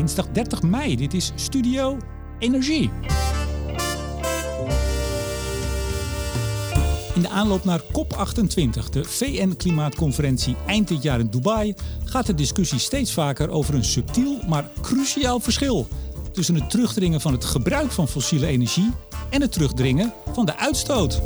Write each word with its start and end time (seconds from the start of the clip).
dinsdag 0.00 0.26
30 0.32 0.62
mei. 0.62 0.96
Dit 0.96 1.14
is 1.14 1.32
Studio 1.34 1.96
Energie. 2.38 2.90
In 7.14 7.22
de 7.22 7.28
aanloop 7.28 7.64
naar 7.64 7.80
COP28, 7.82 8.90
de 8.90 9.04
VN-klimaatconferentie 9.04 10.56
eind 10.66 10.88
dit 10.88 11.02
jaar 11.02 11.20
in 11.20 11.26
Dubai, 11.30 11.74
gaat 12.04 12.26
de 12.26 12.34
discussie 12.34 12.78
steeds 12.78 13.12
vaker 13.12 13.50
over 13.50 13.74
een 13.74 13.84
subtiel 13.84 14.38
maar 14.48 14.70
cruciaal 14.80 15.40
verschil 15.40 15.88
tussen 16.32 16.54
het 16.54 16.70
terugdringen 16.70 17.20
van 17.20 17.32
het 17.32 17.44
gebruik 17.44 17.90
van 17.90 18.08
fossiele 18.08 18.46
energie 18.46 18.90
en 19.30 19.40
het 19.40 19.52
terugdringen 19.52 20.12
van 20.32 20.46
de 20.46 20.56
uitstoot. 20.56 21.22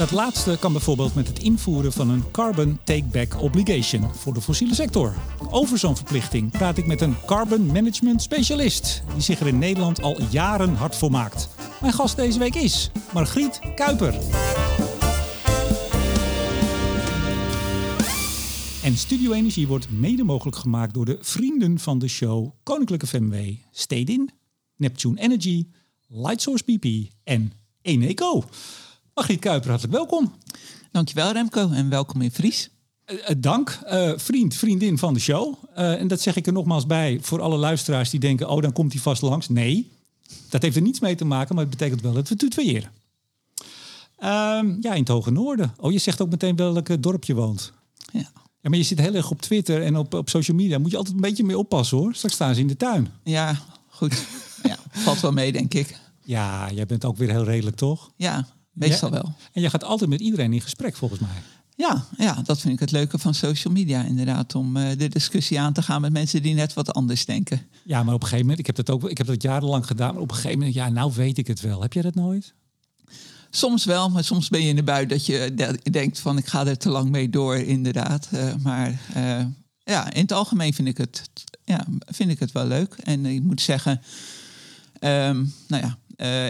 Dat 0.00 0.10
laatste 0.10 0.56
kan 0.60 0.72
bijvoorbeeld 0.72 1.14
met 1.14 1.28
het 1.28 1.38
invoeren 1.38 1.92
van 1.92 2.10
een 2.10 2.30
Carbon 2.30 2.78
Take-Back 2.84 3.42
Obligation 3.42 4.14
voor 4.14 4.34
de 4.34 4.40
fossiele 4.40 4.74
sector. 4.74 5.14
Over 5.50 5.78
zo'n 5.78 5.96
verplichting 5.96 6.50
praat 6.50 6.78
ik 6.78 6.86
met 6.86 7.00
een 7.00 7.16
carbon 7.26 7.66
management 7.66 8.22
specialist 8.22 9.02
die 9.12 9.22
zich 9.22 9.40
er 9.40 9.46
in 9.46 9.58
Nederland 9.58 10.02
al 10.02 10.22
jaren 10.30 10.74
hard 10.74 10.96
voor 10.96 11.10
maakt. 11.10 11.48
Mijn 11.80 11.92
gast 11.92 12.16
deze 12.16 12.38
week 12.38 12.54
is 12.54 12.90
Margriet 13.12 13.60
Kuiper. 13.74 14.14
En 18.82 18.96
Studio 18.96 19.32
Energie 19.32 19.66
wordt 19.66 19.90
mede 19.90 20.24
mogelijk 20.24 20.56
gemaakt 20.56 20.94
door 20.94 21.04
de 21.04 21.18
vrienden 21.20 21.78
van 21.78 21.98
de 21.98 22.08
show 22.08 22.50
Koninklijke 22.62 23.06
FMW, 23.06 23.36
Stedin, 23.70 24.30
Neptune 24.76 25.20
Energy, 25.20 25.66
Lightsource 26.08 26.64
BP 26.64 27.10
en 27.24 27.52
Eneco. 27.82 28.44
Margriet 29.20 29.40
Kuiper, 29.40 29.70
hartelijk 29.70 29.96
welkom. 29.96 30.32
Dankjewel 30.92 31.32
Remco 31.32 31.70
en 31.70 31.88
welkom 31.88 32.22
in 32.22 32.30
Fries. 32.30 32.70
Uh, 33.06 33.18
dank, 33.38 33.80
uh, 33.86 34.12
vriend, 34.16 34.54
vriendin 34.54 34.98
van 34.98 35.14
de 35.14 35.20
show. 35.20 35.54
En 35.74 36.08
dat 36.08 36.20
zeg 36.20 36.36
ik 36.36 36.46
er 36.46 36.52
nogmaals 36.52 36.86
bij 36.86 37.18
voor 37.22 37.40
alle 37.40 37.56
luisteraars 37.56 38.10
die 38.10 38.20
denken... 38.20 38.48
oh, 38.48 38.62
dan 38.62 38.72
komt 38.72 38.92
hij 38.92 39.02
vast 39.02 39.22
langs. 39.22 39.48
Nee, 39.48 39.90
dat 40.48 40.62
heeft 40.62 40.76
er 40.76 40.82
niets 40.82 41.00
mee 41.00 41.14
te 41.14 41.24
maken, 41.24 41.54
maar 41.54 41.64
het 41.64 41.76
betekent 41.76 42.00
wel 42.00 42.12
dat 42.12 42.28
we 42.28 42.36
tutoyeren. 42.36 42.90
Um, 44.18 44.78
ja, 44.80 44.92
in 44.92 45.00
het 45.00 45.08
Hoge 45.08 45.30
Noorden. 45.30 45.74
Oh, 45.76 45.92
je 45.92 45.98
zegt 45.98 46.20
ook 46.20 46.30
meteen 46.30 46.56
welk 46.56 47.02
dorp 47.02 47.24
je 47.24 47.34
woont. 47.34 47.72
Ja. 48.12 48.30
Ja, 48.60 48.68
maar 48.68 48.78
je 48.78 48.84
zit 48.84 49.00
heel 49.00 49.14
erg 49.14 49.30
op 49.30 49.40
Twitter 49.40 49.82
en 49.82 49.96
op, 49.96 50.14
op 50.14 50.28
social 50.28 50.56
media. 50.56 50.78
Moet 50.78 50.90
je 50.90 50.96
altijd 50.96 51.14
een 51.14 51.20
beetje 51.20 51.44
mee 51.44 51.58
oppassen 51.58 51.98
hoor. 51.98 52.14
Straks 52.14 52.34
staan 52.34 52.54
ze 52.54 52.60
in 52.60 52.66
de 52.66 52.76
tuin. 52.76 53.08
Ja, 53.22 53.60
goed. 53.88 54.26
ja, 54.62 54.76
valt 54.90 55.20
wel 55.20 55.32
mee, 55.32 55.52
denk 55.52 55.74
ik. 55.74 55.98
Ja, 56.24 56.70
jij 56.70 56.86
bent 56.86 57.04
ook 57.04 57.16
weer 57.16 57.30
heel 57.30 57.44
redelijk, 57.44 57.76
toch? 57.76 58.10
Ja, 58.16 58.46
meestal 58.80 59.10
wel. 59.10 59.34
En 59.52 59.62
je 59.62 59.70
gaat 59.70 59.84
altijd 59.84 60.10
met 60.10 60.20
iedereen 60.20 60.52
in 60.52 60.60
gesprek, 60.60 60.96
volgens 60.96 61.20
mij. 61.20 61.42
Ja, 61.76 62.04
ja, 62.16 62.42
dat 62.42 62.60
vind 62.60 62.74
ik 62.74 62.80
het 62.80 62.90
leuke 62.90 63.18
van 63.18 63.34
social 63.34 63.72
media 63.72 64.04
inderdaad. 64.04 64.54
Om 64.54 64.76
uh, 64.76 64.88
de 64.96 65.08
discussie 65.08 65.60
aan 65.60 65.72
te 65.72 65.82
gaan 65.82 66.00
met 66.00 66.12
mensen 66.12 66.42
die 66.42 66.54
net 66.54 66.74
wat 66.74 66.92
anders 66.92 67.24
denken. 67.24 67.66
Ja, 67.84 68.02
maar 68.02 68.14
op 68.14 68.20
een 68.20 68.28
gegeven 68.28 68.46
moment, 68.46 68.58
ik 68.58 68.66
heb 68.66 68.76
dat 68.76 68.90
ook 68.90 69.10
ik 69.10 69.18
heb 69.18 69.26
dat 69.26 69.42
jarenlang 69.42 69.86
gedaan. 69.86 70.12
Maar 70.12 70.22
op 70.22 70.30
een 70.30 70.36
gegeven 70.36 70.58
moment, 70.58 70.74
ja, 70.74 70.88
nou 70.88 71.12
weet 71.14 71.38
ik 71.38 71.46
het 71.46 71.60
wel. 71.60 71.82
Heb 71.82 71.92
jij 71.92 72.02
dat 72.02 72.14
nooit? 72.14 72.54
Soms 73.50 73.84
wel, 73.84 74.10
maar 74.10 74.24
soms 74.24 74.48
ben 74.48 74.62
je 74.62 74.68
in 74.68 74.76
de 74.76 74.82
bui 74.82 75.06
dat 75.06 75.26
je 75.26 75.54
denkt 75.90 76.18
van 76.18 76.38
ik 76.38 76.46
ga 76.46 76.66
er 76.66 76.78
te 76.78 76.88
lang 76.88 77.10
mee 77.10 77.30
door, 77.30 77.56
inderdaad. 77.56 78.28
Uh, 78.34 78.54
maar 78.62 79.00
uh, 79.16 79.44
ja, 79.84 80.12
in 80.12 80.20
het 80.20 80.32
algemeen 80.32 80.74
vind 80.74 80.88
ik 80.88 80.96
het, 80.96 81.22
ja, 81.64 81.86
vind 82.06 82.30
ik 82.30 82.38
het 82.38 82.52
wel 82.52 82.66
leuk. 82.66 82.94
En 82.94 83.26
ik 83.26 83.42
moet 83.42 83.60
zeggen, 83.60 84.00
um, 85.00 85.54
nou 85.68 85.82
ja, 85.82 85.98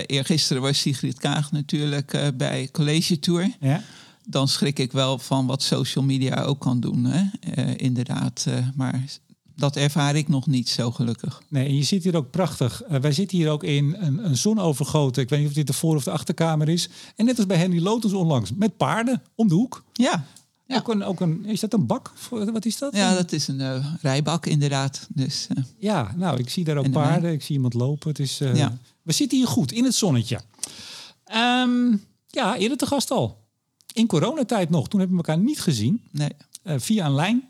eergisteren 0.07 0.63
was 0.63 0.81
Sigrid 0.81 1.19
Kaag 1.19 1.53
natuurlijk 1.53 2.33
bij 2.37 2.69
College 2.73 3.19
Tour. 3.19 3.57
Ja. 3.61 3.83
Dan 4.27 4.49
schrik 4.49 4.79
ik 4.79 4.93
wel 4.93 5.19
van 5.19 5.47
wat 5.47 5.63
social 5.63 6.05
media 6.05 6.43
ook 6.43 6.61
kan 6.61 6.81
doen, 6.81 7.05
hè? 7.05 7.23
inderdaad. 7.77 8.47
maar 8.75 9.05
dat 9.61 9.77
ervaar 9.77 10.17
ik 10.17 10.29
nog 10.29 10.47
niet 10.47 10.69
zo 10.69 10.91
gelukkig. 10.91 11.43
Nee, 11.49 11.67
en 11.67 11.77
je 11.77 11.83
zit 11.83 12.05
hier 12.05 12.17
ook 12.17 12.31
prachtig. 12.31 12.83
Uh, 12.91 12.99
wij 12.99 13.13
zitten 13.13 13.39
hier 13.39 13.51
ook 13.51 13.65
in 13.65 13.97
een, 13.99 14.25
een 14.25 14.37
zonovergoten. 14.37 15.23
Ik 15.23 15.29
weet 15.29 15.39
niet 15.39 15.49
of 15.49 15.55
dit 15.55 15.67
de 15.67 15.73
voor- 15.73 15.97
of 15.97 16.05
de 16.05 16.11
achterkamer 16.11 16.69
is. 16.69 16.89
En 17.17 17.25
net 17.25 17.37
als 17.37 17.47
bij 17.47 17.57
Henry 17.57 17.83
Lotus 17.83 18.13
onlangs, 18.13 18.53
met 18.55 18.77
paarden 18.77 19.23
om 19.35 19.49
de 19.49 19.55
hoek. 19.55 19.85
Ja. 19.93 20.25
ja. 20.67 20.77
Ook 20.77 20.89
een, 20.89 21.03
ook 21.03 21.21
een, 21.21 21.45
is 21.45 21.61
dat 21.61 21.73
een 21.73 21.87
bak? 21.87 22.13
Wat 22.31 22.65
is 22.65 22.79
dat? 22.79 22.97
Ja, 22.97 23.15
dat 23.15 23.33
is 23.33 23.49
een 23.49 23.83
rijbak 24.01 24.47
inderdaad. 24.47 25.09
Dus, 25.15 25.47
ja, 25.79 26.15
nou, 26.17 26.39
ik 26.39 26.49
zie 26.49 26.65
daar 26.65 26.77
ook 26.77 26.91
paarden. 26.91 27.33
Ik 27.33 27.43
zie 27.43 27.55
iemand 27.55 27.75
lopen. 27.75 28.09
Het 28.09 28.19
is, 28.19 28.39
ja. 28.39 28.79
We 29.11 29.17
zitten 29.17 29.39
hier 29.39 29.47
goed, 29.47 29.73
in 29.73 29.85
het 29.85 29.95
zonnetje. 29.95 30.41
Um, 31.35 32.05
ja, 32.27 32.57
eerder 32.57 32.77
te 32.77 32.87
gast 32.87 33.11
al. 33.11 33.39
In 33.93 34.07
coronatijd 34.07 34.71
nog. 34.71 34.89
Toen 34.89 35.01
hebben 35.01 35.19
we 35.19 35.25
elkaar 35.25 35.45
niet 35.45 35.61
gezien. 35.61 36.03
Nee. 36.11 36.31
via 36.65 37.07
een 37.07 37.15
lijn. 37.15 37.49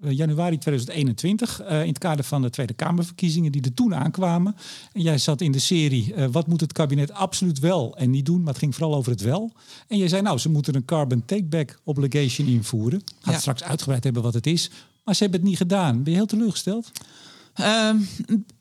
Uh, 0.00 0.12
januari 0.12 0.58
2021, 0.58 1.62
uh, 1.62 1.80
in 1.80 1.88
het 1.88 1.98
kader 1.98 2.24
van 2.24 2.42
de 2.42 2.50
Tweede 2.50 2.72
Kamerverkiezingen 2.72 3.52
die 3.52 3.62
er 3.62 3.74
toen 3.74 3.94
aankwamen. 3.94 4.56
En 4.92 5.02
jij 5.02 5.18
zat 5.18 5.40
in 5.40 5.52
de 5.52 5.58
serie 5.58 6.14
Wat 6.30 6.46
moet 6.46 6.60
het 6.60 6.72
kabinet 6.72 7.12
absoluut 7.12 7.58
wel 7.58 7.96
en 7.96 8.10
niet 8.10 8.26
doen, 8.26 8.38
maar 8.38 8.52
het 8.52 8.58
ging 8.58 8.74
vooral 8.74 8.94
over 8.94 9.12
het 9.12 9.20
wel. 9.20 9.52
En 9.86 9.98
jij 9.98 10.08
zei 10.08 10.22
nou, 10.22 10.38
ze 10.38 10.48
moeten 10.48 10.74
een 10.74 10.84
carbon 10.84 11.24
take-back 11.24 11.80
obligation 11.84 12.48
invoeren. 12.48 13.02
Gaat 13.20 13.34
ja. 13.34 13.40
straks 13.40 13.62
uitgebreid 13.62 14.04
hebben 14.04 14.22
wat 14.22 14.34
het 14.34 14.46
is, 14.46 14.70
maar 15.04 15.14
ze 15.14 15.22
hebben 15.22 15.40
het 15.40 15.48
niet 15.48 15.58
gedaan. 15.58 16.02
Ben 16.02 16.12
je 16.12 16.18
heel 16.18 16.26
teleurgesteld? 16.26 16.90
Um, 17.60 18.08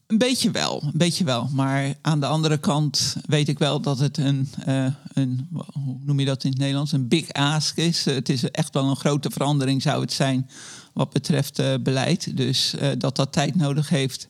een 0.08 0.18
beetje 0.18 0.52
wel, 0.52 0.82
een 0.84 0.98
beetje 0.98 1.24
wel. 1.24 1.50
Maar 1.54 1.96
aan 2.02 2.20
de 2.20 2.26
andere 2.26 2.58
kant 2.58 3.16
weet 3.26 3.48
ik 3.48 3.60
wel 3.60 3.82
dat 3.82 4.00
het 4.00 4.18
een, 4.18 4.50
uh, 4.68 4.88
een 5.14 5.48
hoe 5.74 5.98
noem 6.04 6.20
je 6.20 6.26
dat 6.26 6.44
in 6.44 6.50
het 6.50 6.60
Nederlands, 6.60 6.92
een 6.92 7.08
big 7.08 7.32
ask 7.32 7.78
is. 7.78 8.06
Het 8.06 8.30
is 8.30 8.52
echt 8.52 8.74
wel 8.74 8.90
een 8.90 8.96
grote 8.96 9.30
verandering 9.30 9.82
zou 9.82 10.02
het 10.02 10.14
zijn 10.14 10.50
wat 10.94 11.10
betreft 11.10 11.60
uh, 11.60 11.74
beleid. 11.82 12.38
Dus 12.38 12.76
dat 12.98 13.16
dat 13.16 13.34
tijd 13.34 13.56
nodig 13.56 13.90
heeft, 13.90 14.30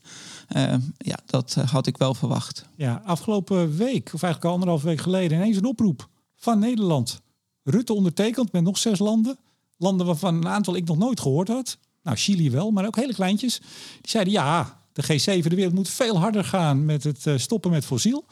ja, 0.98 1.20
dat 1.26 1.54
had 1.54 1.88
ik 1.88 1.98
wel 1.98 2.14
verwacht. 2.14 2.66
Ja, 2.76 3.02
afgelopen 3.06 3.78
week, 3.78 4.06
of 4.14 4.24
eigenlijk 4.24 4.46
al 4.46 4.52
anderhalf 4.52 4.82
week 4.82 5.02
geleden, 5.02 5.38
ineens 5.38 5.58
een 5.58 5.66
oproep 5.66 6.08
van 6.36 6.60
Nederland. 6.60 7.22
Rutte 7.64 7.94
ondertekend 7.94 8.52
met 8.52 8.64
nog 8.64 8.78
zes 8.78 9.00
landen. 9.00 9.38
Landen 9.78 10.06
waarvan 10.06 10.36
een 10.36 10.48
aantal 10.48 10.76
ik 10.76 10.88
nog 10.88 10.98
nooit 10.98 11.20
gehoord 11.20 11.48
had. 11.48 11.78
Nou, 12.04 12.18
Chili 12.18 12.52
wel, 12.52 12.72
maar 12.72 12.86
ook 12.86 12.96
hele 12.96 13.14
kleintjes. 13.14 13.60
Die 14.02 14.10
zeiden 14.10 14.34
ja, 14.34 14.80
de 15.06 15.20
G7, 15.20 15.48
de 15.48 15.56
wereld 15.56 15.74
moet 15.74 15.90
veel 15.90 16.20
harder 16.20 16.44
gaan 16.44 16.86
met 16.86 17.04
het 17.04 17.26
uh, 17.26 17.38
stoppen 17.38 17.72
met 17.72 17.86
fossiel. 17.86 18.26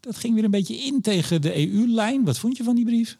Dat 0.00 0.16
ging 0.16 0.34
weer 0.34 0.44
een 0.44 0.50
beetje 0.50 0.76
in 0.76 1.00
tegen 1.00 1.42
de 1.42 1.56
EU-lijn. 1.56 2.24
Wat 2.24 2.38
vond 2.38 2.56
je 2.56 2.64
van 2.64 2.74
die 2.74 2.84
brief? 2.84 3.16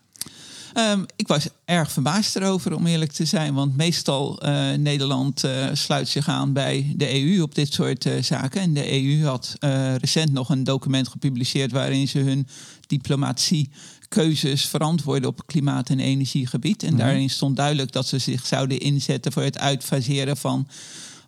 Um, 0.74 1.06
ik 1.16 1.28
was 1.28 1.48
erg 1.64 1.92
verbaasd 1.92 2.36
erover, 2.36 2.74
om 2.74 2.86
eerlijk 2.86 3.12
te 3.12 3.24
zijn. 3.24 3.54
Want 3.54 3.76
meestal 3.76 4.46
uh, 4.46 4.72
Nederland 4.72 5.44
uh, 5.44 5.66
sluit 5.72 6.08
zich 6.08 6.28
aan 6.28 6.52
bij 6.52 6.92
de 6.96 7.22
EU 7.22 7.42
op 7.42 7.54
dit 7.54 7.72
soort 7.72 8.04
uh, 8.04 8.22
zaken. 8.22 8.60
En 8.60 8.74
de 8.74 8.92
EU 8.92 9.24
had 9.24 9.56
recent 9.96 10.32
nog 10.32 10.48
een 10.48 10.64
document 10.64 11.08
gepubliceerd 11.08 11.72
waarin 11.72 12.08
ze 12.08 12.18
hun 12.18 12.46
diplomatie 12.86 13.70
keuzes 14.08 14.66
verantwoorden 14.66 15.28
op 15.28 15.46
klimaat- 15.46 15.90
en 15.90 16.00
energiegebied. 16.00 16.82
En 16.82 16.92
mm 16.92 16.98
-hmm. 16.98 17.06
daarin 17.06 17.30
stond 17.30 17.56
duidelijk 17.56 17.92
dat 17.92 18.06
ze 18.06 18.18
zich 18.18 18.46
zouden 18.46 18.80
inzetten 18.80 19.32
voor 19.32 19.42
het 19.42 19.58
uitfaseren 19.58 20.36
van 20.36 20.68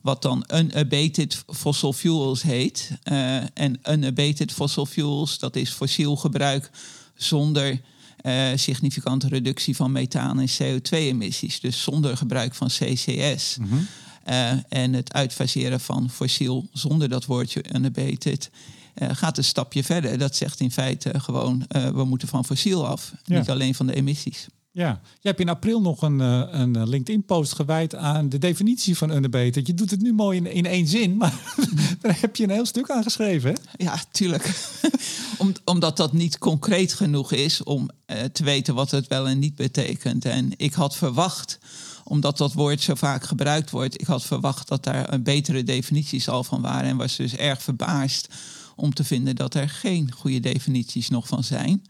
wat 0.00 0.22
dan 0.22 0.44
unabated 0.54 1.44
fossil 1.46 1.92
fuels 1.92 2.42
heet. 2.42 2.90
Uh, 3.12 3.36
en 3.36 3.80
unabated 3.90 4.52
fossil 4.52 4.86
fuels, 4.86 5.38
dat 5.38 5.56
is 5.56 5.70
fossiel 5.70 6.16
gebruik 6.16 6.70
zonder 7.14 7.80
uh, 8.22 8.48
significante 8.54 9.28
reductie 9.28 9.76
van 9.76 9.92
methaan 9.92 10.40
en 10.40 10.48
CO2-emissies. 10.48 11.60
Dus 11.60 11.82
zonder 11.82 12.16
gebruik 12.16 12.54
van 12.54 12.68
CCS. 12.68 13.56
Mm 13.56 13.68
-hmm. 13.68 13.86
uh, 14.28 14.52
en 14.68 14.92
het 14.92 15.12
uitfaseren 15.12 15.80
van 15.80 16.10
fossiel 16.10 16.68
zonder 16.72 17.08
dat 17.08 17.24
woordje 17.24 17.64
unabated. 17.74 18.50
Uh, 18.94 19.08
gaat 19.12 19.38
een 19.38 19.44
stapje 19.44 19.84
verder. 19.84 20.18
Dat 20.18 20.36
zegt 20.36 20.60
in 20.60 20.70
feite 20.70 21.20
gewoon, 21.20 21.64
we 21.68 22.04
moeten 22.04 22.28
van 22.28 22.44
fossiel 22.44 22.86
af. 22.86 23.12
Ja. 23.24 23.38
Niet 23.38 23.50
alleen 23.50 23.74
van 23.74 23.86
de 23.86 23.94
emissies. 23.94 24.46
Ja, 24.70 25.00
je 25.20 25.28
hebt 25.28 25.40
in 25.40 25.48
april 25.48 25.80
nog 25.80 26.02
een, 26.02 26.18
een 26.18 26.88
LinkedIn-post 26.88 27.54
gewijd 27.54 27.94
aan 27.94 28.28
de 28.28 28.38
definitie 28.38 28.96
van 28.96 29.16
unabated. 29.16 29.66
Je 29.66 29.74
doet 29.74 29.90
het 29.90 30.00
nu 30.00 30.12
mooi 30.12 30.42
in, 30.42 30.66
één 30.66 30.86
zin, 30.86 31.16
maar 31.16 31.34
daar 32.00 32.20
heb 32.20 32.36
je 32.36 32.44
een 32.44 32.50
heel 32.50 32.66
stuk 32.66 32.90
aan 32.90 33.02
geschreven. 33.02 33.50
Hè? 33.50 33.84
Ja, 33.84 33.98
tuurlijk. 34.10 34.54
om, 35.38 35.52
omdat 35.64 35.96
dat 35.96 36.12
niet 36.12 36.38
concreet 36.38 36.92
genoeg 36.92 37.32
is 37.32 37.62
om 37.62 37.90
uh, 38.06 38.18
te 38.20 38.44
weten 38.44 38.74
wat 38.74 38.90
het 38.90 39.06
wel 39.06 39.28
en 39.28 39.38
niet 39.38 39.54
betekent. 39.54 40.24
En 40.24 40.52
ik 40.56 40.72
had 40.72 40.96
verwacht, 40.96 41.58
omdat 42.04 42.38
dat 42.38 42.52
woord 42.52 42.80
zo 42.80 42.94
vaak 42.94 43.24
gebruikt 43.24 43.70
wordt, 43.70 44.00
ik 44.00 44.06
had 44.06 44.24
verwacht 44.24 44.68
dat 44.68 44.84
daar 44.84 45.12
een 45.12 45.22
betere 45.22 45.62
definities 45.62 46.28
al 46.28 46.44
van 46.44 46.60
waren. 46.60 46.90
En 46.90 46.96
was 46.96 47.16
dus 47.16 47.36
erg 47.36 47.62
verbaasd 47.62 48.28
om 48.76 48.94
te 48.94 49.04
vinden 49.04 49.36
dat 49.36 49.54
er 49.54 49.68
geen 49.68 50.12
goede 50.12 50.40
definities 50.40 51.08
nog 51.08 51.26
van 51.26 51.44
zijn. 51.44 51.82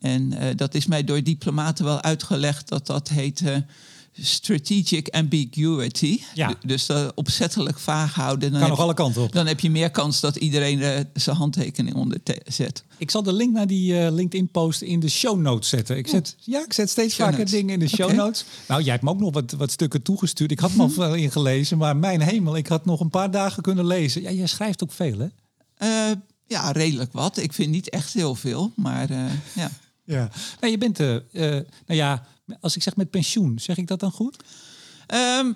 En 0.00 0.32
uh, 0.32 0.38
dat 0.56 0.74
is 0.74 0.86
mij 0.86 1.04
door 1.04 1.22
diplomaten 1.22 1.84
wel 1.84 2.02
uitgelegd 2.02 2.68
dat 2.68 2.86
dat 2.86 3.08
heet 3.08 3.40
uh, 3.40 3.56
strategic 4.12 5.08
ambiguity. 5.08 6.20
Ja. 6.34 6.54
Dus 6.66 6.86
dat 6.86 7.14
opzettelijk 7.14 7.78
vaag 7.78 8.14
houden. 8.14 8.40
Dan 8.40 8.50
Kan 8.50 8.60
heb, 8.60 8.70
nog 8.70 8.80
alle 8.80 8.94
kanten 8.94 9.22
op. 9.22 9.32
dan 9.32 9.46
heb 9.46 9.60
je 9.60 9.70
meer 9.70 9.90
kans 9.90 10.20
dat 10.20 10.36
iedereen 10.36 10.82
eh, 10.82 11.00
zijn 11.14 11.36
handtekening 11.36 11.94
onder 11.94 12.18
zet. 12.46 12.84
Ik 12.96 13.10
zal 13.10 13.22
de 13.22 13.32
link 13.32 13.52
naar 13.52 13.66
die 13.66 13.98
eh, 13.98 14.12
LinkedIn-post 14.12 14.82
in 14.82 15.00
de 15.00 15.08
show 15.08 15.40
notes 15.40 15.68
zetten. 15.68 15.96
Ik 15.96 16.08
zet, 16.08 16.36
ja, 16.40 16.64
ik 16.64 16.72
zet 16.72 16.90
steeds 16.90 17.14
Show 17.14 17.24
vaker 17.24 17.38
notes. 17.38 17.54
dingen 17.54 17.74
in 17.74 17.80
de 17.80 17.88
show 17.88 18.12
notes. 18.12 18.44
Nou, 18.68 18.82
jij 18.82 18.92
hebt 18.92 19.04
me 19.04 19.10
ook 19.10 19.20
nog 19.20 19.32
wat, 19.32 19.52
wat 19.52 19.70
stukken 19.70 20.02
toegestuurd. 20.02 20.50
Ik 20.50 20.58
had 20.58 20.74
me 20.74 20.82
al 20.82 20.88
veel 20.90 21.14
ingelezen, 21.14 21.78
maar 21.78 21.96
mijn 21.96 22.20
hemel, 22.20 22.56
ik 22.56 22.66
had 22.66 22.84
nog 22.84 23.00
een 23.00 23.10
paar 23.10 23.30
dagen 23.30 23.62
kunnen 23.62 23.86
lezen. 23.86 24.22
Ja, 24.22 24.30
jij 24.30 24.46
schrijft 24.46 24.82
ook 24.82 24.92
veel, 24.92 25.18
hè? 25.18 25.26
Eh, 25.76 26.16
ja, 26.46 26.72
redelijk 26.72 27.12
wat. 27.12 27.36
Ik 27.36 27.52
vind 27.52 27.70
niet 27.70 27.90
echt 27.90 28.12
heel 28.12 28.34
veel, 28.34 28.72
maar 28.76 29.10
eh, 29.10 29.24
ja. 29.54 29.70
Ja. 30.10 30.30
Nou, 30.60 30.72
je 30.72 30.78
bent, 30.78 31.00
eh, 31.00 31.14
eh, 31.16 31.22
nou 31.86 31.98
ja, 31.98 32.26
als 32.60 32.76
ik 32.76 32.82
zeg 32.82 32.96
met 32.96 33.10
pensioen, 33.10 33.58
zeg 33.58 33.76
ik 33.76 33.86
dat 33.86 34.00
dan 34.00 34.10
goed? 34.10 34.36
Ehm, 35.06 35.52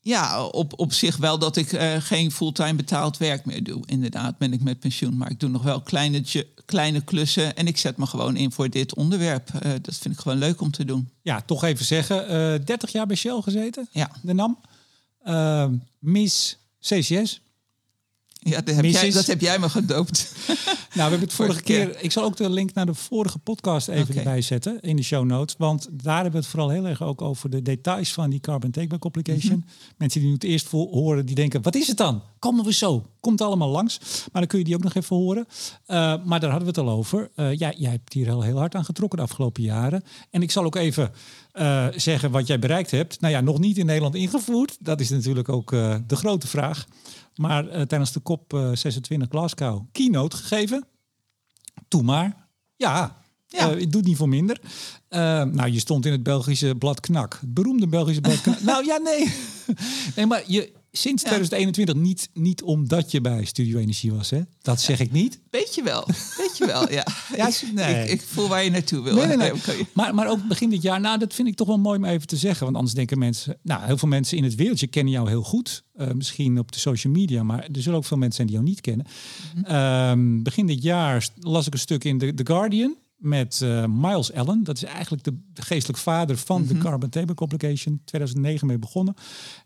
ja, 0.00 0.44
op, 0.44 0.78
op 0.78 0.92
zich 0.92 1.16
wel 1.16 1.38
dat 1.38 1.56
ik 1.56 1.72
eh, 1.72 1.96
geen 2.00 2.32
fulltime 2.32 2.74
betaald 2.74 3.16
werk 3.16 3.44
meer 3.44 3.62
doe. 3.64 3.82
Inderdaad, 3.86 4.38
ben 4.38 4.52
ik 4.52 4.62
met 4.62 4.78
pensioen. 4.80 5.16
Maar 5.16 5.30
ik 5.30 5.40
doe 5.40 5.50
nog 5.50 5.62
wel 5.62 5.80
kleine, 5.80 6.24
kleine 6.64 7.00
klussen. 7.00 7.56
En 7.56 7.66
ik 7.66 7.76
zet 7.76 7.96
me 7.96 8.06
gewoon 8.06 8.36
in 8.36 8.52
voor 8.52 8.68
dit 8.70 8.94
onderwerp. 8.94 9.50
Dat 9.82 9.96
vind 9.96 10.14
ik 10.14 10.20
gewoon 10.20 10.38
leuk 10.38 10.60
om 10.60 10.70
te 10.70 10.84
doen. 10.84 11.10
Ja, 11.22 11.40
toch 11.40 11.64
even 11.64 11.84
zeggen. 11.84 12.28
eh 12.28 12.66
30 12.66 12.92
jaar 12.92 13.06
bij 13.06 13.16
Shell 13.16 13.40
gezeten, 13.40 13.88
Ja, 13.92 14.10
de 14.22 14.32
NAM. 14.32 14.58
Eh, 15.18 15.66
Miss 15.98 16.58
CCS. 16.80 17.40
Ja 18.38 18.60
dat, 18.60 18.74
heb 18.74 18.84
jij, 18.84 19.10
dat 19.10 19.26
heb 19.26 19.40
jij 19.40 19.58
me 19.58 19.68
gedoopt. 19.68 20.32
Nou, 20.94 21.10
we 21.10 21.16
hebben 21.16 21.28
het 21.28 21.46
vorige 21.46 21.62
keer. 21.62 22.02
Ik 22.02 22.12
zal 22.12 22.24
ook 22.24 22.36
de 22.36 22.50
link 22.50 22.74
naar 22.74 22.86
de 22.86 22.94
vorige 22.94 23.38
podcast 23.38 23.88
even 23.88 24.16
erbij 24.16 24.40
zetten 24.40 24.80
in 24.80 24.96
de 24.96 25.02
show 25.02 25.24
notes. 25.24 25.54
Want 25.58 25.88
daar 25.90 26.14
hebben 26.14 26.32
we 26.32 26.38
het 26.38 26.46
vooral 26.46 26.68
heel 26.68 26.86
erg 26.86 27.02
ook 27.02 27.22
over 27.22 27.50
de 27.50 27.62
details 27.62 28.12
van 28.12 28.30
die 28.30 28.40
carbon 28.40 28.70
take-back 28.70 29.04
application. 29.04 29.64
Mensen 29.96 30.20
die 30.20 30.28
nu 30.28 30.34
het 30.34 30.44
eerst 30.44 30.68
voor 30.68 30.88
horen, 30.88 31.26
die 31.26 31.34
denken: 31.34 31.62
wat 31.62 31.74
is 31.74 31.88
het 31.88 31.96
dan? 31.96 32.22
Komen 32.38 32.64
we 32.64 32.72
zo? 32.72 33.06
Komt 33.20 33.40
allemaal 33.40 33.68
langs. 33.68 33.98
Maar 34.32 34.42
dan 34.42 34.46
kun 34.46 34.58
je 34.58 34.64
die 34.64 34.74
ook 34.74 34.82
nog 34.82 34.94
even 34.94 35.16
horen. 35.16 35.46
Eh, 35.86 35.96
maar 36.24 36.40
daar 36.40 36.50
hadden 36.50 36.74
we 36.74 36.80
het 36.80 36.88
al 36.88 36.96
over. 36.96 37.30
Eh 37.34 37.54
ja, 37.54 37.72
jij 37.76 37.90
hebt 37.90 38.12
hier 38.12 38.26
heel, 38.26 38.42
heel 38.42 38.58
hard 38.58 38.74
aan 38.74 38.84
getrokken 38.84 39.18
de 39.18 39.24
afgelopen 39.24 39.62
jaren. 39.62 40.04
En 40.30 40.42
ik 40.42 40.50
zal 40.50 40.64
ook 40.64 40.76
even 40.76 41.12
eh, 41.52 41.86
zeggen 41.96 42.30
wat 42.30 42.46
jij 42.46 42.58
bereikt 42.58 42.90
hebt. 42.90 43.20
Nou 43.20 43.32
ja, 43.32 43.40
nog 43.40 43.58
niet 43.58 43.78
in 43.78 43.86
Nederland 43.86 44.14
ingevoerd. 44.14 44.76
Dat 44.80 45.00
is 45.00 45.10
natuurlijk 45.10 45.48
ook 45.48 45.70
de 45.70 46.16
grote 46.16 46.46
vraag. 46.46 46.86
Maar 47.38 47.68
eh, 47.68 47.82
tijdens 47.82 48.12
de 48.12 48.22
COP 48.22 48.54
eh, 48.54 48.70
26 48.74 49.28
Glasgow 49.28 49.86
keynote 49.92 50.36
gegeven. 50.36 50.84
Toe 51.88 52.02
maar. 52.02 52.46
Ja, 52.76 53.16
Ja. 53.46 53.70
Eh, 53.70 53.80
het 53.80 53.92
doet 53.92 54.04
niet 54.04 54.16
voor 54.16 54.28
minder. 54.28 54.60
Eh, 55.08 55.20
nou, 55.42 55.70
je 55.70 55.78
stond 55.78 56.06
in 56.06 56.12
het 56.12 56.22
Belgische 56.22 56.74
blad 56.74 57.00
Knak. 57.00 57.38
Het 57.40 57.54
beroemde 57.54 57.86
Belgische 57.86 58.20
blad 58.20 58.40
Knak. 58.40 58.60
nou 58.70 58.84
ja, 58.84 58.96
nee. 58.96 59.32
nee, 60.16 60.26
maar 60.26 60.42
je, 60.46 60.72
sinds 60.98 61.22
2021 61.22 61.94
niet, 61.94 62.28
niet 62.32 62.62
omdat 62.62 63.10
je 63.10 63.20
bij 63.20 63.44
Studio 63.44 63.78
Energie 63.78 64.12
was, 64.12 64.30
hè? 64.30 64.40
Dat 64.62 64.80
zeg 64.80 65.00
ik 65.00 65.12
niet. 65.12 65.40
Weet 65.50 65.74
je 65.74 65.82
wel, 65.82 66.06
weet 66.36 66.56
je 66.58 66.66
wel, 66.66 66.90
ja. 66.92 67.06
Ja, 67.36 67.48
ik, 67.48 67.70
nee. 67.74 68.02
ik, 68.02 68.10
ik 68.10 68.22
voel 68.22 68.48
waar 68.48 68.64
je 68.64 68.70
naartoe 68.70 69.02
wil. 69.02 69.14
Nee, 69.14 69.36
nee. 69.36 69.52
Maar, 69.94 70.14
maar 70.14 70.28
ook 70.28 70.48
begin 70.48 70.70
dit 70.70 70.82
jaar, 70.82 71.00
nou, 71.00 71.18
dat 71.18 71.34
vind 71.34 71.48
ik 71.48 71.54
toch 71.54 71.66
wel 71.66 71.78
mooi 71.78 71.98
om 71.98 72.04
even 72.04 72.26
te 72.26 72.36
zeggen. 72.36 72.64
Want 72.64 72.76
anders 72.76 72.94
denken 72.94 73.18
mensen, 73.18 73.58
nou, 73.62 73.84
heel 73.84 73.98
veel 73.98 74.08
mensen 74.08 74.36
in 74.36 74.44
het 74.44 74.54
wereldje 74.54 74.86
kennen 74.86 75.12
jou 75.12 75.28
heel 75.28 75.42
goed. 75.42 75.84
Eh, 75.94 76.10
misschien 76.10 76.58
op 76.58 76.72
de 76.72 76.78
social 76.78 77.12
media, 77.12 77.42
maar 77.42 77.68
er 77.72 77.82
zullen 77.82 77.98
ook 77.98 78.04
veel 78.04 78.16
mensen 78.16 78.36
zijn 78.36 78.46
die 78.46 78.56
jou 78.56 78.68
niet 78.68 78.80
kennen. 78.80 79.06
Ehm, 79.62 80.42
begin 80.42 80.66
dit 80.66 80.82
jaar 80.82 81.28
las 81.38 81.66
ik 81.66 81.72
een 81.72 81.78
stuk 81.78 82.04
in 82.04 82.18
The, 82.18 82.34
The 82.34 82.46
Guardian 82.46 82.96
met 83.18 83.60
eh, 83.62 83.84
Miles 83.86 84.32
Allen. 84.32 84.64
Dat 84.64 84.76
is 84.76 84.84
eigenlijk 84.84 85.24
de, 85.24 85.38
de 85.52 85.62
geestelijk 85.62 85.98
vader 85.98 86.36
van 86.36 86.66
de 86.66 86.78
Carbon 86.78 87.08
Table 87.08 87.34
Application. 87.34 88.00
2009 88.04 88.66
mee 88.66 88.78
begonnen. 88.78 89.14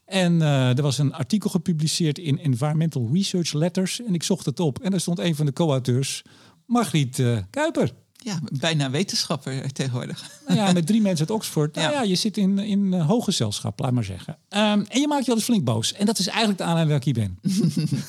En 0.04 0.42
eh, 0.42 0.76
er 0.76 0.82
was 0.82 0.98
een 0.98 1.12
artikel 1.12 1.50
gepubliceerd 1.50 2.18
in 2.18 2.38
Environmental 2.38 3.10
Research 3.12 3.52
Letters. 3.52 4.02
En 4.02 4.14
ik 4.14 4.22
zocht 4.22 4.46
het 4.46 4.60
op. 4.60 4.78
En 4.78 4.90
daar 4.90 5.00
stond 5.00 5.18
een 5.18 5.34
van 5.34 5.46
de 5.46 5.52
co-auteurs, 5.52 6.22
Margriet 6.66 7.18
eh, 7.18 7.38
Kuiper. 7.50 7.92
Ja, 8.24 8.38
bijna 8.52 8.90
wetenschapper 8.90 9.72
tegenwoordig. 9.72 10.30
Nou 10.46 10.58
ja, 10.60 10.72
met 10.72 10.86
drie 10.86 11.00
mensen 11.00 11.26
uit 11.28 11.36
Oxford. 11.36 11.74
Nou 11.74 11.86
Ja. 11.92 11.94
ja, 11.98 12.02
je 12.02 12.14
zit 12.14 12.36
in, 12.36 12.58
in 12.58 12.94
eh, 12.94 13.06
hoog 13.06 13.24
gezelschap, 13.24 13.78
laat 13.80 13.92
maar 13.92 14.04
zeggen. 14.04 14.36
Ehm, 14.48 14.82
en 14.88 15.00
je 15.00 15.08
maakt 15.08 15.20
je 15.20 15.26
wel 15.26 15.36
eens 15.36 15.44
flink 15.44 15.64
boos. 15.64 15.92
En 15.92 16.06
dat 16.06 16.18
is 16.18 16.26
eigenlijk 16.26 16.58
de 16.58 16.64
aanleiding 16.64 16.98
dat 16.98 17.06
ik 17.08 17.16
hier 17.16 17.24
ben. 17.24 17.38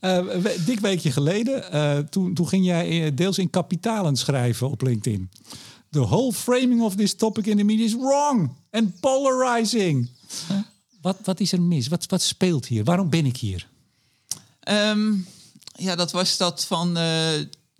Eh, 0.00 0.18
we- 0.24 0.62
dik 0.66 0.80
weekje 0.80 1.12
geleden, 1.12 1.72
eh, 1.72 1.98
toen, 1.98 2.34
toen 2.34 2.48
ging 2.48 2.64
jij 2.64 3.04
eh, 3.06 3.10
deels 3.14 3.38
in 3.38 3.50
kapitalen 3.50 4.16
schrijven 4.16 4.70
op 4.70 4.82
LinkedIn. 4.82 5.30
The 5.90 6.00
whole 6.00 6.32
framing 6.32 6.80
of 6.82 6.94
this 6.94 7.14
topic 7.14 7.46
in 7.46 7.56
the 7.56 7.62
media 7.62 7.84
is 7.84 7.94
wrong 7.94 8.50
and 8.70 9.00
polarizing. 9.00 10.08
Wat, 11.00 11.16
wat 11.24 11.40
is 11.40 11.52
er 11.52 11.62
mis? 11.62 11.88
Wat, 11.88 12.06
wat 12.06 12.22
speelt 12.22 12.66
hier? 12.66 12.84
Waarom 12.84 13.10
ben 13.10 13.26
ik 13.26 13.36
hier? 13.36 13.68
Ehm, 14.60 15.12
ja, 15.72 15.94
dat 15.96 16.10
was 16.10 16.36
dat 16.36 16.64
van 16.64 16.96
eh, 16.96 17.28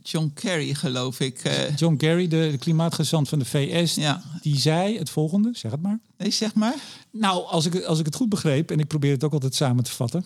John 0.02 0.31
Kerry, 0.35 0.75
geloof 0.75 1.20
ik. 1.20 1.38
Eh, 1.38 1.76
John 1.76 1.97
Kerry, 1.97 2.29
de, 2.29 2.49
de 2.50 2.58
klimaatgezant 2.58 3.29
van 3.29 3.38
de 3.38 3.44
VS, 3.44 3.94
ja, 3.94 4.23
die 4.43 4.58
zei 4.58 4.99
het 4.99 5.11
volgende. 5.11 5.50
Zeg 5.52 5.70
het 5.70 5.82
maar. 5.82 5.99
nee, 6.19 6.31
zeg 6.31 6.55
maar. 6.55 6.75
Nou, 7.12 7.44
als 7.47 7.67
ik, 7.67 7.82
als 7.85 7.99
ik 7.99 8.05
het 8.06 8.14
goed 8.14 8.29
begreep, 8.29 8.70
en 8.70 8.79
ik 8.79 8.87
probeer 8.87 9.12
het 9.12 9.25
ook 9.25 9.32
altijd 9.32 9.55
samen 9.55 9.85
te 9.85 9.91
vatten. 9.93 10.25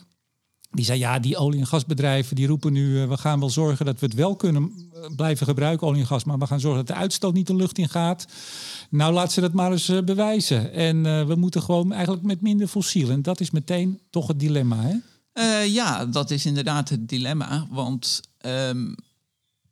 Die 0.70 0.84
zei, 0.84 0.98
ja, 0.98 1.18
die 1.18 1.36
olie- 1.36 1.58
en 1.58 1.66
gasbedrijven 1.66 2.36
die 2.36 2.46
roepen 2.46 2.72
nu... 2.72 3.00
eh, 3.02 3.08
we 3.08 3.16
gaan 3.16 3.40
wel 3.40 3.50
zorgen 3.50 3.86
dat 3.86 4.00
we 4.00 4.06
het 4.06 4.14
wel 4.14 4.36
kunnen 4.36 4.72
eh, 4.94 5.00
blijven 5.16 5.46
gebruiken, 5.46 5.86
olie 5.86 6.00
en 6.00 6.06
gas... 6.06 6.24
maar 6.24 6.38
we 6.38 6.46
gaan 6.46 6.60
zorgen 6.60 6.84
dat 6.86 6.96
de 6.96 7.02
uitstoot 7.02 7.34
niet 7.34 7.46
de 7.46 7.56
lucht 7.56 7.78
in 7.78 7.88
gaat. 7.88 8.26
Nou, 8.90 9.12
laat 9.12 9.32
ze 9.32 9.40
dat 9.40 9.52
maar 9.52 9.72
eens 9.72 9.92
bewijzen. 10.04 10.72
En 10.72 11.26
we 11.26 11.34
moeten 11.34 11.62
gewoon 11.62 11.92
eigenlijk 11.92 12.22
met 12.22 12.40
minder 12.40 12.66
fossiel. 12.66 13.10
En 13.10 13.22
dat 13.22 13.40
is 13.40 13.50
meteen 13.50 14.00
toch 14.10 14.26
het 14.26 14.40
dilemma, 14.40 14.76
hè? 14.80 14.96
Ja, 15.62 16.06
dat 16.06 16.30
is 16.30 16.46
inderdaad 16.46 16.88
het 16.88 17.08
dilemma. 17.08 17.66
Want 17.70 18.20
ehm, 18.38 18.92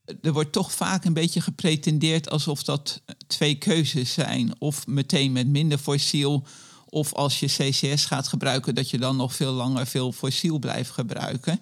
er 0.05 0.33
wordt 0.33 0.53
toch 0.53 0.73
vaak 0.73 1.05
een 1.05 1.13
beetje 1.13 1.41
gepretendeerd 1.41 2.31
alsof 2.31 2.63
dat 2.63 3.03
twee 3.27 3.55
keuzes 3.55 4.13
zijn. 4.13 4.61
Of 4.61 4.87
meteen 4.87 5.33
met 5.33 5.47
minder 5.47 5.79
fossiel. 5.79 6.47
Of 6.87 7.13
als 7.13 7.41
je 7.41 7.47
CCS 7.47 8.05
gaat 8.05 8.29
gebruiken, 8.29 8.75
dat 8.75 8.91
je 8.91 8.99
dan 8.99 9.17
nog 9.17 9.35
veel 9.35 9.53
langer 9.53 9.87
veel 9.87 10.13
fossiel 10.13 10.59
blijft 10.59 10.91
gebruiken. 10.91 11.61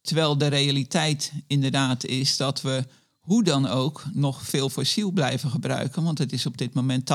Terwijl 0.00 0.38
de 0.38 0.46
realiteit 0.46 1.32
inderdaad 1.46 2.04
is 2.04 2.36
dat 2.36 2.60
we 2.60 2.84
hoe 3.18 3.42
dan 3.42 3.66
ook 3.66 4.04
nog 4.12 4.42
veel 4.42 4.68
fossiel 4.68 5.10
blijven 5.10 5.50
gebruiken. 5.50 6.02
Want 6.02 6.18
het 6.18 6.32
is 6.32 6.46
op 6.46 6.58
dit 6.58 6.74
moment 6.74 7.10
80% 7.10 7.14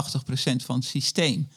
van 0.55 0.75
het 0.75 0.85
systeem. 0.85 1.47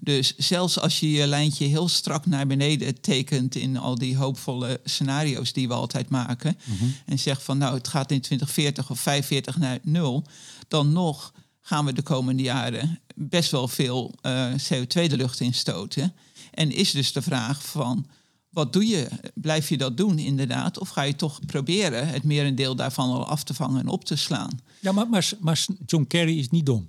Dus 0.00 0.36
zelfs 0.36 0.78
als 0.78 1.00
je 1.00 1.10
je 1.10 1.26
lijntje 1.26 1.64
heel 1.64 1.88
strak 1.88 2.26
naar 2.26 2.46
beneden 2.46 3.00
tekent 3.00 3.54
in 3.54 3.76
al 3.76 3.94
die 3.94 4.16
hoopvolle 4.16 4.80
scenario's 4.84 5.52
die 5.52 5.68
we 5.68 5.74
altijd 5.74 6.08
maken. 6.08 6.58
En 7.06 7.18
zegt 7.18 7.42
van 7.42 7.58
nou 7.58 7.74
het 7.74 7.88
gaat 7.88 8.10
in 8.10 8.20
2040 8.20 8.90
of 8.90 9.00
45 9.00 9.58
naar 9.58 9.78
nul. 9.82 10.24
Dan 10.68 10.92
nog 10.92 11.32
gaan 11.60 11.84
we 11.84 11.92
de 11.92 12.02
komende 12.02 12.42
jaren 12.42 13.00
best 13.14 13.50
wel 13.50 13.68
veel 13.68 14.14
eh, 14.20 14.52
CO2 14.52 14.88
de 14.88 15.16
lucht 15.16 15.40
instoten. 15.40 16.14
En 16.50 16.70
is 16.70 16.90
dus 16.90 17.12
de 17.12 17.22
vraag 17.22 17.64
van 17.64 18.06
wat 18.50 18.72
doe 18.72 18.86
je? 18.86 19.08
Blijf 19.34 19.68
je 19.68 19.76
dat 19.76 19.96
doen 19.96 20.18
inderdaad? 20.18 20.78
Of 20.78 20.88
ga 20.88 21.02
je 21.02 21.16
toch 21.16 21.40
proberen 21.46 22.08
het 22.08 22.22
merendeel 22.24 22.76
daarvan 22.76 23.10
al 23.10 23.26
af 23.26 23.44
te 23.44 23.54
vangen 23.54 23.80
en 23.80 23.88
op 23.88 24.04
te 24.04 24.16
slaan? 24.16 24.60
Ja, 24.80 24.92
maar, 24.92 25.08
maar, 25.08 25.30
maar 25.40 25.66
John 25.86 26.04
Kerry 26.06 26.38
is 26.38 26.48
niet 26.48 26.66
dom. 26.66 26.88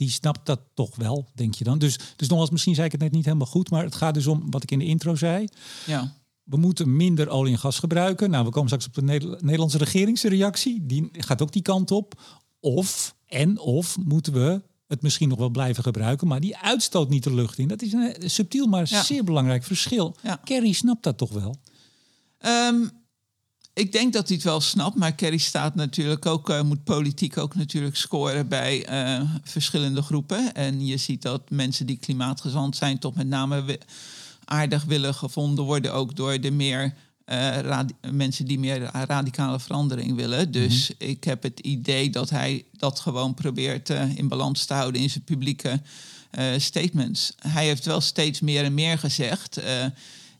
Die 0.00 0.10
snapt 0.10 0.46
dat 0.46 0.60
toch 0.74 0.96
wel, 0.96 1.28
denk 1.34 1.54
je 1.54 1.64
dan. 1.64 1.78
Dus, 1.78 1.98
dus 2.16 2.28
nogmaals, 2.28 2.50
misschien 2.50 2.74
zei 2.74 2.86
ik 2.86 2.92
het 2.92 3.00
net 3.00 3.12
niet 3.12 3.24
helemaal 3.24 3.46
goed... 3.46 3.70
maar 3.70 3.84
het 3.84 3.94
gaat 3.94 4.14
dus 4.14 4.26
om 4.26 4.50
wat 4.50 4.62
ik 4.62 4.70
in 4.70 4.78
de 4.78 4.84
intro 4.84 5.14
zei... 5.14 5.44
Ja. 5.86 6.12
we 6.42 6.56
moeten 6.56 6.96
minder 6.96 7.28
olie 7.28 7.52
en 7.52 7.58
gas 7.58 7.78
gebruiken. 7.78 8.30
Nou, 8.30 8.44
we 8.44 8.50
komen 8.50 8.68
straks 8.68 8.86
op 8.86 8.94
de 8.94 9.02
Neder- 9.02 9.38
Nederlandse 9.40 9.78
regeringsreactie. 9.78 10.86
Die 10.86 11.08
gaat 11.12 11.42
ook 11.42 11.52
die 11.52 11.62
kant 11.62 11.90
op. 11.90 12.20
Of, 12.60 13.14
en 13.26 13.58
of 13.58 13.96
moeten 13.98 14.32
we 14.32 14.62
het 14.86 15.02
misschien 15.02 15.28
nog 15.28 15.38
wel 15.38 15.48
blijven 15.50 15.82
gebruiken, 15.82 16.26
maar 16.26 16.40
die 16.40 16.56
uitstoot 16.56 17.08
niet 17.08 17.24
de 17.24 17.34
lucht 17.34 17.58
in. 17.58 17.68
Dat 17.68 17.82
is 17.82 17.92
een 17.92 18.14
eh, 18.14 18.28
subtiel, 18.28 18.66
maar 18.66 18.86
Ja. 18.90 19.02
zeer 19.02 19.24
belangrijk 19.24 19.64
verschil. 19.64 20.16
Ja. 20.22 20.40
Kerry 20.44 20.72
snapt 20.72 21.02
dat 21.02 21.18
toch 21.18 21.30
wel? 21.32 21.56
Ehm, 22.38 22.76
ik 23.74 23.92
denk 23.92 24.12
dat 24.12 24.26
hij 24.26 24.36
het 24.36 24.44
wel 24.44 24.60
snapt, 24.60 24.96
maar 24.96 25.14
Kerry 25.14 25.38
staat 25.38 25.74
natuurlijk 25.74 26.26
ook, 26.26 26.50
eh, 26.50 26.62
moet 26.62 26.84
politiek 26.84 27.38
ook 27.38 27.54
natuurlijk 27.54 27.96
scoren 27.96 28.48
bij 28.48 28.84
eh, 28.84 29.20
verschillende 29.42 30.02
groepen. 30.02 30.54
En 30.54 30.86
je 30.86 30.96
ziet 30.96 31.22
dat 31.22 31.50
mensen 31.50 31.86
die 31.86 31.96
klimaatgezant 31.96 32.76
zijn, 32.76 32.98
toch 32.98 33.14
met 33.14 33.26
name 33.26 33.78
aardig 34.44 34.84
willen 34.84 35.14
gevonden 35.14 35.64
worden, 35.64 35.92
ook 35.92 36.16
door 36.16 36.40
de 36.40 36.50
meer 36.50 36.94
eh, 37.24 37.80
mensen 38.10 38.44
die 38.44 38.58
meer 38.58 38.90
radicale 38.92 39.60
verandering 39.60 40.16
willen. 40.16 40.50
Dus 40.50 40.90
ik 40.98 41.24
heb 41.24 41.42
het 41.42 41.60
idee 41.60 42.10
dat 42.10 42.30
hij 42.30 42.64
dat 42.72 43.00
gewoon 43.00 43.34
probeert 43.34 43.88
in 43.90 44.28
balans 44.28 44.64
te 44.64 44.74
houden 44.74 45.00
in 45.00 45.10
zijn 45.10 45.24
publieke 45.24 45.80
statements. 46.56 47.34
Hij 47.38 47.66
heeft 47.66 47.84
wel 47.84 48.00
steeds 48.00 48.40
meer 48.40 48.64
en 48.64 48.74
meer 48.74 48.98
gezegd. 48.98 49.60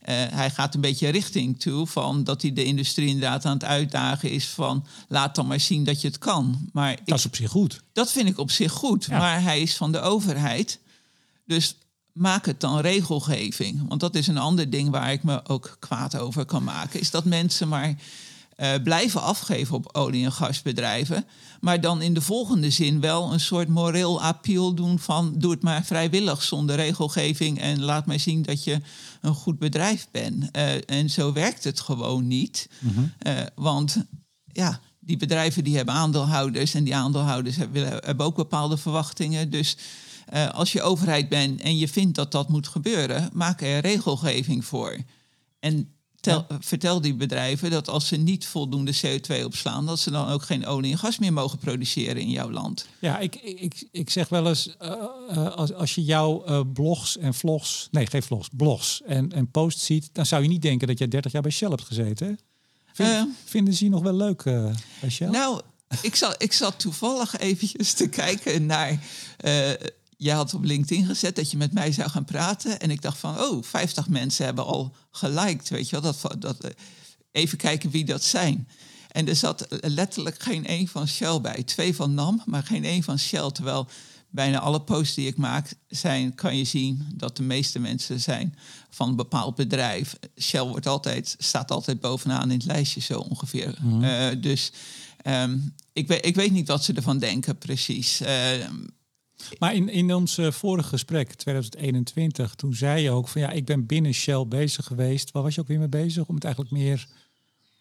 Eh, 0.01 0.15
hij 0.29 0.49
gaat 0.49 0.75
een 0.75 0.81
beetje 0.81 1.09
richting 1.09 1.59
toe 1.59 1.87
van 1.87 2.23
dat 2.23 2.41
hij 2.41 2.53
de 2.53 2.63
industrie 2.63 3.07
inderdaad 3.07 3.45
aan 3.45 3.53
het 3.53 3.63
uitdagen 3.63 4.31
is 4.31 4.45
van 4.47 4.85
laat 5.07 5.35
dan 5.35 5.47
maar 5.47 5.59
zien 5.59 5.83
dat 5.83 6.01
je 6.01 6.07
het 6.07 6.17
kan. 6.17 6.69
Maar 6.73 6.91
ik, 6.91 6.99
Dat 7.05 7.17
is 7.17 7.25
op 7.25 7.35
zich 7.35 7.49
goed. 7.49 7.81
dat 7.93 8.11
vind 8.11 8.27
ik 8.29 8.37
op 8.37 8.51
zich 8.51 8.71
goed, 8.71 9.05
Ja. 9.05 9.17
maar 9.17 9.41
hij 9.41 9.61
is 9.61 9.75
van 9.77 9.91
de 9.91 9.99
overheid. 10.01 10.79
Dus 11.45 11.75
maak 12.11 12.45
het 12.45 12.59
dan 12.59 12.79
regelgeving. 12.79 13.87
Want 13.87 13.99
dat 13.99 14.15
is 14.15 14.27
een 14.27 14.37
ander 14.37 14.69
ding 14.69 14.89
waar 14.89 15.11
ik 15.11 15.23
me 15.23 15.45
ook 15.45 15.75
kwaad 15.79 16.17
over 16.17 16.45
kan 16.45 16.63
maken. 16.63 16.99
Is 16.99 17.11
dat 17.11 17.25
mensen 17.25 17.67
maar 17.67 17.95
uh, 18.61 18.73
blijven 18.83 19.21
afgeven 19.21 19.75
op 19.75 19.89
olie- 19.91 20.23
en 20.23 20.31
gasbedrijven. 20.31 21.25
Maar 21.61 21.81
dan 21.81 22.01
in 22.01 22.13
de 22.13 22.21
volgende 22.21 22.69
zin 22.69 22.99
wel 22.99 23.33
een 23.33 23.39
soort 23.39 23.67
moreel 23.67 24.21
appeal 24.21 24.73
doen 24.73 24.99
van 24.99 25.33
doe 25.37 25.51
het 25.51 25.61
maar 25.61 25.83
vrijwillig 25.85 26.43
zonder 26.43 26.75
regelgeving 26.75 27.59
en 27.59 27.81
laat 27.81 28.05
mij 28.05 28.17
zien 28.17 28.41
dat 28.41 28.63
je 28.63 28.81
een 29.21 29.33
goed 29.33 29.59
bedrijf 29.59 30.07
bent. 30.11 30.57
Uh, 30.57 30.89
en 30.89 31.09
zo 31.09 31.33
werkt 31.33 31.63
het 31.63 31.79
gewoon 31.79 32.27
niet. 32.27 32.69
uh, 33.27 33.33
want 33.55 34.05
ja, 34.45 34.79
die 34.99 35.17
bedrijven 35.17 35.63
die 35.63 35.75
hebben 35.75 35.93
aandeelhouders 35.93 36.73
en 36.73 36.83
die 36.83 36.95
aandeelhouders 36.95 37.55
hebben, 37.55 37.87
hebben 37.87 38.25
ook 38.25 38.35
bepaalde 38.35 38.77
verwachtingen. 38.77 39.49
Dus 39.49 39.77
als 40.51 40.71
je 40.71 40.81
overheid 40.81 41.29
bent 41.29 41.61
en 41.61 41.77
je 41.77 41.87
vindt 41.87 42.15
dat 42.15 42.31
dat 42.31 42.49
moet 42.49 42.67
gebeuren, 42.67 43.29
maak 43.33 43.61
er 43.61 43.79
regelgeving 43.79 44.65
voor. 44.65 44.97
En 45.59 45.89
Tel, 46.21 46.45
Vertel 46.59 47.01
die 47.01 47.13
bedrijven 47.15 47.71
dat 47.71 47.89
als 47.89 48.07
ze 48.07 48.15
niet 48.15 48.45
voldoende 48.45 48.93
CO2 48.95 49.43
opslaan, 49.43 49.85
dat 49.85 49.99
ze 49.99 50.11
dan 50.11 50.29
ook 50.29 50.43
geen 50.43 50.65
olie 50.65 50.91
en 50.91 50.97
gas 50.97 51.19
meer 51.19 51.33
mogen 51.33 51.57
produceren 51.57 52.21
in 52.21 52.29
jouw 52.29 52.51
land. 52.51 52.87
Ja, 52.99 53.19
ik, 53.19 53.35
ik, 53.35 53.87
ik 53.91 54.09
zeg 54.09 54.29
wel 54.29 54.47
eens, 54.47 54.75
uh, 54.81 54.93
uh, 55.31 55.55
als, 55.55 55.73
als 55.73 55.95
je 55.95 56.03
jouw 56.03 56.47
uh, 56.47 56.61
blogs 56.73 57.17
en 57.17 57.33
vlogs, 57.33 57.87
nee, 57.91 58.07
geen 58.07 58.23
vlogs, 58.23 58.49
blogs 58.55 59.01
en, 59.05 59.31
en 59.31 59.51
posts 59.51 59.85
ziet, 59.85 60.09
dan 60.13 60.25
zou 60.25 60.41
je 60.41 60.47
niet 60.47 60.61
denken 60.61 60.87
dat 60.87 60.97
jij 60.97 61.07
30 61.07 61.31
jaar 61.31 61.41
bij 61.41 61.51
Shell 61.51 61.69
hebt 61.69 61.85
gezeten. 61.85 62.27
Hè? 62.27 62.33
Vind, 62.93 63.29
vinden 63.45 63.73
ze 63.73 63.83
je 63.83 63.89
nog 63.89 64.03
wel 64.03 64.15
leuk 64.15 64.43
bij 64.43 65.09
Shell? 65.09 65.29
Nou, 65.29 65.61
ik 66.01 66.15
zat, 66.15 66.43
ik 66.43 66.53
zat 66.53 66.79
toevallig 66.79 67.37
eventjes 67.37 67.93
te 67.93 68.09
kijken 68.09 68.65
naar 68.65 68.99
jij 70.21 70.35
had 70.35 70.53
op 70.53 70.63
LinkedIn 70.63 71.05
gezet 71.05 71.35
dat 71.35 71.51
je 71.51 71.57
met 71.57 71.73
mij 71.73 71.91
zou 71.91 72.09
gaan 72.09 72.25
praten. 72.25 72.79
En 72.79 72.91
ik 72.91 73.01
dacht 73.01 73.17
van, 73.17 73.39
oh, 73.39 73.63
50 73.63 74.09
mensen 74.09 74.45
hebben 74.45 74.65
al 74.65 74.95
geliked, 75.11 75.69
weet 75.69 75.89
je 75.89 76.01
wel. 76.01 76.13
Dat, 76.13 76.41
dat, 76.41 76.63
eh, 76.63 76.71
even 77.31 77.57
kijken 77.57 77.89
wie 77.89 78.05
dat 78.05 78.23
zijn. 78.23 78.67
En 79.11 79.27
er 79.27 79.35
zat 79.35 79.65
letterlijk 79.69 80.43
geen 80.43 80.65
één 80.65 80.87
van 80.87 81.07
Shell 81.07 81.41
bij. 81.41 81.63
Twee 81.63 81.95
van 81.95 82.13
NAM, 82.13 82.41
maar 82.45 82.63
geen 82.63 82.83
één 82.83 83.03
van 83.03 83.19
Shell. 83.19 83.51
Terwijl 83.51 83.87
bijna 84.29 84.59
alle 84.59 84.81
posts 84.81 85.15
die 85.15 85.27
ik 85.27 85.37
maak 85.37 85.73
zijn, 85.87 86.35
kan 86.35 86.57
je 86.57 86.63
zien 86.63 87.07
dat 87.15 87.37
de 87.37 87.43
meeste 87.43 87.79
mensen 87.79 88.19
zijn 88.19 88.55
van 88.89 89.09
een 89.09 89.15
bepaald 89.15 89.55
bedrijf. 89.55 90.15
Shell 90.39 90.63
wordt 90.63 90.87
altijd, 90.87 91.35
staat 91.37 91.71
altijd 91.71 91.99
bovenaan 91.99 92.51
in 92.51 92.57
het 92.57 92.65
lijstje 92.65 93.01
zo 93.01 93.19
ongeveer. 93.19 93.77
Mm. 93.81 94.03
Uh, 94.03 94.27
dus 94.37 94.71
um, 95.25 95.73
ik, 95.93 96.07
weet, 96.07 96.25
ik 96.25 96.35
weet 96.35 96.51
niet 96.51 96.67
wat 96.67 96.83
ze 96.83 96.93
ervan 96.93 97.19
denken 97.19 97.57
precies. 97.57 98.21
Uh, 98.21 98.27
maar 99.59 99.73
in, 99.73 99.89
in 99.89 100.13
ons 100.13 100.37
uh, 100.37 100.51
vorige 100.51 100.89
gesprek, 100.89 101.33
2021, 101.33 102.55
toen 102.55 102.73
zei 102.73 103.03
je 103.03 103.11
ook 103.11 103.27
van 103.27 103.41
ja, 103.41 103.49
ik 103.49 103.65
ben 103.65 103.85
binnen 103.85 104.13
Shell 104.13 104.45
bezig 104.47 104.85
geweest. 104.85 105.31
Waar 105.31 105.43
was 105.43 105.55
je 105.55 105.61
ook 105.61 105.67
weer 105.67 105.79
mee 105.79 105.89
bezig? 105.89 106.27
Om 106.27 106.35
het 106.35 106.43
eigenlijk 106.43 106.73
meer 106.73 107.07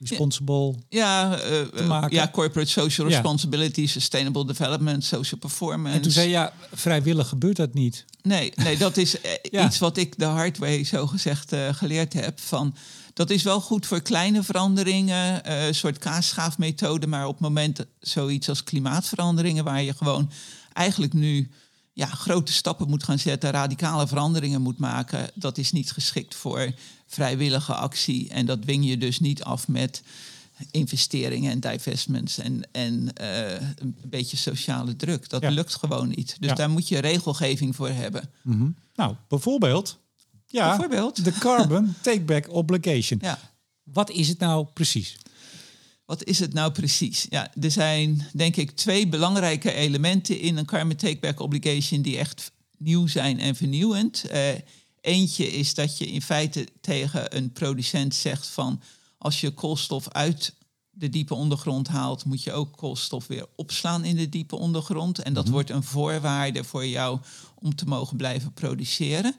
responsible 0.00 0.75
ja, 0.88 1.33
uh, 1.33 1.61
te 1.61 1.83
maken. 1.83 2.17
Ja, 2.17 2.29
corporate 2.33 2.71
social 2.71 3.09
responsibility, 3.09 3.81
ja. 3.81 3.87
sustainable 3.87 4.47
development, 4.47 5.05
social 5.05 5.40
performance. 5.40 5.97
En 5.97 6.02
toen 6.02 6.12
zei 6.12 6.26
je, 6.26 6.33
ja, 6.33 6.52
vrijwillig 6.73 7.29
gebeurt 7.29 7.57
dat 7.57 7.75
niet. 7.75 8.05
Nee, 8.23 8.52
nee 8.57 8.76
dat 8.76 8.97
is 8.97 9.17
ja. 9.50 9.67
iets 9.67 9.79
wat 9.79 9.97
ik 9.97 10.19
de 10.19 10.25
hard 10.25 10.59
way 10.59 10.85
zo 10.85 11.07
gezegd 11.07 11.52
uh, 11.52 11.75
geleerd 11.75 12.12
heb. 12.12 12.40
Van, 12.40 12.75
dat 13.14 13.31
is 13.31 13.43
wel 13.43 13.61
goed 13.61 13.87
voor 13.87 14.00
kleine 14.00 14.43
veranderingen, 14.43 15.52
een 15.52 15.75
soort 15.75 15.99
kaasschaafmethode. 15.99 17.07
Maar 17.07 17.26
op 17.26 17.33
het 17.33 17.43
moment 17.43 17.87
zoiets 18.00 18.49
als 18.49 18.64
klimaatveranderingen, 18.64 19.64
waar 19.64 19.83
je 19.83 19.95
gewoon 19.95 20.31
eigenlijk 20.73 21.12
nu 21.12 21.50
ja, 21.93 22.07
grote 22.07 22.53
stappen 22.53 22.89
moet 22.89 23.05
gaan 23.05 23.19
zetten, 23.19 23.50
radicale 23.50 24.07
veranderingen 24.07 24.62
moet 24.62 24.79
maken, 24.79 25.31
dat 25.35 25.59
is 25.59 25.73
niet 25.73 25.93
geschikt 25.93 26.35
voor 26.35 26.73
vrijwillige 27.07 27.75
actie. 27.75 28.29
En 28.29 28.47
dat 28.47 28.62
dwing 28.62 28.87
je 28.87 28.99
dus 28.99 29.21
niet 29.21 29.43
af 29.43 29.69
met 29.69 30.03
investeringen 30.71 31.50
en 31.50 31.61
divestments 31.61 32.39
en, 32.39 32.69
en 32.73 33.09
uh, 33.21 33.53
een 33.53 33.97
beetje 34.05 34.37
sociale 34.37 34.97
druk. 34.97 35.29
Dat 35.29 35.43
ja. 35.43 35.50
lukt 35.50 35.75
gewoon 35.75 36.09
niet. 36.09 36.37
Dus 36.41 36.49
ja. 36.49 36.55
daar 36.55 36.71
moet 36.71 36.89
je 36.89 36.99
regelgeving 36.99 37.77
voor 37.77 37.89
hebben. 37.89 38.31
Mm 38.43 38.59
-hmm. 38.59 38.75
Nou, 38.95 39.15
bijvoorbeeld, 39.29 39.99
ja, 40.47 40.69
bijvoorbeeld. 40.69 41.25
de 41.25 41.33
Carbon 41.33 41.95
Take-Back 42.03 42.53
Obligation. 42.53 43.19
Ja. 43.23 43.39
Wat 43.83 44.11
is 44.11 44.29
het 44.29 44.39
nou 44.39 44.67
precies? 44.75 45.19
Wat 46.11 46.25
is 46.25 46.38
het 46.38 46.52
nou 46.52 46.73
precies? 46.73 47.26
Ja, 47.29 47.52
er 47.61 47.71
zijn 47.71 48.29
denk 48.33 48.57
ik 48.57 48.71
twee 48.71 49.09
belangrijke 49.09 49.73
elementen 49.73 50.40
in 50.40 50.57
een 50.57 50.64
carbon 50.64 50.97
take-back 50.97 51.40
obligation 51.40 52.02
die 52.02 52.19
echt 52.19 52.52
nieuw 52.79 53.07
zijn 53.07 53.40
en 53.40 53.57
vernieuwend. 53.57 54.25
Uh, 54.33 54.49
eentje 55.00 55.47
is 55.47 55.75
dat 55.75 55.99
je 55.99 56.07
in 56.07 56.23
feite 56.23 56.67
tegen 56.81 57.37
een 57.37 57.52
producent 57.52 58.14
zegt 58.14 58.47
van 58.47 58.83
als 59.19 59.40
je 59.40 59.50
koolstof 59.50 60.09
uit 60.09 60.55
de 60.90 61.09
diepe 61.09 61.35
ondergrond 61.35 61.88
haalt, 61.88 62.25
moet 62.25 62.43
je 62.43 62.52
ook 62.52 62.76
koolstof 62.76 63.26
weer 63.26 63.47
opslaan 63.57 64.05
in 64.05 64.17
de 64.17 64.29
diepe 64.29 64.57
ondergrond. 64.57 65.19
En 65.19 65.33
dat 65.33 65.35
mm 65.35 65.43
-hmm. 65.43 65.52
wordt 65.52 65.71
een 65.71 65.83
voorwaarde 65.83 66.64
voor 66.64 66.87
jou 66.87 67.21
om 67.55 67.75
te 67.75 67.85
mogen 67.85 68.17
blijven 68.17 68.52
produceren. 68.52 69.37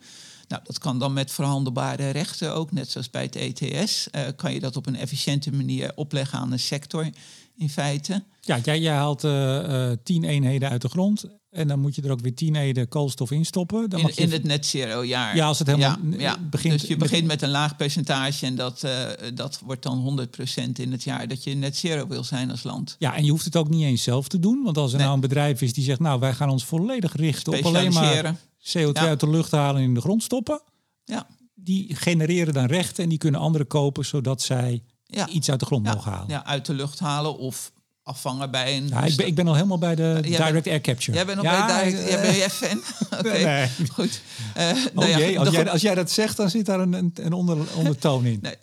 Nou, 0.51 0.63
dat 0.63 0.77
kan 0.77 0.99
dan 0.99 1.13
met 1.13 1.31
verhandelbare 1.31 2.09
rechten 2.09 2.53
ook, 2.53 2.71
net 2.71 2.89
zoals 2.89 3.09
bij 3.09 3.23
het 3.23 3.35
ETS. 3.35 4.07
Uh, 4.11 4.21
kan 4.35 4.53
je 4.53 4.59
dat 4.59 4.75
op 4.75 4.85
een 4.87 4.95
efficiënte 4.95 5.51
manier 5.51 5.91
opleggen 5.95 6.39
aan 6.39 6.49
de 6.49 6.57
sector 6.57 7.09
in 7.57 7.69
feite. 7.69 8.23
Ja, 8.41 8.59
jij, 8.63 8.79
jij 8.79 8.93
haalt 8.93 9.23
uh, 9.23 9.31
uh, 9.31 9.91
tien 10.03 10.23
eenheden 10.23 10.69
uit 10.69 10.81
de 10.81 10.89
grond. 10.89 11.25
En 11.49 11.67
dan 11.67 11.79
moet 11.79 11.95
je 11.95 12.01
er 12.01 12.11
ook 12.11 12.19
weer 12.19 12.35
tien 12.35 12.55
eenheden 12.55 12.87
koolstof 12.87 13.31
in 13.31 13.45
stoppen. 13.45 13.89
Dan 13.89 13.99
in, 13.99 14.05
mag 14.05 14.15
je... 14.15 14.21
in 14.21 14.31
het 14.31 14.43
net 14.43 14.65
zero 14.65 15.05
jaar. 15.05 15.35
Ja, 15.35 15.47
als 15.47 15.59
het 15.59 15.67
helemaal 15.67 15.97
ja, 16.09 16.19
ja. 16.19 16.37
begint. 16.49 16.79
Dus 16.79 16.89
je 16.89 16.97
begint 16.97 17.27
met 17.27 17.41
een 17.41 17.49
laag 17.49 17.75
percentage 17.75 18.45
en 18.45 18.55
dat, 18.55 18.83
uh, 18.85 19.07
dat 19.33 19.59
wordt 19.65 19.83
dan 19.83 20.27
100% 20.69 20.71
in 20.73 20.91
het 20.91 21.03
jaar 21.03 21.27
dat 21.27 21.43
je 21.43 21.55
net 21.55 21.77
zero 21.77 22.07
wil 22.07 22.23
zijn 22.23 22.51
als 22.51 22.63
land. 22.63 22.95
Ja, 22.99 23.15
en 23.15 23.25
je 23.25 23.31
hoeft 23.31 23.45
het 23.45 23.55
ook 23.55 23.69
niet 23.69 23.83
eens 23.83 24.03
zelf 24.03 24.27
te 24.27 24.39
doen. 24.39 24.63
Want 24.63 24.77
als 24.77 24.91
er 24.91 24.97
nee. 24.97 25.05
nou 25.05 25.15
een 25.15 25.27
bedrijf 25.27 25.61
is 25.61 25.73
die 25.73 25.83
zegt, 25.83 25.99
nou 25.99 26.19
wij 26.19 26.33
gaan 26.33 26.49
ons 26.49 26.65
volledig 26.65 27.15
richten 27.15 27.53
op 27.53 27.65
alleen 27.65 27.93
maar 27.93 28.35
CO2 28.63 28.91
ja. 28.91 29.07
uit 29.07 29.19
de 29.19 29.29
lucht 29.29 29.51
halen 29.51 29.81
en 29.81 29.87
in 29.87 29.93
de 29.93 30.01
grond 30.01 30.23
stoppen. 30.23 30.61
Ja. 31.05 31.27
Die 31.53 31.95
genereren 31.95 32.53
dan 32.53 32.65
rechten 32.65 33.03
en 33.03 33.09
die 33.09 33.17
kunnen 33.17 33.39
anderen 33.39 33.67
kopen 33.67 34.05
zodat 34.05 34.41
zij 34.41 34.83
ja. 35.03 35.27
iets 35.27 35.49
uit 35.49 35.59
de 35.59 35.65
grond 35.65 35.85
ja. 35.85 35.93
mogen 35.93 36.11
halen. 36.11 36.29
Ja, 36.29 36.45
uit 36.45 36.65
de 36.65 36.73
lucht 36.73 36.99
halen 36.99 37.37
of 37.37 37.71
afvangen 38.03 38.51
bij 38.51 38.77
een... 38.77 38.87
Ja, 38.87 39.03
ik, 39.03 39.15
ben, 39.15 39.27
ik 39.27 39.35
ben 39.35 39.47
al 39.47 39.55
helemaal 39.55 39.77
bij 39.77 39.95
de 39.95 40.17
uh, 40.17 40.21
direct 40.21 40.51
bent, 40.51 40.67
air 40.67 40.81
capture. 40.81 41.17
Jij 41.17 41.25
bent 41.25 41.41
nog 41.41 41.45
ja, 41.45 41.65
bij 41.65 41.83
direct... 41.83 42.09
Uh, 42.09 42.37
jij 42.37 42.39
bent 42.39 42.51
fan? 42.51 42.77
Oké, 43.19 43.27
okay. 43.29 43.43
nee. 43.43 43.87
goed. 43.93 44.21
Uh, 44.57 44.69
oh 44.69 44.93
nou 44.93 45.07
ja, 45.07 45.17
jee, 45.17 45.39
als, 45.39 45.49
jij, 45.49 45.69
als 45.69 45.81
jij 45.81 45.95
dat 45.95 46.11
zegt, 46.11 46.37
dan 46.37 46.49
zit 46.49 46.65
daar 46.65 46.79
een, 46.79 46.93
een, 46.93 47.11
een 47.15 47.33
onder, 47.33 47.57
ondertoon 47.75 48.25
in. 48.25 48.39
Nee, 48.41 48.55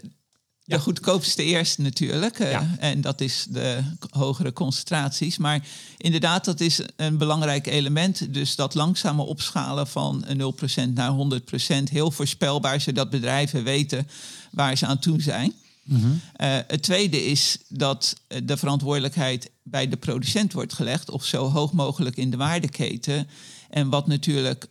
de 0.69 0.75
ja. 0.75 0.81
goedkoopste 0.81 1.43
eerst 1.43 1.79
natuurlijk. 1.79 2.39
Uh, 2.39 2.51
ja. 2.51 2.77
En 2.79 3.01
dat 3.01 3.21
is 3.21 3.47
de 3.51 3.83
hogere 4.11 4.53
concentraties. 4.53 5.37
Maar 5.39 5.67
inderdaad, 5.97 6.45
dat 6.45 6.61
is 6.61 6.81
een 6.97 7.19
belangrijk 7.19 7.67
element. 7.67 8.35
Dus 8.35 8.57
dat 8.57 8.75
langzame 8.75 9.23
opschalen 9.23 9.87
van 9.87 10.25
0% 10.27 10.93
naar 10.95 11.13
100%. 11.13 11.83
Heel 11.91 12.11
voorspelbaar, 12.11 12.81
zodat 12.81 13.11
bedrijven 13.11 13.65
weten 13.65 14.09
waar 14.51 14.77
ze 14.77 14.87
aan 14.87 14.99
toe 14.99 15.23
zijn. 15.23 15.53
-hmm. 15.85 16.21
uh, 16.41 16.57
het 16.67 16.83
tweede 16.83 17.25
is 17.25 17.59
dat 17.69 18.17
de 18.45 18.57
verantwoordelijkheid 18.57 19.51
bij 19.63 19.89
de 19.89 19.97
producent 19.97 20.53
wordt 20.53 20.73
gelegd. 20.73 21.11
Of 21.11 21.25
zo 21.25 21.51
hoog 21.51 21.73
mogelijk 21.73 22.17
in 22.17 22.31
de 22.31 22.37
waardeketen. 22.37 23.29
En 23.71 23.89
wat 23.89 24.07
natuurlijk... 24.07 24.67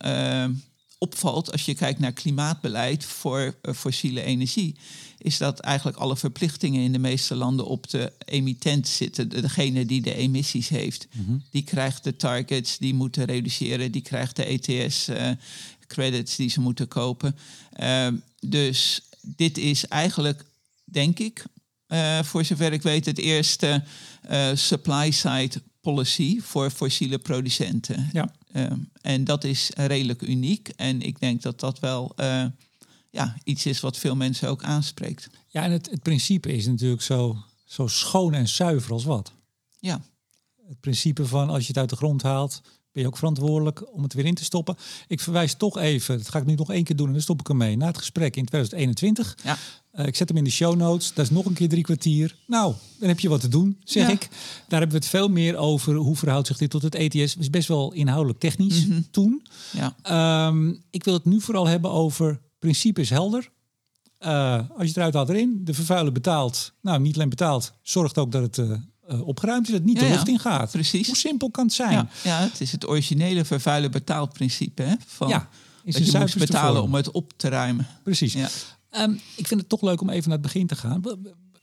Opvalt 0.98 1.52
als 1.52 1.64
je 1.64 1.74
kijkt 1.74 1.98
naar 1.98 2.12
klimaatbeleid 2.12 3.04
voor 3.04 3.56
uh, 3.62 3.74
fossiele 3.74 4.22
energie, 4.22 4.76
is 5.18 5.38
dat 5.38 5.58
eigenlijk 5.58 5.96
alle 5.96 6.16
verplichtingen 6.16 6.82
in 6.82 6.92
de 6.92 6.98
meeste 6.98 7.34
landen 7.34 7.66
op 7.66 7.90
de 7.90 8.12
emittent 8.24 8.88
zitten. 8.88 9.28
Degene 9.28 9.86
die 9.86 10.02
de 10.02 10.14
emissies 10.14 10.68
heeft, 10.68 11.08
mm 11.12 11.24
-hmm. 11.24 11.42
die 11.50 11.62
krijgt 11.62 12.04
de 12.04 12.16
targets, 12.16 12.78
die 12.78 12.94
moeten 12.94 13.24
reduceren, 13.24 13.92
die 13.92 14.02
krijgt 14.02 14.36
de 14.36 14.44
ETS-credits 14.44 16.30
uh, 16.30 16.36
die 16.36 16.50
ze 16.50 16.60
moeten 16.60 16.88
kopen. 16.88 17.36
Uh, 17.80 18.08
dus 18.40 19.00
dit 19.20 19.58
is 19.58 19.86
eigenlijk, 19.86 20.44
denk 20.84 21.18
ik, 21.18 21.44
uh, 21.88 22.22
voor 22.22 22.44
zover 22.44 22.72
ik 22.72 22.82
weet, 22.82 23.06
het 23.06 23.18
eerste 23.18 23.84
uh, 24.30 24.50
supply-side 24.54 25.62
policy 25.80 26.40
voor 26.40 26.70
fossiele 26.70 27.18
producenten. 27.18 28.08
Ja. 28.12 28.32
Uh, 28.52 28.72
en 29.00 29.24
dat 29.24 29.44
is 29.44 29.70
redelijk 29.74 30.22
uniek. 30.22 30.68
En 30.68 31.02
ik 31.02 31.20
denk 31.20 31.42
dat 31.42 31.60
dat 31.60 31.78
wel 31.78 32.12
uh, 32.16 32.44
ja, 33.10 33.36
iets 33.44 33.66
is 33.66 33.80
wat 33.80 33.96
veel 33.96 34.16
mensen 34.16 34.48
ook 34.48 34.62
aanspreekt. 34.62 35.30
Ja, 35.48 35.62
en 35.62 35.70
het, 35.70 35.90
het 35.90 36.02
principe 36.02 36.52
is 36.52 36.66
natuurlijk 36.66 37.02
zo, 37.02 37.36
zo 37.64 37.86
schoon 37.86 38.34
en 38.34 38.48
zuiver 38.48 38.92
als 38.92 39.04
wat. 39.04 39.32
Ja. 39.78 40.02
Het 40.68 40.80
principe 40.80 41.26
van 41.26 41.50
als 41.50 41.60
je 41.60 41.68
het 41.68 41.78
uit 41.78 41.90
de 41.90 41.96
grond 41.96 42.22
haalt, 42.22 42.62
ben 42.98 43.06
je 43.06 43.12
ook 43.12 43.18
verantwoordelijk 43.18 43.94
om 43.94 44.02
het 44.02 44.14
weer 44.14 44.24
in 44.24 44.34
te 44.34 44.44
stoppen. 44.44 44.76
Ik 45.06 45.20
verwijs 45.20 45.54
toch 45.54 45.78
even, 45.78 46.18
dat 46.18 46.28
ga 46.28 46.38
ik 46.38 46.46
nu 46.46 46.54
nog 46.54 46.70
één 46.72 46.84
keer 46.84 46.96
doen 46.96 47.06
en 47.06 47.12
dan 47.12 47.22
stop 47.22 47.40
ik 47.40 47.48
ermee, 47.48 47.76
na 47.76 47.86
het 47.86 47.98
gesprek 47.98 48.36
in 48.36 48.44
2021. 48.44 49.36
Ja. 49.44 49.56
Uh, 49.94 50.06
ik 50.06 50.16
zet 50.16 50.28
hem 50.28 50.36
in 50.38 50.44
de 50.44 50.50
show 50.50 50.76
notes. 50.76 51.12
Dat 51.14 51.24
is 51.24 51.30
nog 51.30 51.44
een 51.44 51.52
keer 51.52 51.68
drie 51.68 51.82
kwartier. 51.82 52.36
Nou, 52.46 52.74
dan 52.98 53.08
heb 53.08 53.20
je 53.20 53.28
wat 53.28 53.40
te 53.40 53.48
doen, 53.48 53.76
zeg 53.84 54.06
Ja. 54.06 54.12
ik. 54.12 54.28
Daar 54.68 54.80
hebben 54.80 54.98
we 54.98 55.04
het 55.04 55.06
veel 55.14 55.28
meer 55.28 55.56
over. 55.56 55.94
Hoe 55.94 56.16
verhoudt 56.16 56.46
zich 56.46 56.56
dit 56.58 56.70
tot 56.70 56.82
het 56.82 56.94
ETS? 56.94 57.32
Het 57.32 57.42
is 57.42 57.50
best 57.50 57.68
wel 57.68 57.92
inhoudelijk 57.92 58.38
technisch 58.40 58.86
Mhm. 58.86 59.00
toen. 59.10 59.42
Ja. 59.72 59.96
Ehm, 60.02 60.74
ik 60.90 61.04
wil 61.04 61.14
het 61.14 61.24
nu 61.24 61.40
vooral 61.40 61.66
hebben 61.66 61.90
over 61.90 62.40
principe 62.58 63.00
is 63.00 63.10
helder. 63.10 63.50
Eh, 64.18 64.54
als 64.54 64.80
je 64.80 64.86
het 64.86 64.96
eruit 64.96 65.14
haalt 65.14 65.28
erin, 65.28 65.60
de 65.64 65.74
vervuiler 65.74 66.12
betaalt. 66.12 66.72
Nou, 66.82 67.00
niet 67.00 67.14
alleen 67.14 67.28
betaalt, 67.28 67.72
zorgt 67.82 68.18
ook 68.18 68.32
dat 68.32 68.42
het 68.42 68.58
eh, 68.58 68.72
eh, 69.08 69.26
opgeruimd 69.26 69.64
is, 69.66 69.70
dat 69.72 69.80
het 69.80 69.88
niet 69.88 69.98
Ja, 70.00 70.02
de 70.06 70.10
lucht 70.10 70.28
in 70.28 70.38
gaat. 70.38 70.70
precies. 70.70 71.06
Hoe 71.06 71.16
simpel 71.16 71.50
kan 71.50 71.64
het 71.64 71.74
zijn? 71.74 72.08
Ja, 72.24 72.40
het 72.40 72.60
is 72.60 72.72
het 72.72 72.88
originele 72.88 73.44
vervuiler 73.44 73.90
betaalt 73.90 74.32
principe. 74.32 74.82
Hè? 74.82 74.94
Van, 75.06 75.28
Ja, 75.28 75.48
is 75.84 76.10
dat 76.12 76.32
je 76.32 76.38
betalen 76.38 76.74
vorm. 76.76 76.86
om 76.88 76.94
het 76.94 77.10
op 77.10 77.32
te 77.36 77.48
ruimen. 77.48 77.86
Precies. 78.02 78.32
Ja. 78.32 78.48
Ehm, 78.90 79.12
ik 79.36 79.46
vind 79.46 79.60
het 79.60 79.68
toch 79.68 79.82
leuk 79.82 80.00
om 80.00 80.08
even 80.10 80.28
naar 80.28 80.38
het 80.38 80.46
begin 80.46 80.66
te 80.66 80.76
gaan. 80.76 81.02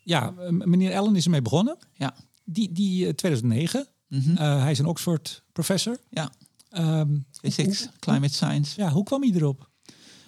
Ja, 0.03 0.33
eh, 0.39 0.49
meneer 0.49 0.97
Allen 0.97 1.15
is 1.15 1.23
ermee 1.25 1.41
begonnen. 1.41 1.77
Ja. 1.93 2.15
Die, 2.43 2.71
die 2.71 3.07
eh, 3.07 3.13
2009. 3.13 3.87
Mhm. 4.07 4.37
Eh, 4.37 4.61
hij 4.61 4.71
is 4.71 4.79
een 4.79 4.85
Oxford 4.85 5.43
professor. 5.51 5.97
ja, 6.09 6.31
Ehm, 6.69 7.17
physics, 7.31 7.79
hoe- 7.79 7.89
climate 7.99 8.33
science. 8.33 8.81
ja, 8.81 8.89
hoe 8.89 9.03
kwam 9.03 9.21
hij 9.21 9.31
erop? 9.31 9.69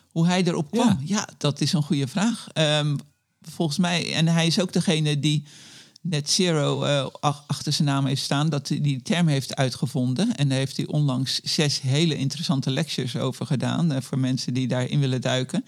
Hoe 0.08 0.26
hij 0.28 0.44
erop 0.44 0.72
kwam? 0.72 0.88
Ja. 0.88 0.98
Ja, 1.04 1.28
dat 1.38 1.62
is 1.62 1.74
een 1.74 1.84
goede 1.84 2.08
vraag. 2.08 2.48
Ehm, 2.54 2.96
volgens 3.42 3.78
mij, 3.78 4.14
en 4.14 4.28
hij 4.28 4.48
is 4.48 4.60
ook 4.60 4.74
degene 4.74 5.20
die 5.20 5.44
net 6.02 6.30
zero 6.30 6.84
eh, 6.84 7.08
ach- 7.20 7.44
achter 7.48 7.74
zijn 7.74 7.88
naam 7.88 8.06
heeft 8.06 8.22
staan, 8.22 8.50
dat 8.50 8.68
hij 8.68 8.82
die 8.82 9.02
term 9.02 9.28
heeft 9.28 9.56
uitgevonden. 9.56 10.36
En 10.36 10.50
daar 10.50 10.58
heeft 10.58 10.78
hij 10.78 10.86
onlangs 10.88 11.40
zes 11.44 11.82
hele 11.82 12.16
interessante 12.18 12.72
lectures 12.72 13.16
over 13.16 13.46
gedaan 13.46 13.92
eh, 13.92 14.02
voor 14.02 14.20
mensen 14.20 14.54
die 14.54 14.68
daarin 14.68 15.00
willen 15.00 15.22
duiken. 15.22 15.66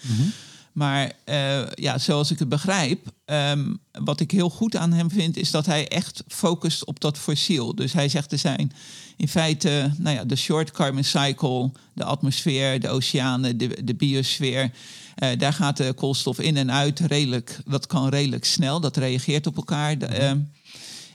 Maar 0.73 1.11
eh, 1.23 1.71
ja, 1.71 1.97
zoals 1.97 2.31
ik 2.31 2.39
het 2.39 2.49
begrijp, 2.49 3.07
ehm, 3.25 3.73
wat 3.91 4.19
ik 4.19 4.31
heel 4.31 4.49
goed 4.49 4.75
aan 4.75 4.93
hem 4.93 5.11
vind, 5.11 5.37
is 5.37 5.51
dat 5.51 5.65
hij 5.65 5.87
echt 5.87 6.23
focust 6.27 6.85
op 6.85 6.99
dat 6.99 7.17
fossiel. 7.17 7.75
Dus 7.75 7.93
hij 7.93 8.09
zegt 8.09 8.31
er 8.31 8.37
zijn 8.37 8.71
in 9.17 9.27
feite 9.27 9.91
nou 9.97 10.15
ja, 10.15 10.23
de 10.25 10.35
short 10.35 10.71
carbon 10.71 11.03
cycle, 11.03 11.71
de 11.93 12.03
atmosfeer, 12.03 12.79
de 12.79 12.89
oceanen, 12.89 13.57
de, 13.57 13.83
de 13.83 13.95
biosfeer. 13.95 14.71
eh, 15.15 15.29
daar 15.37 15.53
gaat 15.53 15.77
de 15.77 15.93
koolstof 15.93 16.39
in 16.39 16.57
en 16.57 16.71
uit 16.71 16.99
redelijk, 16.99 17.59
dat 17.65 17.87
kan 17.87 18.09
redelijk 18.09 18.45
snel, 18.45 18.79
dat 18.79 18.97
reageert 18.97 19.47
op 19.47 19.55
elkaar. 19.55 19.97
De, 19.97 20.05
ehm, 20.05 20.39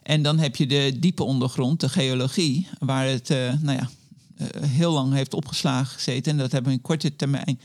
en 0.02 0.23
dan 0.23 0.38
heb 0.38 0.56
je 0.56 0.66
de 0.66 0.96
diepe 1.00 1.25
ondergrond, 1.25 1.80
de 1.80 1.88
geologie, 1.88 2.68
waar 2.78 3.06
het 3.06 3.30
eh, 3.30 3.52
nou 3.61 3.78
ja, 3.78 3.88
heel 4.66 4.92
lang 4.92 5.12
heeft 5.12 5.34
opgeslagen 5.34 5.94
gezeten. 5.94 6.32
En 6.32 6.38
dat 6.38 6.52
hebben 6.52 6.70
we 6.70 6.76
in 6.76 6.82
korte 6.82 7.16
termijn 7.16 7.61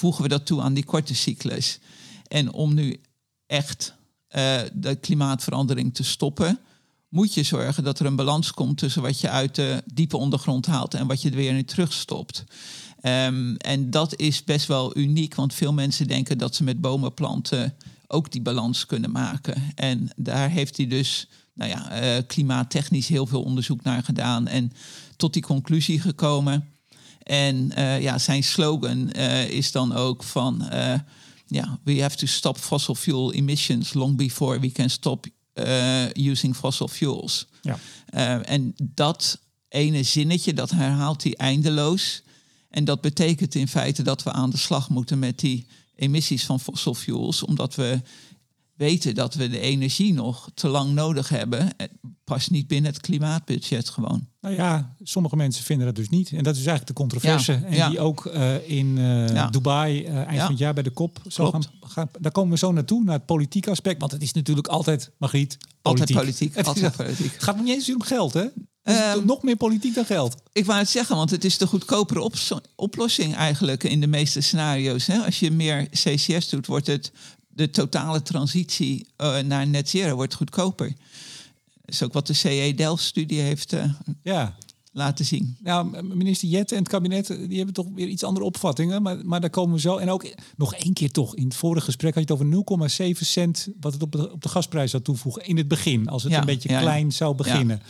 voegen 0.00 0.22
we 0.22 0.28
dat 0.28 0.46
toe 0.46 0.60
aan 0.60 0.74
die 0.74 0.84
korte 0.84 1.14
cyclus. 1.14 1.78
En 2.28 2.52
om 2.52 2.74
nu 2.74 3.00
echt 3.46 3.94
eh, 4.28 4.60
de 4.72 4.94
klimaatverandering 4.94 5.94
te 5.94 6.02
stoppen, 6.02 6.58
moet 7.08 7.34
je 7.34 7.42
zorgen 7.42 7.84
dat 7.84 7.98
er 7.98 8.06
een 8.06 8.16
balans 8.16 8.50
komt 8.52 8.78
tussen 8.78 9.02
wat 9.02 9.20
je 9.20 9.28
uit 9.28 9.54
de 9.54 9.82
diepe 9.94 10.16
ondergrond 10.16 10.66
haalt 10.66 10.94
en 10.94 11.06
wat 11.06 11.22
je 11.22 11.30
er 11.30 11.36
weer 11.36 11.56
in 11.56 11.64
terugstopt. 11.64 12.44
Ehm, 13.00 13.54
en 13.54 13.90
dat 13.90 14.16
is 14.16 14.44
best 14.44 14.66
wel 14.66 14.96
uniek, 14.96 15.34
want 15.34 15.54
veel 15.54 15.72
mensen 15.72 16.06
denken 16.06 16.38
dat 16.38 16.54
ze 16.54 16.64
met 16.64 16.80
bomen 16.80 17.14
planten 17.14 17.74
ook 18.06 18.32
die 18.32 18.42
balans 18.42 18.86
kunnen 18.86 19.10
maken. 19.10 19.72
En 19.74 20.10
daar 20.16 20.50
heeft 20.50 20.76
hij 20.76 20.86
dus 20.86 21.28
nou 21.54 21.70
ja, 21.70 21.90
eh, 21.90 22.22
klimaattechnisch 22.26 23.08
heel 23.08 23.26
veel 23.26 23.42
onderzoek 23.42 23.82
naar 23.82 24.02
gedaan 24.02 24.46
en 24.46 24.72
tot 25.16 25.32
die 25.32 25.42
conclusie 25.42 26.00
gekomen. 26.00 26.68
En 27.22 27.72
eh, 27.72 28.00
ja, 28.00 28.18
zijn 28.18 28.44
slogan 28.44 29.10
eh, 29.10 29.50
is 29.50 29.72
dan 29.72 29.94
ook 29.94 30.22
van... 30.22 30.68
eh, 30.68 30.98
ja, 31.46 31.78
we 31.84 32.02
have 32.02 32.16
to 32.16 32.26
stop 32.26 32.58
fossil 32.58 32.94
fuel 32.94 33.32
emissions 33.32 33.92
long 33.92 34.16
before 34.16 34.60
we 34.60 34.72
can 34.72 34.90
stop 34.90 35.26
using 36.12 36.56
fossil 36.56 36.88
fuels. 36.88 37.46
Ja. 37.60 37.78
En 38.42 38.74
dat 38.76 39.40
ene 39.68 40.02
zinnetje, 40.02 40.54
dat 40.54 40.70
herhaalt 40.70 41.22
hij 41.22 41.34
eindeloos. 41.34 42.22
En 42.68 42.84
dat 42.84 43.00
betekent 43.00 43.54
in 43.54 43.68
feite 43.68 44.02
dat 44.02 44.22
we 44.22 44.32
aan 44.32 44.50
de 44.50 44.56
slag 44.56 44.88
moeten 44.88 45.18
met 45.18 45.38
die 45.38 45.66
emissies 45.94 46.44
van 46.44 46.60
fossil 46.60 46.94
fuels, 46.94 47.44
omdat 47.44 47.74
we 47.74 48.00
weten 48.76 49.14
dat 49.14 49.34
we 49.34 49.48
de 49.48 49.60
energie 49.60 50.12
nog 50.12 50.50
te 50.54 50.68
lang 50.68 50.92
nodig 50.92 51.28
hebben. 51.28 51.68
Past 52.34 52.50
niet 52.50 52.66
binnen 52.66 52.90
het 52.92 53.00
klimaatbudget 53.00 53.88
gewoon. 53.88 54.28
Nou 54.40 54.54
ja, 54.54 54.94
sommige 55.02 55.36
mensen 55.36 55.64
vinden 55.64 55.86
dat 55.86 55.94
dus 55.94 56.08
niet. 56.08 56.32
En 56.32 56.42
dat 56.42 56.54
is 56.56 56.66
eigenlijk 56.66 56.86
de 56.86 56.92
controverse. 56.92 57.52
Ja, 57.52 57.62
en 57.62 57.74
ja. 57.74 57.88
die 57.88 58.00
ook 58.00 58.26
eh, 58.26 58.68
in 58.68 58.98
eh, 58.98 59.28
Ja. 59.28 59.46
Dubai 59.46 60.04
eh, 60.04 60.16
eind 60.16 60.30
Ja. 60.32 60.40
van 60.40 60.50
het 60.50 60.58
jaar 60.58 60.74
bij 60.74 60.82
de 60.82 60.90
kop 60.90 61.18
zal 61.26 61.50
gaan, 61.50 61.62
gaan. 61.80 62.08
Daar 62.20 62.32
komen 62.32 62.50
we 62.52 62.58
zo 62.58 62.72
naartoe, 62.72 63.04
naar 63.04 63.14
het 63.14 63.26
politieke 63.26 63.70
aspect. 63.70 64.00
Want 64.00 64.12
het 64.12 64.22
is 64.22 64.32
natuurlijk 64.32 64.66
altijd, 64.68 65.10
Margriet, 65.18 65.56
politiek. 65.82 66.16
Altijd 66.16 66.18
politiek. 66.18 66.54
Het, 66.54 66.66
is- 66.66 66.72
Altijd 66.72 66.96
politiek. 66.96 67.32
het 67.32 67.42
gaat 67.42 67.56
nog 67.56 67.64
niet 67.64 67.74
eens 67.74 67.94
om 67.94 68.02
geld, 68.02 68.32
hè? 68.34 68.44
Ehm, 68.82 69.24
nog 69.26 69.42
meer 69.42 69.56
politiek 69.56 69.94
dan 69.94 70.04
geld. 70.04 70.34
Ik 70.52 70.64
wou 70.64 70.78
het 70.78 70.88
zeggen, 70.88 71.16
want 71.16 71.30
het 71.30 71.44
is 71.44 71.58
de 71.58 71.66
goedkopere 71.66 72.20
ops- 72.22 72.52
oplossing 72.76 73.34
eigenlijk 73.34 73.84
in 73.84 74.00
de 74.00 74.06
meeste 74.06 74.40
scenario's. 74.40 75.06
Hè? 75.06 75.18
Als 75.18 75.40
je 75.40 75.50
meer 75.50 75.88
CCS 75.90 76.48
doet, 76.48 76.66
wordt 76.66 76.86
het 76.86 77.12
de 77.48 77.70
totale 77.70 78.22
transitie 78.22 79.06
naar 79.44 79.66
net 79.66 79.88
zero 79.88 80.14
wordt 80.14 80.34
goedkoper. 80.34 80.92
Dat 81.90 82.00
is 82.00 82.06
ook 82.06 82.12
wat 82.12 82.26
de 82.26 82.32
CE 82.32 82.72
Delft-studie 82.76 83.40
heeft 83.40 83.72
eh, 83.72 83.84
Ja. 84.22 84.56
laten 84.92 85.24
zien. 85.24 85.56
Nou, 85.62 86.02
minister 86.02 86.48
Jette 86.48 86.74
en 86.74 86.80
het 86.80 86.88
kabinet, 86.90 87.30
eh, 87.30 87.48
die 87.48 87.56
hebben 87.56 87.74
toch 87.74 87.86
weer 87.94 88.08
iets 88.08 88.24
andere 88.24 88.46
opvattingen. 88.46 89.02
Maar, 89.02 89.24
maar 89.26 89.40
daar 89.40 89.50
komen 89.50 89.74
we 89.74 89.80
zo. 89.80 89.96
En 89.96 90.10
ook 90.10 90.34
nog 90.56 90.74
één 90.74 90.92
keer 90.92 91.10
toch, 91.10 91.36
in 91.36 91.44
het 91.44 91.54
vorige 91.54 91.84
gesprek 91.84 92.14
had 92.14 92.28
je 92.28 92.34
het 92.34 92.42
over 92.42 92.90
0,7 93.14 93.26
cent... 93.26 93.68
wat 93.80 93.92
het 93.92 94.02
op 94.02 94.12
de, 94.12 94.32
op 94.32 94.42
de 94.42 94.48
gasprijs 94.48 94.90
zou 94.90 95.02
toevoegen 95.02 95.46
in 95.46 95.56
het 95.56 95.68
begin. 95.68 96.08
Als 96.08 96.22
het 96.22 96.32
Ja, 96.32 96.38
een 96.40 96.46
beetje 96.46 96.68
ja, 96.68 96.80
klein 96.80 97.12
zou 97.12 97.34
beginnen. 97.34 97.82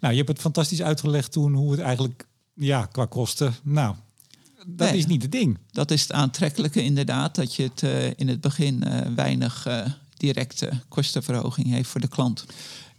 Nou, 0.00 0.12
je 0.12 0.18
hebt 0.18 0.32
het 0.32 0.40
fantastisch 0.40 0.82
uitgelegd 0.82 1.32
toen 1.32 1.54
hoe 1.54 1.70
het 1.70 1.80
eigenlijk... 1.80 2.26
Ja, 2.54 2.86
qua 2.86 3.04
kosten. 3.06 3.54
Nou, 3.62 3.94
dat 4.66 4.88
Nee. 4.88 4.98
is 4.98 5.06
niet 5.06 5.22
het 5.22 5.32
ding. 5.32 5.58
Dat 5.70 5.90
is 5.90 6.02
het 6.02 6.12
aantrekkelijke 6.12 6.82
inderdaad, 6.82 7.34
dat 7.34 7.54
je 7.54 7.62
het 7.62 7.82
eh, 7.82 8.06
in 8.16 8.28
het 8.28 8.40
begin 8.40 8.84
weinig 9.14 9.66
directe 10.16 10.70
kostenverhoging 10.88 11.68
heeft 11.68 11.88
voor 11.88 12.00
de 12.00 12.08
klant. 12.08 12.44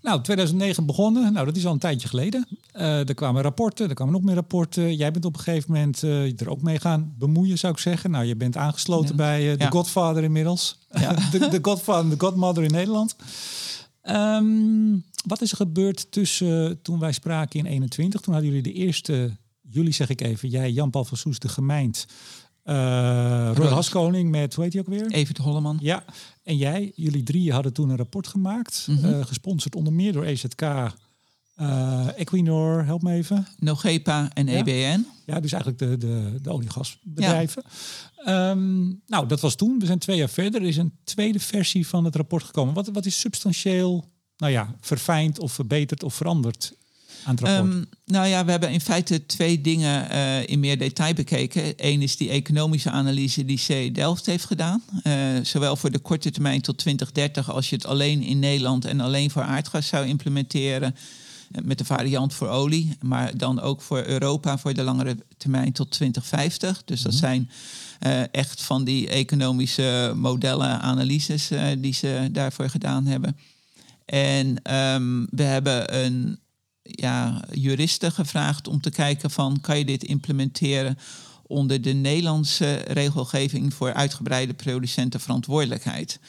Nou, 0.04 0.22
2009 0.22 0.86
begonnen. 0.86 1.34
Nou, 1.34 1.46
dat 1.46 1.56
is 1.56 1.66
al 1.66 1.74
een 1.74 1.80
tijdje 1.80 2.08
geleden. 2.08 2.48
Eh, 2.72 3.08
er 3.10 3.14
kwamen 3.14 3.42
rapporten, 3.42 3.90
er 3.90 3.96
kwamen 3.96 4.14
nog 4.14 4.24
meer 4.24 4.36
rapporten. 4.36 4.96
Jij 4.96 5.12
bent 5.12 5.26
op 5.26 5.34
een 5.34 5.40
gegeven 5.44 5.72
moment 5.72 6.04
eh, 6.04 6.40
er 6.42 6.50
ook 6.50 6.62
mee 6.62 6.80
gaan 6.80 7.14
bemoeien, 7.18 7.58
zou 7.58 7.74
ik 7.74 7.80
zeggen. 7.80 8.12
Nou, 8.12 8.26
je 8.26 8.36
bent 8.36 8.58
aangesloten 8.58 9.10
Ja. 9.10 9.16
bij 9.16 9.52
eh, 9.52 9.58
de 9.58 9.64
Ja. 9.64 9.70
Godfather 9.70 10.24
inmiddels. 10.24 10.78
Ja. 10.92 11.16
de, 11.32 11.48
de 11.50 11.60
Godfather 11.62 12.10
de 12.10 12.20
Godmother 12.26 12.64
in 12.64 12.72
Nederland. 12.72 13.16
Ehm, 14.02 14.98
wat 15.26 15.42
is 15.42 15.52
er 15.52 15.58
gebeurd 15.58 16.12
tussen 16.12 16.82
toen 16.82 17.00
wij 17.00 17.12
spraken 17.12 17.60
in 17.60 17.66
21? 17.66 18.22
Toen 18.22 18.34
hadden 18.34 18.52
jullie 18.54 18.74
de 18.74 18.80
eerste, 18.80 19.38
jullie 19.62 19.94
zeg 19.94 20.10
ik 20.10 20.22
even, 20.22 20.50
jij, 20.50 20.72
Jan-Paul 20.72 21.06
van 21.06 21.18
Soes, 21.18 21.40
de 21.40 21.50
gemeente. 21.50 22.06
Eh 22.64 23.52
Roy. 23.54 23.68
Haskoning 23.68 24.32
met, 24.32 24.54
hoe 24.54 24.64
heet 24.64 24.74
hij 24.74 24.82
ook 24.82 24.88
weer? 24.88 25.12
Evert 25.12 25.38
Holleman. 25.38 25.78
Ja, 25.82 26.04
en 26.44 26.58
jij, 26.58 26.92
jullie 26.96 27.24
drieën 27.24 27.54
hadden 27.54 27.74
toen 27.74 27.90
een 27.90 27.98
rapport 27.98 28.28
gemaakt, 28.28 28.86
Mhm. 28.90 29.06
eh, 29.14 29.26
gesponsord 29.26 29.76
onder 29.76 29.94
meer 29.94 30.14
door 30.14 30.24
EZK, 30.24 30.62
eh, 31.56 32.08
Equinor, 32.16 32.86
help 32.86 33.02
me 33.02 33.14
even. 33.14 33.48
Nogepa 33.60 34.30
en. 34.34 34.48
EBN. 34.48 35.06
Ja, 35.26 35.40
dus 35.40 35.52
eigenlijk 35.52 35.78
de, 35.82 35.98
de, 35.98 36.40
de 36.42 36.50
oliegasbedrijven. 36.50 37.64
Ehm, 38.18 38.84
nou, 39.08 39.28
dat 39.28 39.40
was 39.40 39.56
toen. 39.56 39.80
We 39.80 39.86
zijn 39.86 40.00
twee 40.00 40.18
jaar 40.18 40.30
verder. 40.30 40.62
Er 40.62 40.68
is 40.68 40.78
een 40.78 40.94
tweede 41.04 41.40
versie 41.40 41.88
van 41.88 42.06
het 42.06 42.16
rapport 42.16 42.44
gekomen. 42.44 42.74
Wat, 42.74 42.88
wat 42.88 43.06
is 43.06 43.20
substantieel, 43.20 44.06
nou 44.38 44.52
ja, 44.52 44.76
verfijnd 44.82 45.40
of 45.40 45.52
verbeterd 45.52 46.04
of 46.04 46.14
veranderd 46.16 46.74
Ehm, 47.26 47.84
nou 48.06 48.28
ja, 48.28 48.46
we 48.46 48.52
hebben 48.52 48.72
in 48.72 48.82
feite 48.82 49.26
twee 49.26 49.62
dingen 49.62 50.10
eh, 50.10 50.48
in 50.48 50.60
meer 50.60 50.78
detail 50.78 51.14
bekeken. 51.14 51.74
Eén 51.78 52.02
is 52.02 52.18
die 52.18 52.30
economische 52.30 52.90
analyse 52.90 53.46
die 53.46 53.62
C 53.68 53.96
Delft 53.96 54.26
heeft 54.26 54.46
gedaan. 54.46 54.84
Eh, 55.04 55.16
zowel 55.44 55.76
voor 55.76 55.92
de 55.92 56.00
korte 56.00 56.32
termijn 56.32 56.62
tot 56.62 56.78
2030 56.78 57.52
als 57.52 57.70
je 57.70 57.76
het 57.76 57.86
alleen 57.86 58.22
in 58.22 58.40
Nederland 58.40 58.86
en 58.86 59.00
alleen 59.00 59.32
voor 59.32 59.42
aardgas 59.42 59.88
zou 59.88 60.06
implementeren. 60.08 60.96
eh, 61.52 61.62
Met 61.64 61.78
de 61.78 61.86
variant 61.86 62.34
voor 62.34 62.48
olie, 62.48 62.98
maar 63.02 63.38
dan 63.38 63.62
ook 63.62 63.82
voor 63.82 64.04
Europa 64.06 64.58
voor 64.58 64.74
de 64.74 64.84
langere 64.84 65.18
termijn 65.38 65.72
tot 65.72 65.92
2050. 65.92 66.84
Dus 66.86 67.02
dat 67.02 67.14
zijn 67.14 67.50
eh, 68.00 68.22
echt 68.32 68.62
van 68.62 68.84
die 68.84 69.10
economische 69.10 70.14
modellen, 70.16 70.82
analyses 70.82 71.50
die 71.78 71.94
ze 71.94 72.30
daarvoor 72.32 72.70
gedaan 72.70 73.06
hebben. 73.06 73.38
En 74.06 74.62
ehm, 74.64 75.26
we 75.30 75.44
hebben 75.44 76.06
een 76.06 76.40
ja, 76.84 77.44
juristen 77.52 78.12
gevraagd 78.12 78.68
om 78.68 78.82
te 78.82 78.90
kijken 78.90 79.32
van 79.32 79.62
kan 79.62 79.78
je 79.78 79.86
dit 79.86 80.04
implementeren 80.04 80.98
onder 81.48 81.82
de 81.82 81.94
Nederlandse 81.94 82.74
regelgeving 82.74 83.74
voor 83.74 83.94
uitgebreide 83.94 84.54
producentenverantwoordelijkheid. 84.54 86.20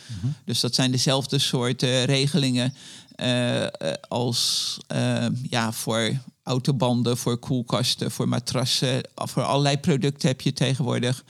Dus 0.45 0.61
dat 0.61 0.75
zijn 0.75 0.91
dezelfde 0.91 1.39
soorten 1.39 2.05
regelingen 2.05 2.75
eh, 3.15 3.63
eh, 3.63 3.71
als 4.09 4.79
eh, 4.87 5.27
ja, 5.51 5.73
voor 5.73 6.19
autobanden, 6.43 7.17
voor 7.17 7.39
koelkasten, 7.39 8.11
voor 8.11 8.29
matrassen. 8.29 9.09
Voor 9.15 9.43
allerlei 9.43 9.79
producten 9.79 10.29
heb 10.29 10.41
je 10.41 10.53
tegenwoordig 10.53 11.25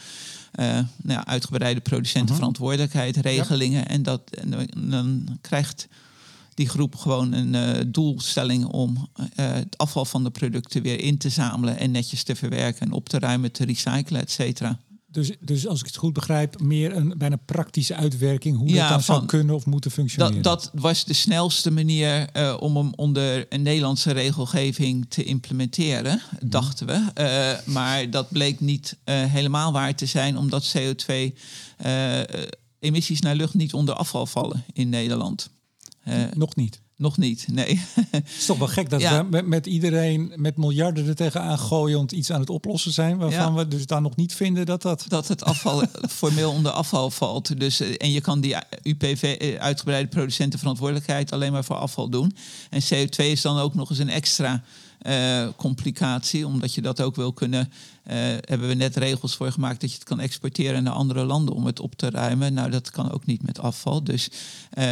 uh, 0.60 0.78
nou 1.02 1.24
uitgebreide 1.24 1.80
producentenverantwoordelijkheid, 1.80 3.16
regelingen. 3.16 3.88
En, 3.88 4.02
dat, 4.02 4.20
en 4.30 4.68
dan 4.90 5.38
krijgt 5.40 5.88
die 6.54 6.68
groep 6.68 6.96
gewoon 6.96 7.32
een 7.32 7.54
uh, 7.54 7.84
doelstelling 7.86 8.64
om 8.64 9.08
uh, 9.16 9.26
het 9.34 9.78
afval 9.78 10.04
van 10.04 10.24
de 10.24 10.30
producten 10.30 10.82
weer 10.82 11.00
in 11.00 11.18
te 11.18 11.28
zamelen 11.28 11.78
en 11.78 11.90
netjes 11.90 12.22
te 12.22 12.34
verwerken 12.34 12.80
en 12.80 12.92
op 12.92 13.08
te 13.08 13.18
ruimen, 13.18 13.52
te 13.52 13.64
recyclen, 13.64 14.20
et 14.20 14.30
cetera. 14.30 14.78
Dus, 15.14 15.32
dus 15.40 15.66
als 15.66 15.80
ik 15.80 15.86
het 15.86 15.96
goed 15.96 16.12
begrijp, 16.12 16.60
meer 16.60 16.96
een 16.96 17.14
bijna 17.16 17.36
praktische 17.36 17.94
uitwerking 17.94 18.56
hoe 18.56 18.68
ja, 18.68 18.80
dat 18.80 18.88
dan 18.88 19.02
zou 19.02 19.26
kunnen 19.26 19.54
of 19.54 19.66
moeten 19.66 19.90
functioneren. 19.90 20.42
Dat, 20.42 20.70
dat 20.72 20.82
was 20.82 21.04
de 21.04 21.12
snelste 21.12 21.70
manier 21.70 22.28
uh, 22.36 22.56
om 22.60 22.76
hem 22.76 22.92
onder 22.96 23.46
een 23.48 23.62
Nederlandse 23.62 24.12
regelgeving 24.12 25.06
te 25.08 25.24
implementeren, 25.24 26.22
mhm. 26.30 26.48
dachten 26.48 26.86
we. 26.86 26.92
Uh, 27.20 27.74
maar 27.74 28.10
dat 28.10 28.28
bleek 28.28 28.60
niet 28.60 28.96
uh, 29.04 29.24
helemaal 29.24 29.72
waar 29.72 29.94
te 29.94 30.06
zijn, 30.06 30.38
omdat 30.38 30.74
CO2 30.76 31.12
emissies 32.78 33.20
naar 33.20 33.34
lucht 33.34 33.54
niet 33.54 33.74
onder 33.74 33.94
afval 33.94 34.26
vallen 34.26 34.64
in 34.72 34.88
Nederland. 34.88 35.50
Nog 36.34 36.56
niet. 36.56 36.82
Nog 36.96 37.16
niet, 37.16 37.46
nee. 37.52 37.80
Het 38.10 38.28
is 38.38 38.46
toch 38.46 38.58
wel 38.58 38.68
gek 38.68 38.90
dat 38.90 39.02
we 39.02 39.26
met, 39.30 39.46
met, 39.46 39.66
iedereen 39.66 40.32
met 40.36 40.56
miljarden 40.56 41.08
er 41.08 41.14
tegenaan 41.14 41.58
gooien 41.58 42.16
iets 42.16 42.30
aan 42.30 42.40
het 42.40 42.50
oplossen 42.50 42.92
zijn, 42.92 43.16
waarvan 43.16 43.54
we 43.54 43.68
dus 43.68 43.86
dan 43.86 44.02
nog 44.02 44.16
niet 44.16 44.34
vinden 44.34 44.66
dat 44.66 44.82
dat... 44.82 45.04
Dat 45.08 45.28
het 45.28 45.44
afval 45.44 45.82
formeel 46.08 46.50
onder 46.50 46.72
afval 46.72 47.10
valt. 47.10 47.60
Dus, 47.60 47.80
eh, 47.80 47.94
en 47.96 48.10
je 48.10 48.20
kan 48.20 48.40
die 48.40 48.56
UPV, 48.82 49.22
eh, 49.22 49.60
uitgebreide 49.60 50.08
producentenverantwoordelijkheid, 50.08 51.32
alleen 51.32 51.52
maar 51.52 51.64
voor 51.64 51.76
afval 51.76 52.08
doen. 52.08 52.36
En 52.70 52.82
CO2 52.82 53.16
is 53.16 53.40
dan 53.40 53.58
ook 53.58 53.74
nog 53.74 53.90
eens 53.90 53.98
een 53.98 54.08
extra 54.08 54.62
uh, 55.06 55.48
complicatie, 55.56 56.46
omdat 56.46 56.74
je 56.74 56.82
dat 56.82 57.00
ook 57.00 57.16
wil 57.16 57.32
kunnen. 57.32 57.72
Uh, 58.06 58.14
hebben 58.40 58.68
we 58.68 58.74
net 58.74 58.96
regels 58.96 59.36
voor 59.36 59.52
gemaakt 59.52 59.80
dat 59.80 59.90
je 59.90 59.96
het 59.96 60.04
kan 60.04 60.20
exporteren 60.20 60.82
naar 60.82 60.92
andere 60.92 61.24
landen 61.24 61.54
om 61.54 61.66
het 61.66 61.80
op 61.80 61.94
te 61.94 62.10
ruimen. 62.10 62.54
Nou, 62.54 62.70
dat 62.70 62.90
kan 62.90 63.12
ook 63.12 63.26
niet 63.26 63.42
met 63.42 63.58
afval. 63.58 64.04
Dus 64.04 64.28
uh, 64.78 64.84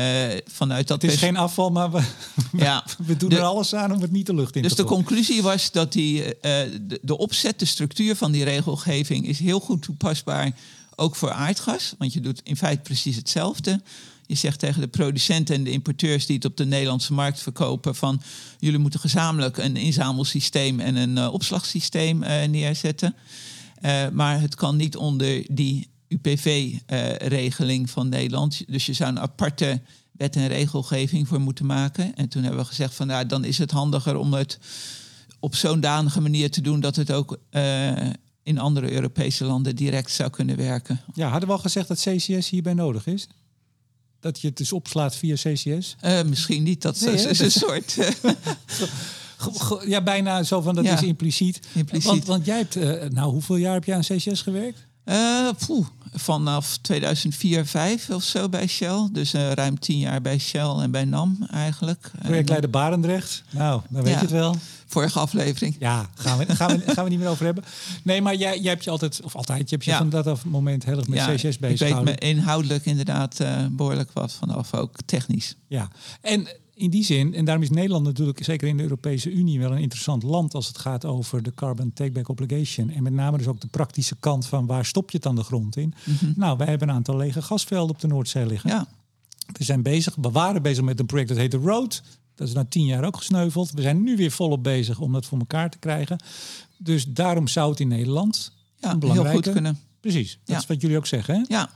vanuit 0.46 0.88
dat. 0.88 1.03
Het 1.03 1.12
is 1.12 1.18
geen 1.18 1.37
afval, 1.37 1.70
maar 1.70 1.90
we, 1.90 2.03
ja, 2.53 2.85
we 3.07 3.16
doen 3.16 3.31
er 3.31 3.42
alles 3.42 3.75
aan 3.75 3.92
om 3.92 4.01
het 4.01 4.12
niet 4.12 4.27
de 4.27 4.35
lucht 4.35 4.57
in 4.57 4.62
dus 4.62 4.70
te 4.70 4.77
Dus 4.77 4.87
de 4.87 4.94
conclusie 4.94 5.42
was 5.42 5.70
dat 5.70 5.92
die, 5.92 6.25
de, 6.40 6.98
de 7.03 7.18
opzet, 7.18 7.59
de 7.59 7.64
structuur 7.64 8.16
van 8.16 8.33
die 8.33 8.44
regelgeving 8.44 9.27
is 9.27 9.38
heel 9.38 9.61
goed 9.61 9.83
toepasbaar. 9.83 10.53
Ook 10.96 11.16
voor 11.16 11.31
aardgas, 11.31 11.94
want 11.98 12.12
je 12.12 12.20
doet 12.20 12.40
in 12.44 12.57
feite 12.57 12.83
precies 12.83 13.16
hetzelfde. 13.16 13.81
Je 14.26 14.35
zegt 14.35 14.58
tegen 14.58 14.80
de 14.80 14.88
producenten 14.88 15.54
en 15.54 15.64
de 15.64 15.70
importeurs 15.70 16.26
die 16.26 16.37
het 16.37 16.44
op 16.44 16.56
de 16.56 16.64
Nederlandse 16.64 17.12
markt 17.12 17.40
verkopen 17.40 17.94
van 17.94 18.22
jullie 18.58 18.78
moeten 18.78 19.00
gezamenlijk 19.00 19.56
een 19.56 19.76
inzamelsysteem 19.76 20.80
en 20.80 20.96
een 20.96 21.16
uh, 21.16 21.32
opslagsysteem 21.32 22.22
uh, 22.22 22.44
neerzetten. 22.44 23.14
Uh, 23.82 24.08
maar 24.08 24.40
het 24.40 24.54
kan 24.54 24.76
niet 24.76 24.96
onder 24.96 25.46
die 25.50 25.90
UPV-regeling 26.08 27.90
van 27.90 28.08
Nederland. 28.08 28.62
Dus 28.66 28.87
je 28.87 28.92
zou 28.92 29.11
een 29.11 29.20
aparte 29.20 29.80
wet 30.12 30.37
en 30.37 30.48
regelgeving 30.48 31.28
voor 31.28 31.40
moeten 31.40 31.66
maken. 31.66 32.16
En 32.16 32.28
toen 32.28 32.42
hebben 32.42 32.61
we 32.61 32.66
gezegd 32.66 32.94
van 32.94 33.06
nou, 33.06 33.26
dan 33.26 33.44
is 33.44 33.58
het 33.58 33.70
handiger 33.70 34.16
om 34.16 34.35
het 34.35 34.58
op 35.40 35.54
zo'n 35.54 35.80
danige 35.80 36.20
manier 36.20 36.50
te 36.50 36.61
doen 36.61 36.80
dat 36.80 36.96
het 36.96 37.12
ook 37.12 37.38
in 38.42 38.58
andere 38.58 38.92
Europese 38.92 39.44
landen 39.44 39.76
direct 39.76 40.11
zou 40.11 40.30
kunnen 40.30 40.56
werken. 40.56 41.00
Ja, 41.14 41.28
hadden 41.28 41.48
we 41.48 41.54
al 41.54 41.61
gezegd 41.61 41.88
dat 41.88 42.00
CCS 42.00 42.48
hierbij 42.48 42.74
nodig 42.74 43.06
is? 43.06 43.28
Dat 44.22 44.40
je 44.40 44.48
het 44.48 44.56
dus 44.56 44.72
opslaat 44.72 45.16
via 45.16 45.35
CCS? 45.35 45.96
Uh, 46.04 46.22
misschien 46.22 46.62
niet. 46.62 46.82
Dat 46.82 47.00
nee, 47.00 47.14
is 47.14 47.38
een 47.38 47.50
soort. 47.50 47.96
ja, 49.92 50.02
bijna 50.02 50.42
zo 50.42 50.61
van 50.61 50.74
dat 50.74 50.85
is 50.85 51.02
impliciet. 51.02 51.61
impliciet. 51.72 52.11
Want, 52.11 52.24
want 52.24 52.46
jij 52.46 52.56
hebt, 52.56 52.76
uh, 52.76 53.02
nou, 53.02 53.30
hoeveel 53.30 53.56
jaar 53.56 53.74
heb 53.74 53.85
jij 53.85 53.96
aan 53.96 54.02
CCS 54.02 54.42
gewerkt? 54.42 54.87
Uh, 55.04 55.48
poeh, 55.66 55.86
vanaf 56.12 56.76
2004, 56.76 57.66
5 57.66 58.10
of 58.10 58.22
zo 58.22 58.48
bij 58.48 58.66
Shell. 58.66 59.08
Dus 59.12 59.34
uh, 59.34 59.52
ruim 59.52 59.78
tien 59.78 59.98
jaar 59.98 60.22
bij 60.22 60.38
Shell 60.38 60.68
en 60.68 60.90
bij 60.90 61.04
NAM 61.04 61.46
eigenlijk. 61.50 62.10
Projectleider 62.22 62.70
Barendrecht. 62.70 63.42
Nou, 63.50 63.80
dan 63.88 64.02
weet 64.02 64.14
je 64.14 64.20
het 64.20 64.30
wel. 64.30 64.56
Vorige 64.86 65.18
aflevering. 65.18 65.76
Ja, 65.78 66.10
gaan 66.14 66.38
we, 66.38 66.56
gaan 66.56 66.78
we, 66.78 66.92
gaan 66.92 67.04
we 67.04 67.10
niet 67.10 67.18
meer 67.18 67.28
over 67.28 67.44
hebben. 67.44 67.64
Nee, 68.02 68.22
maar 68.22 68.34
jij, 68.34 68.58
jij 68.60 68.70
hebt 68.70 68.84
je 68.84 68.90
altijd, 68.90 69.20
of 69.22 69.36
altijd, 69.36 69.68
je 69.68 69.74
hebt 69.74 69.84
je 69.84 69.90
ja. 69.90 69.98
van 69.98 70.10
dat 70.10 70.44
moment 70.44 70.84
heel 70.84 70.96
erg 70.96 71.08
met 71.08 71.18
ja, 71.18 71.34
CCS 71.34 71.58
bezig 71.58 71.88
Ik 71.88 71.94
weet 71.94 72.04
me 72.04 72.14
inhoudelijk 72.14 72.86
inderdaad 72.86 73.40
uh, 73.40 73.66
behoorlijk 73.70 74.10
wat 74.12 74.32
vanaf, 74.32 74.74
ook 74.74 74.96
technisch. 75.06 75.56
Ja, 75.66 75.88
en 76.20 76.48
in 76.74 76.90
die 76.90 77.04
zin, 77.04 77.35
en 77.35 77.44
daarom 77.44 77.64
is 77.64 77.70
Nederland 77.70 78.04
natuurlijk 78.04 78.44
zeker 78.44 78.68
in 78.68 78.76
de 78.76 78.82
Europese 78.82 79.30
Unie 79.30 79.61
wel 79.61 79.72
een 79.72 79.78
interessant 79.78 80.22
land 80.22 80.54
als 80.54 80.66
het 80.66 80.78
gaat 80.78 81.04
over 81.04 81.42
de 81.42 81.54
carbon 81.54 81.92
takeback 81.92 82.28
obligation. 82.28 82.90
En 82.90 83.02
met 83.02 83.12
name 83.12 83.38
dus 83.38 83.46
ook 83.46 83.61
de 83.61 83.66
praktische 83.66 84.16
kant 84.20 84.46
van 84.46 84.66
waar 84.66 84.85
stop 84.85 85.11
je 85.11 85.16
het 85.16 85.26
aan 85.26 85.35
de 85.35 85.42
grond 85.42 85.76
in. 85.76 85.94
Mhm. 86.04 86.32
Nou, 86.37 86.56
wij 86.56 86.66
hebben 86.66 86.88
een 86.88 86.94
aantal 86.94 87.16
lege 87.16 87.42
gasvelden 87.42 87.94
op 87.94 88.00
de 88.00 88.06
Noordzee 88.06 88.46
liggen. 88.46 88.70
Ja. 88.70 88.87
We 89.52 89.64
zijn 89.64 89.82
bezig, 89.82 90.14
we 90.20 90.30
waren 90.30 90.62
bezig 90.62 90.85
met 90.85 91.00
een 91.00 91.06
project 91.06 91.28
dat 91.28 91.38
heet 91.38 91.50
The 91.50 91.56
Road. 91.56 92.02
Dat 92.35 92.48
is 92.48 92.54
na 92.54 92.64
tien 92.64 92.85
jaar 92.85 93.04
ook 93.04 93.16
gesneuveld. 93.16 93.70
We 93.70 93.82
zijn 93.82 94.02
nu 94.02 94.16
weer 94.16 94.30
volop 94.30 94.62
bezig 94.62 95.00
om 95.00 95.12
dat 95.12 95.26
voor 95.26 95.38
elkaar 95.38 95.70
te 95.70 95.78
krijgen. 95.78 96.18
Dus 96.78 97.04
daarom 97.04 97.48
zou 97.48 97.70
het 97.70 97.80
in 97.80 97.88
Nederland 97.88 98.52
ja, 98.78 98.96
heel 99.00 99.24
goed 99.24 99.52
kunnen. 99.52 99.78
Precies, 100.00 100.38
dat 100.44 100.61
is 100.61 100.66
wat 100.66 100.80
jullie 100.80 100.96
ook 100.96 101.06
zeggen. 101.06 101.35
Hè? 101.35 101.42
Ja, 101.48 101.70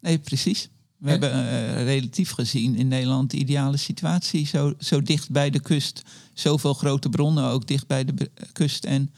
nee, 0.00 0.18
precies. 0.18 0.68
We 0.98 1.10
hebben 1.10 1.30
uh, 1.30 1.84
relatief 1.84 2.30
gezien 2.30 2.76
in 2.76 2.88
Nederland 2.88 3.30
de 3.30 3.36
ideale 3.36 3.76
situatie. 3.76 4.46
Zo, 4.46 4.74
zo 4.78 5.02
dicht 5.02 5.30
bij 5.30 5.50
de 5.50 5.60
kust. 5.60 6.02
Zoveel 6.32 6.74
grote 6.74 7.08
bronnen 7.08 7.44
ook 7.44 7.66
dicht 7.66 7.86
bij 7.86 8.04
de 8.04 8.30
kust. 8.52 8.84
En 8.84 9.10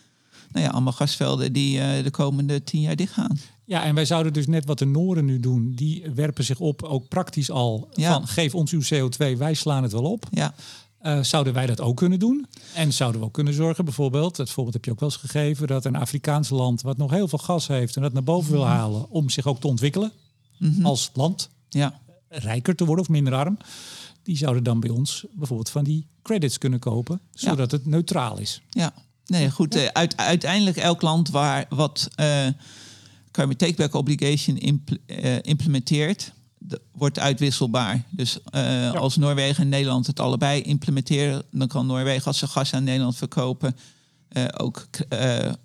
nou 0.53 0.64
ja, 0.64 0.71
allemaal 0.71 0.93
gasvelden 0.93 1.53
die 1.53 1.79
uh, 1.79 2.03
de 2.03 2.11
komende 2.11 2.64
tien 2.64 2.81
jaar 2.81 2.97
dicht 2.97 3.12
gaan. 3.12 3.38
Ja, 3.64 3.83
en 3.83 3.95
wij 3.95 4.05
zouden 4.05 4.33
dus 4.33 4.47
net 4.47 4.66
wat 4.66 4.79
de 4.79 4.85
Noren 4.85 5.25
nu 5.25 5.40
doen. 5.40 5.73
Die 5.75 6.05
werpen 6.14 6.45
zich 6.45 6.59
op, 6.59 6.83
ook 6.83 7.09
praktisch 7.09 7.51
al, 7.51 7.88
ja. 7.95 8.12
van 8.12 8.27
geef 8.27 8.55
ons 8.55 8.73
uw 8.73 8.83
CO2, 8.83 9.38
wij 9.38 9.55
slaan 9.55 9.83
het 9.83 9.93
wel 9.93 10.03
op. 10.03 10.27
Ja. 10.31 10.55
Uh, 11.03 11.23
zouden 11.23 11.53
wij 11.53 11.66
dat 11.66 11.81
ook 11.81 11.97
kunnen 11.97 12.19
doen? 12.19 12.47
En 12.75 12.93
zouden 12.93 13.21
we 13.21 13.27
ook 13.27 13.33
kunnen 13.33 13.55
zorgen, 13.55 13.85
bijvoorbeeld, 13.85 14.37
het 14.37 14.51
voorbeeld 14.51 14.75
heb 14.75 14.85
je 14.85 14.90
ook 14.90 15.01
wel 15.01 15.09
eens 15.09 15.19
gegeven, 15.19 15.66
dat 15.66 15.85
een 15.85 15.97
Afrikaans 15.97 16.49
land 16.49 16.83
wat 16.83 16.97
nog 16.97 17.11
heel 17.11 17.29
veel 17.29 17.38
gas 17.38 17.66
heeft 17.66 17.97
en 17.97 18.03
dat 18.03 18.12
naar 18.12 18.23
boven 18.23 18.53
wil 18.53 18.61
mhm. 18.61 18.71
halen 18.71 19.11
om 19.11 19.29
zich 19.29 19.47
ook 19.47 19.61
te 19.61 19.66
ontwikkelen 19.66 20.12
mm 20.59 20.75
-hmm. 20.75 20.87
als 20.87 21.11
land, 21.14 21.51
ja. 21.70 22.00
rijker 22.28 22.76
te 22.76 22.85
worden 22.85 23.04
of 23.04 23.11
minder 23.11 23.35
arm, 23.35 23.59
die 24.22 24.37
zouden 24.37 24.62
dan 24.62 24.80
bij 24.80 24.90
ons 24.90 25.24
bijvoorbeeld 25.33 25.70
van 25.70 25.85
die 25.85 26.06
credits 26.22 26.59
kunnen 26.59 26.78
kopen, 26.78 27.20
zodat 27.33 27.70
het 27.70 27.87
neutraal 27.87 28.38
is. 28.38 28.62
Ja, 28.70 28.92
nee, 29.26 29.50
goed. 29.50 29.74
Ja. 29.74 30.02
Uh, 30.02 30.09
uiteindelijk 30.16 30.76
elk 30.76 31.02
land 31.02 31.30
waar 31.30 31.66
wat 31.68 32.09
uh, 32.20 32.46
carbon 33.30 33.56
takeback 33.56 33.94
obligation 33.94 34.59
impl 34.59 34.94
uh, 35.06 35.37
implementeert, 35.42 36.33
wordt 36.92 37.18
uitwisselbaar. 37.18 38.04
Dus 38.11 38.38
uh, 38.54 38.92
als 38.92 39.16
Noorwegen 39.16 39.62
en 39.62 39.68
Nederland 39.68 40.06
het 40.06 40.20
allebei 40.20 40.62
implementeren, 40.62 41.42
dan 41.50 41.68
kan 41.68 41.87
Noorwegen 41.87 42.26
als 42.26 42.38
ze 42.38 42.46
gas 42.46 42.74
aan 42.74 42.85
Nederland 42.85 43.16
verkopen 43.16 43.76
ook 44.56 44.87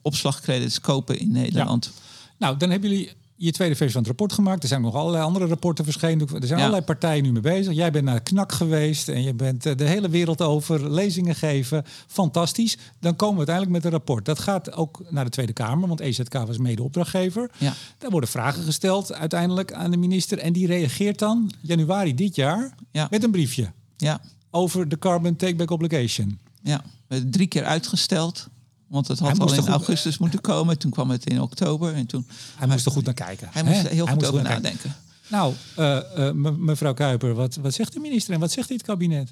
opslagcredits 0.02 0.80
kopen 0.80 1.20
in 1.20 1.32
Nederland. 1.32 1.86
Ja. 1.86 2.02
Nou, 2.38 2.58
dan 2.58 2.70
hebben 2.70 2.90
jullie 2.90 3.12
je 3.36 3.52
tweede 3.52 3.76
versie 3.76 3.94
van 3.94 4.02
het 4.02 4.10
rapport 4.10 4.34
gemaakt. 4.34 4.64
Er 4.64 4.70
zijn 4.70 4.82
nog 4.82 4.96
allerlei 4.96 5.24
andere 5.24 5.48
rapporten 5.48 5.86
verschenen. 5.86 6.28
Er 6.42 6.48
zijn 6.48 6.60
allerlei 6.60 6.84
partijen 6.84 7.24
nu 7.24 7.32
mee 7.32 7.42
bezig. 7.42 7.74
Jij 7.74 7.92
bent 7.92 8.06
naar 8.06 8.22
KNAK 8.22 8.52
geweest 8.52 9.08
en 9.08 9.24
je 9.24 9.34
bent 9.34 9.66
eh, 9.66 9.76
de 9.76 9.84
hele 9.84 10.10
wereld 10.10 10.42
over 10.42 10.92
lezingen 10.92 11.36
geven. 11.36 11.84
Fantastisch. 12.08 12.78
Dan 13.00 13.16
komen 13.16 13.34
we 13.34 13.38
uiteindelijk 13.38 13.76
met 13.76 13.86
een 13.86 13.98
rapport. 13.98 14.26
Dat 14.26 14.40
gaat 14.40 14.74
ook 14.74 15.02
naar 15.10 15.24
de 15.24 15.30
Tweede 15.30 15.54
Kamer, 15.54 15.88
want 15.88 16.00
EZK 16.00 16.34
was 16.34 16.58
mede-opdrachtgever. 16.58 17.52
Ja. 17.58 17.74
Daar 17.98 18.10
worden 18.10 18.30
vragen 18.30 18.64
gesteld 18.64 19.14
uiteindelijk 19.14 19.74
aan 19.74 19.92
de 19.92 19.98
minister. 19.98 20.38
En 20.38 20.54
die 20.54 20.68
reageert 20.68 21.20
dan 21.20 21.52
januari 21.62 22.16
dit 22.16 22.36
jaar 22.36 22.76
ja. 22.92 23.08
met 23.10 23.24
een 23.24 23.32
briefje. 23.32 23.72
Ja. 23.98 24.22
Over 24.52 24.90
de 24.90 25.00
Carbon 25.00 25.36
Takeback 25.36 25.72
Obligation. 25.72 26.40
Ja, 26.62 26.82
drie 27.30 27.48
keer 27.48 27.64
uitgesteld. 27.64 28.48
Want 28.96 29.08
het 29.08 29.20
had 29.20 29.40
al 29.40 29.54
in 29.54 29.68
augustus 29.68 30.18
moeten 30.18 30.42
komen. 30.42 30.78
Toen 30.78 30.92
kwam 30.92 31.10
het 31.10 31.30
in 31.30 31.42
oktober. 31.42 31.94
En 31.94 32.06
toen, 32.06 32.28
hij 32.56 32.68
moest 32.68 32.86
er 32.86 32.92
goed 32.92 33.06
naar 33.06 33.14
kijken. 33.14 33.48
Hij 33.52 33.64
moest 33.64 33.84
er 33.84 33.90
heel 33.90 34.08
goed 34.08 34.26
over 34.26 34.42
nadenken. 34.42 34.96
Nou, 35.28 35.54
uh, 35.80 36.00
uh, 36.18 36.32
mevrouw 36.58 36.94
Kuiper, 36.94 37.34
wat, 37.34 37.56
wat 37.56 37.74
zegt 37.74 37.94
de 37.94 38.00
minister 38.00 38.34
en 38.34 38.40
wat 38.40 38.52
zegt 38.52 38.68
dit 38.68 38.82
kabinet? 38.82 39.32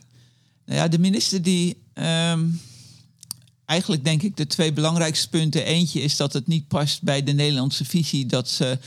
Nou 0.66 0.80
ja, 0.80 0.88
de 0.88 1.00
minister 1.00 1.42
die... 1.42 1.82
Um, 1.94 2.62
eigenlijk 3.66 4.04
denk 4.04 4.22
ik 4.22 4.38
de 4.38 4.48
twee 4.48 4.74
belangrijkste 4.74 5.30
punten. 5.30 5.66
Eentje 5.66 6.02
is 6.02 6.18
dat 6.18 6.34
het 6.34 6.48
niet 6.48 6.68
past 6.68 7.02
bij 7.02 7.24
de 7.24 7.32
Nederlandse 7.32 7.86
visie... 7.86 8.26
dat 8.26 8.50
ze 8.50 8.80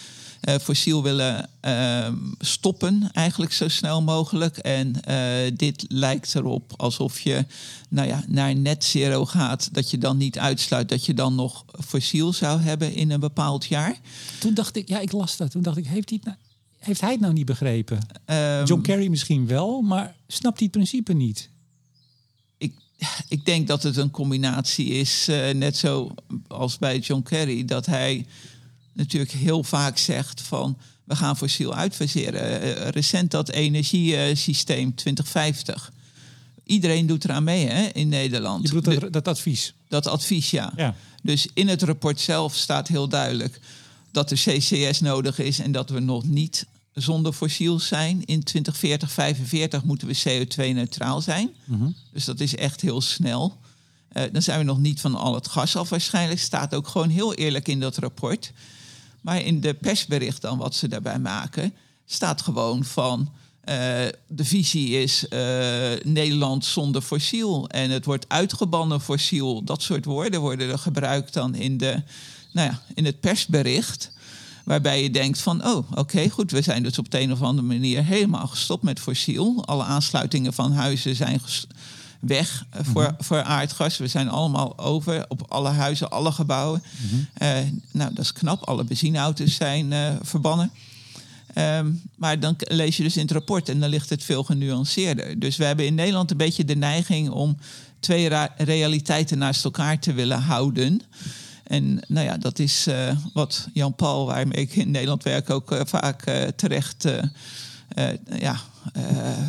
fossiel 0.62 1.02
willen 1.02 1.48
uh, 1.64 2.08
stoppen, 2.38 3.08
eigenlijk 3.12 3.52
zo 3.52 3.68
snel 3.68 4.02
mogelijk. 4.02 4.56
En 4.56 4.92
uh, 5.08 5.56
dit 5.56 5.84
lijkt 5.88 6.34
erop 6.34 6.72
alsof 6.76 7.20
je 7.20 7.44
nou 7.88 8.08
ja, 8.08 8.24
naar 8.26 8.56
net 8.56 8.84
zero 8.84 9.26
gaat, 9.26 9.74
dat 9.74 9.90
je 9.90 9.98
dan 9.98 10.16
niet 10.16 10.38
uitsluit 10.38 10.88
dat 10.88 11.06
je 11.06 11.14
dan 11.14 11.34
nog 11.34 11.64
fossiel 11.86 12.32
zou 12.32 12.60
hebben 12.60 12.94
in 12.94 13.10
een 13.10 13.20
bepaald 13.20 13.64
jaar. 13.64 14.00
Toen 14.38 14.54
dacht 14.54 14.76
ik, 14.76 14.88
ja, 14.88 15.00
ik 15.00 15.12
las 15.12 15.36
dat. 15.36 15.50
Toen 15.50 15.62
dacht 15.62 15.76
ik, 15.76 15.86
heeft 15.86 16.08
hij 16.08 16.18
het 16.22 16.26
nou, 16.26 16.38
heeft 16.78 17.00
hij 17.00 17.10
het 17.10 17.20
nou 17.20 17.32
niet 17.32 17.46
begrepen? 17.46 17.98
Um, 18.26 18.64
John 18.64 18.80
Kerry 18.80 19.08
misschien 19.08 19.46
wel, 19.46 19.80
maar 19.80 20.14
snapt 20.26 20.58
hij 20.58 20.66
het 20.66 20.76
principe 20.76 21.12
niet? 21.12 21.50
Ik, 22.58 22.74
ik 23.28 23.44
denk 23.44 23.66
dat 23.66 23.82
het 23.82 23.96
een 23.96 24.10
combinatie 24.10 24.86
is, 24.86 25.28
uh, 25.28 25.50
net 25.50 25.76
zo 25.76 26.14
als 26.46 26.78
bij 26.78 26.98
John 26.98 27.22
Kerry, 27.22 27.64
dat 27.64 27.86
hij 27.86 28.26
natuurlijk 28.96 29.32
heel 29.32 29.62
vaak 29.62 29.98
zegt 29.98 30.40
van 30.40 30.78
we 31.04 31.16
gaan 31.16 31.36
fossiel 31.36 31.74
uitfaseren. 31.74 32.62
Uh, 32.62 32.88
recent 32.88 33.30
dat 33.30 33.48
energiesysteem 33.48 34.94
2050. 34.94 35.92
Iedereen 36.64 37.06
doet 37.06 37.24
eraan 37.24 37.44
mee 37.44 37.66
hè, 37.66 37.84
in 37.84 38.08
Nederland. 38.08 38.68
Je 38.68 38.74
bedoelt 38.74 39.00
dat, 39.00 39.12
dat 39.12 39.28
advies? 39.28 39.74
Dat 39.88 40.06
advies, 40.06 40.50
ja. 40.50 40.72
ja. 40.76 40.94
Dus 41.22 41.48
in 41.54 41.68
het 41.68 41.82
rapport 41.82 42.20
zelf 42.20 42.54
staat 42.54 42.88
heel 42.88 43.08
duidelijk 43.08 43.60
dat 44.10 44.30
er 44.30 44.36
CCS 44.36 45.00
nodig 45.00 45.38
is 45.38 45.58
en 45.58 45.72
dat 45.72 45.90
we 45.90 46.00
nog 46.00 46.24
niet 46.24 46.66
zonder 46.92 47.32
fossiel 47.32 47.78
zijn. 47.78 48.24
In 48.24 48.42
2040, 48.42 49.10
45 49.10 49.84
moeten 49.84 50.08
we 50.08 50.18
CO2-neutraal 50.24 51.20
zijn. 51.20 51.50
Mhm. 51.64 51.88
Dus 52.12 52.24
dat 52.24 52.40
is 52.40 52.56
echt 52.56 52.80
heel 52.80 53.00
snel. 53.00 53.58
Uh, 54.12 54.22
dan 54.32 54.42
zijn 54.42 54.58
we 54.58 54.64
nog 54.64 54.78
niet 54.78 55.00
van 55.00 55.14
al 55.14 55.34
het 55.34 55.48
gas 55.48 55.76
af 55.76 55.88
waarschijnlijk. 55.88 56.40
Staat 56.40 56.74
ook 56.74 56.88
gewoon 56.88 57.08
heel 57.08 57.34
eerlijk 57.34 57.68
in 57.68 57.80
dat 57.80 57.96
rapport. 57.96 58.52
Maar 59.26 59.42
in 59.42 59.60
de 59.60 59.74
persbericht 59.74 60.40
dan 60.40 60.58
wat 60.58 60.74
ze 60.74 60.88
daarbij 60.88 61.18
maken, 61.18 61.74
staat 62.04 62.42
gewoon 62.42 62.84
van... 62.84 63.32
Uh, 63.68 63.74
de 64.26 64.44
visie 64.44 65.02
is 65.02 65.26
uh, 65.30 65.38
Nederland 66.02 66.64
zonder 66.64 67.02
fossiel. 67.02 67.68
En 67.68 67.90
het 67.90 68.04
wordt 68.04 68.28
uitgebannen 68.28 69.00
fossiel. 69.00 69.64
Dat 69.64 69.82
soort 69.82 70.04
woorden 70.04 70.40
worden 70.40 70.70
er 70.70 70.78
gebruikt 70.78 71.32
dan 71.32 71.54
in, 71.54 71.76
de, 71.76 72.02
nou 72.52 72.70
ja, 72.70 72.82
in 72.94 73.04
het 73.04 73.20
persbericht. 73.20 74.10
Waarbij 74.64 75.02
je 75.02 75.10
denkt 75.10 75.38
van, 75.38 75.66
oh, 75.66 75.90
oké, 75.94 76.28
goed, 76.28 76.50
we 76.50 76.62
zijn 76.62 76.82
dus 76.82 76.98
op 76.98 77.10
de 77.10 77.20
een 77.20 77.32
of 77.32 77.42
andere 77.42 77.66
manier 77.66 78.04
helemaal 78.04 78.46
gestopt 78.46 78.82
met 78.82 79.00
fossiel. 79.00 79.64
Alle 79.64 79.84
aansluitingen 79.84 80.52
van 80.52 80.72
huizen 80.72 81.16
zijn 81.16 81.40
weg 82.26 82.66
eh, 82.70 82.80
voor, 82.84 83.02
mhm. 83.02 83.12
voor 83.18 83.42
aardgas. 83.42 83.96
We 83.96 84.08
zijn 84.08 84.28
allemaal 84.28 84.78
over 84.78 85.24
op 85.28 85.44
alle 85.48 85.68
huizen, 85.68 86.10
alle 86.10 86.32
gebouwen. 86.32 86.82
Mhm. 86.96 87.14
Eh, 87.34 87.64
nou, 87.92 88.14
dat 88.14 88.24
is 88.24 88.32
knap. 88.32 88.68
Alle 88.68 88.84
benzineauto's 88.84 89.54
zijn 89.54 89.92
uh, 89.92 90.08
verbannen. 90.22 90.70
Ehm, 91.54 91.90
maar 92.16 92.40
dan 92.40 92.54
lees 92.58 92.96
je 92.96 93.02
dus 93.02 93.16
in 93.16 93.22
het 93.22 93.30
rapport 93.30 93.68
en 93.68 93.80
dan 93.80 93.90
ligt 93.90 94.10
het 94.10 94.24
veel 94.24 94.42
genuanceerder. 94.44 95.38
Dus 95.38 95.56
we 95.56 95.64
hebben 95.64 95.86
in 95.86 95.94
Nederland 95.94 96.30
een 96.30 96.36
beetje 96.36 96.64
de 96.64 96.76
neiging 96.76 97.30
om 97.30 97.56
twee 98.00 98.28
realiteiten 98.56 99.38
naast 99.38 99.64
elkaar 99.64 99.98
te 99.98 100.12
willen 100.12 100.40
houden. 100.40 101.00
En 101.64 102.00
nou 102.08 102.26
ja, 102.26 102.36
dat 102.36 102.58
is 102.58 102.86
uh, 102.88 103.16
wat 103.32 103.68
Jan 103.72 103.94
Paul, 103.94 104.26
waarmee 104.26 104.60
ik 104.60 104.76
in 104.76 104.90
Nederland 104.90 105.22
werk, 105.22 105.50
ook 105.50 105.80
vaak 105.84 106.24
terecht 106.56 107.08
ja, 108.38 108.60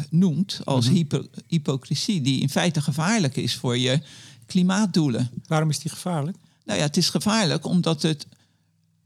noemt 0.10 0.62
als 0.63 0.89
mm 0.89 1.08
-hmm. 1.10 1.28
hypocrisie, 1.47 2.21
die 2.21 2.41
in 2.41 2.50
feite 2.50 2.82
gevaarlijk 2.82 3.36
is 3.36 3.56
voor 3.56 3.78
je 3.78 4.02
klimaatdoelen. 4.45 5.30
Waarom 5.47 5.69
is 5.69 5.80
die 5.80 5.91
gevaarlijk? 5.91 6.38
Nou 6.65 6.80
ja, 6.80 6.86
het 6.86 6.97
is 6.97 7.10
gevaarlijk 7.10 7.65
omdat 7.65 8.02
het 8.02 8.28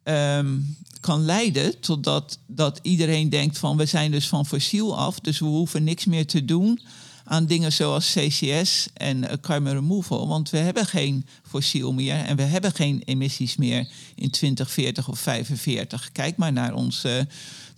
um, 0.04 0.76
kan 1.00 1.26
leiden 1.26 1.80
totdat 1.80 2.40
dat 2.48 2.80
iedereen 2.82 3.30
denkt 3.30 3.58
van 3.58 3.78
we 3.78 3.86
zijn 3.86 4.12
dus 4.12 4.28
van 4.28 4.46
fossiel 4.46 4.98
af, 4.98 5.20
dus 5.20 5.40
we 5.40 5.46
hoeven 5.46 5.84
niks 5.84 6.06
meer 6.06 6.28
te 6.28 6.46
doen 6.46 6.80
aan 7.24 7.46
dingen 7.46 7.72
zoals 7.72 8.14
CCS 8.14 8.88
en 8.94 9.18
uh, 9.18 9.30
carbon 9.42 9.74
removal. 9.74 10.28
Want 10.28 10.50
we 10.50 10.58
hebben 10.58 10.86
geen 10.86 11.26
fossiel 11.48 11.94
meer 11.94 12.16
en 12.16 12.36
we 12.36 12.42
hebben 12.42 12.72
geen 12.72 13.02
emissies 13.06 13.56
meer 13.56 13.88
in 14.16 14.30
2040 14.30 15.08
of 15.10 15.20
45. 15.20 16.12
Kijk 16.12 16.38
maar 16.38 16.54
naar 16.54 16.74
onze 16.74 17.28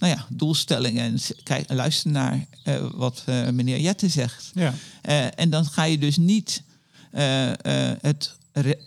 nou 0.04 0.16
ja, 0.16 0.26
doelstellingen 0.30 1.04
en 1.04 1.20
kijk, 1.44 1.72
luister 1.74 2.12
naar 2.12 2.46
uh, 2.66 2.86
wat 2.94 3.24
uh, 3.30 3.50
meneer 3.50 3.80
Jette 3.80 4.10
zegt. 4.10 4.52
Ja. 4.54 4.74
en 5.36 5.50
dan 5.50 5.66
ga 5.66 5.84
je 5.84 5.98
dus 5.98 6.18
niet 6.18 6.64
het 8.02 8.36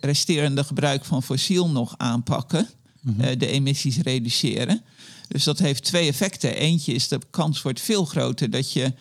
resterende 0.00 0.64
gebruik 0.64 1.04
van 1.04 1.22
fossiel 1.22 1.70
nog 1.70 1.94
aanpakken. 1.96 2.68
Mhm. 3.00 3.38
de 3.38 3.46
emissies 3.46 3.98
reduceren. 3.98 4.82
Dus 5.28 5.44
dat 5.44 5.58
heeft 5.58 5.84
twee 5.84 6.08
effecten. 6.08 6.56
Eentje 6.56 6.92
is 6.92 7.08
de 7.08 7.20
kans 7.30 7.62
wordt 7.62 7.80
veel 7.80 8.04
groter 8.04 8.50
dat 8.50 8.72
je 8.72 8.92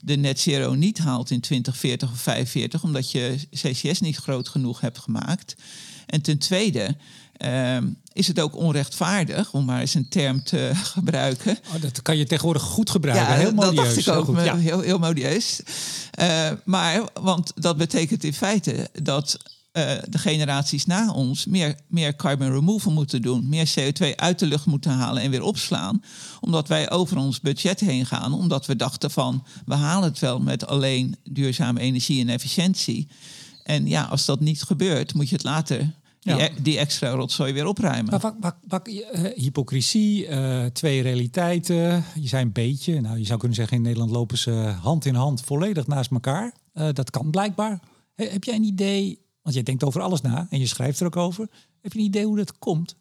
de 0.00 0.16
net 0.16 0.40
zero 0.40 0.74
niet 0.74 0.98
haalt 0.98 1.30
in 1.30 1.40
2040 1.40 2.10
of 2.10 2.20
45, 2.20 2.82
omdat 2.82 3.10
je 3.10 3.38
CCS 3.50 4.00
niet 4.00 4.16
groot 4.16 4.48
genoeg 4.48 4.80
hebt 4.80 4.98
gemaakt. 4.98 5.56
En 6.06 6.20
ten 6.20 6.38
tweede 6.38 6.96
ehm, 7.42 7.86
is 8.12 8.26
het 8.26 8.40
ook 8.40 8.56
onrechtvaardig, 8.56 9.52
om 9.52 9.64
maar 9.64 9.80
eens 9.80 9.94
een 9.94 10.08
term 10.08 10.44
te 10.44 10.70
gebruiken. 10.94 11.58
Oh, 11.74 11.82
dat 11.82 12.02
kan 12.02 12.16
je 12.16 12.26
tegenwoordig 12.26 12.62
goed 12.62 12.90
gebruiken. 12.90 13.28
Ja, 13.28 13.34
heel 13.34 13.52
modieus. 13.52 13.74
Dat 13.74 14.04
dacht 14.04 14.28
ik 14.28 14.28
ook, 14.28 14.44
ja. 14.44 14.56
heel, 14.56 14.80
heel 14.80 14.98
modieus. 14.98 15.60
Uh, 16.20 16.50
maar, 16.64 17.02
want 17.20 17.52
dat 17.54 17.76
betekent 17.76 18.24
in 18.24 18.34
feite 18.34 18.90
dat 19.02 19.38
uh, 19.72 19.92
de 20.08 20.18
generaties 20.18 20.86
na 20.86 21.12
ons 21.12 21.46
meer, 21.46 21.76
meer 21.86 22.16
carbon 22.16 22.52
removal 22.52 22.92
moeten 22.92 23.22
doen, 23.22 23.48
meer 23.48 23.72
CO2 23.78 24.16
uit 24.16 24.38
de 24.38 24.46
lucht 24.46 24.66
moeten 24.66 24.90
halen 24.90 25.22
en 25.22 25.30
weer 25.30 25.42
opslaan, 25.42 26.02
omdat 26.40 26.68
wij 26.68 26.90
over 26.90 27.16
ons 27.16 27.40
budget 27.40 27.80
heen 27.80 28.06
gaan, 28.06 28.32
omdat 28.32 28.66
we 28.66 28.76
dachten 28.76 29.10
van 29.10 29.44
we 29.66 29.74
halen 29.74 30.08
het 30.08 30.18
wel 30.18 30.40
met 30.40 30.66
alleen 30.66 31.16
duurzame 31.24 31.80
energie 31.80 32.20
en 32.20 32.28
efficiëntie. 32.28 33.08
En 33.62 33.86
ja, 33.86 34.02
als 34.04 34.24
dat 34.24 34.40
niet 34.40 34.62
gebeurt, 34.62 35.14
moet 35.14 35.28
je 35.28 35.34
het 35.34 35.44
later 35.44 35.94
die, 36.22 36.42
e-, 36.42 36.62
die, 36.62 36.78
extra 36.78 37.10
rotzooi 37.10 37.52
weer 37.52 37.66
opruimen. 37.66 38.20
Maar 38.68 38.80
uh, 38.84 39.00
hypocrisie, 39.34 40.28
uh, 40.28 40.64
twee 40.64 41.02
realiteiten. 41.02 42.04
Je 42.14 42.28
zijn 42.28 42.46
een 42.46 42.52
beetje, 42.52 43.00
nou 43.00 43.18
je 43.18 43.24
zou 43.24 43.38
kunnen 43.38 43.56
zeggen 43.56 43.76
in 43.76 43.82
Nederland 43.82 44.10
lopen 44.10 44.38
ze 44.38 44.50
hand 44.80 45.04
in 45.04 45.14
hand 45.14 45.40
volledig 45.40 45.86
naast 45.86 46.10
elkaar. 46.10 46.52
Uh, 46.74 46.88
dat 46.92 47.10
kan 47.10 47.30
blijkbaar. 47.30 47.80
heb 48.14 48.44
jij 48.44 48.54
een 48.54 48.64
idee 48.64 49.20
want 49.42 49.54
jij 49.54 49.64
denkt 49.64 49.84
over 49.84 50.00
alles 50.00 50.20
na 50.20 50.46
en 50.50 50.58
je 50.58 50.66
schrijft 50.66 51.00
er 51.00 51.06
ook 51.06 51.16
over. 51.16 51.48
Heb 51.80 51.92
je 51.92 51.98
een 51.98 52.04
idee 52.04 52.26
hoe 52.26 52.36
dat 52.36 52.58
komt? 52.58 52.96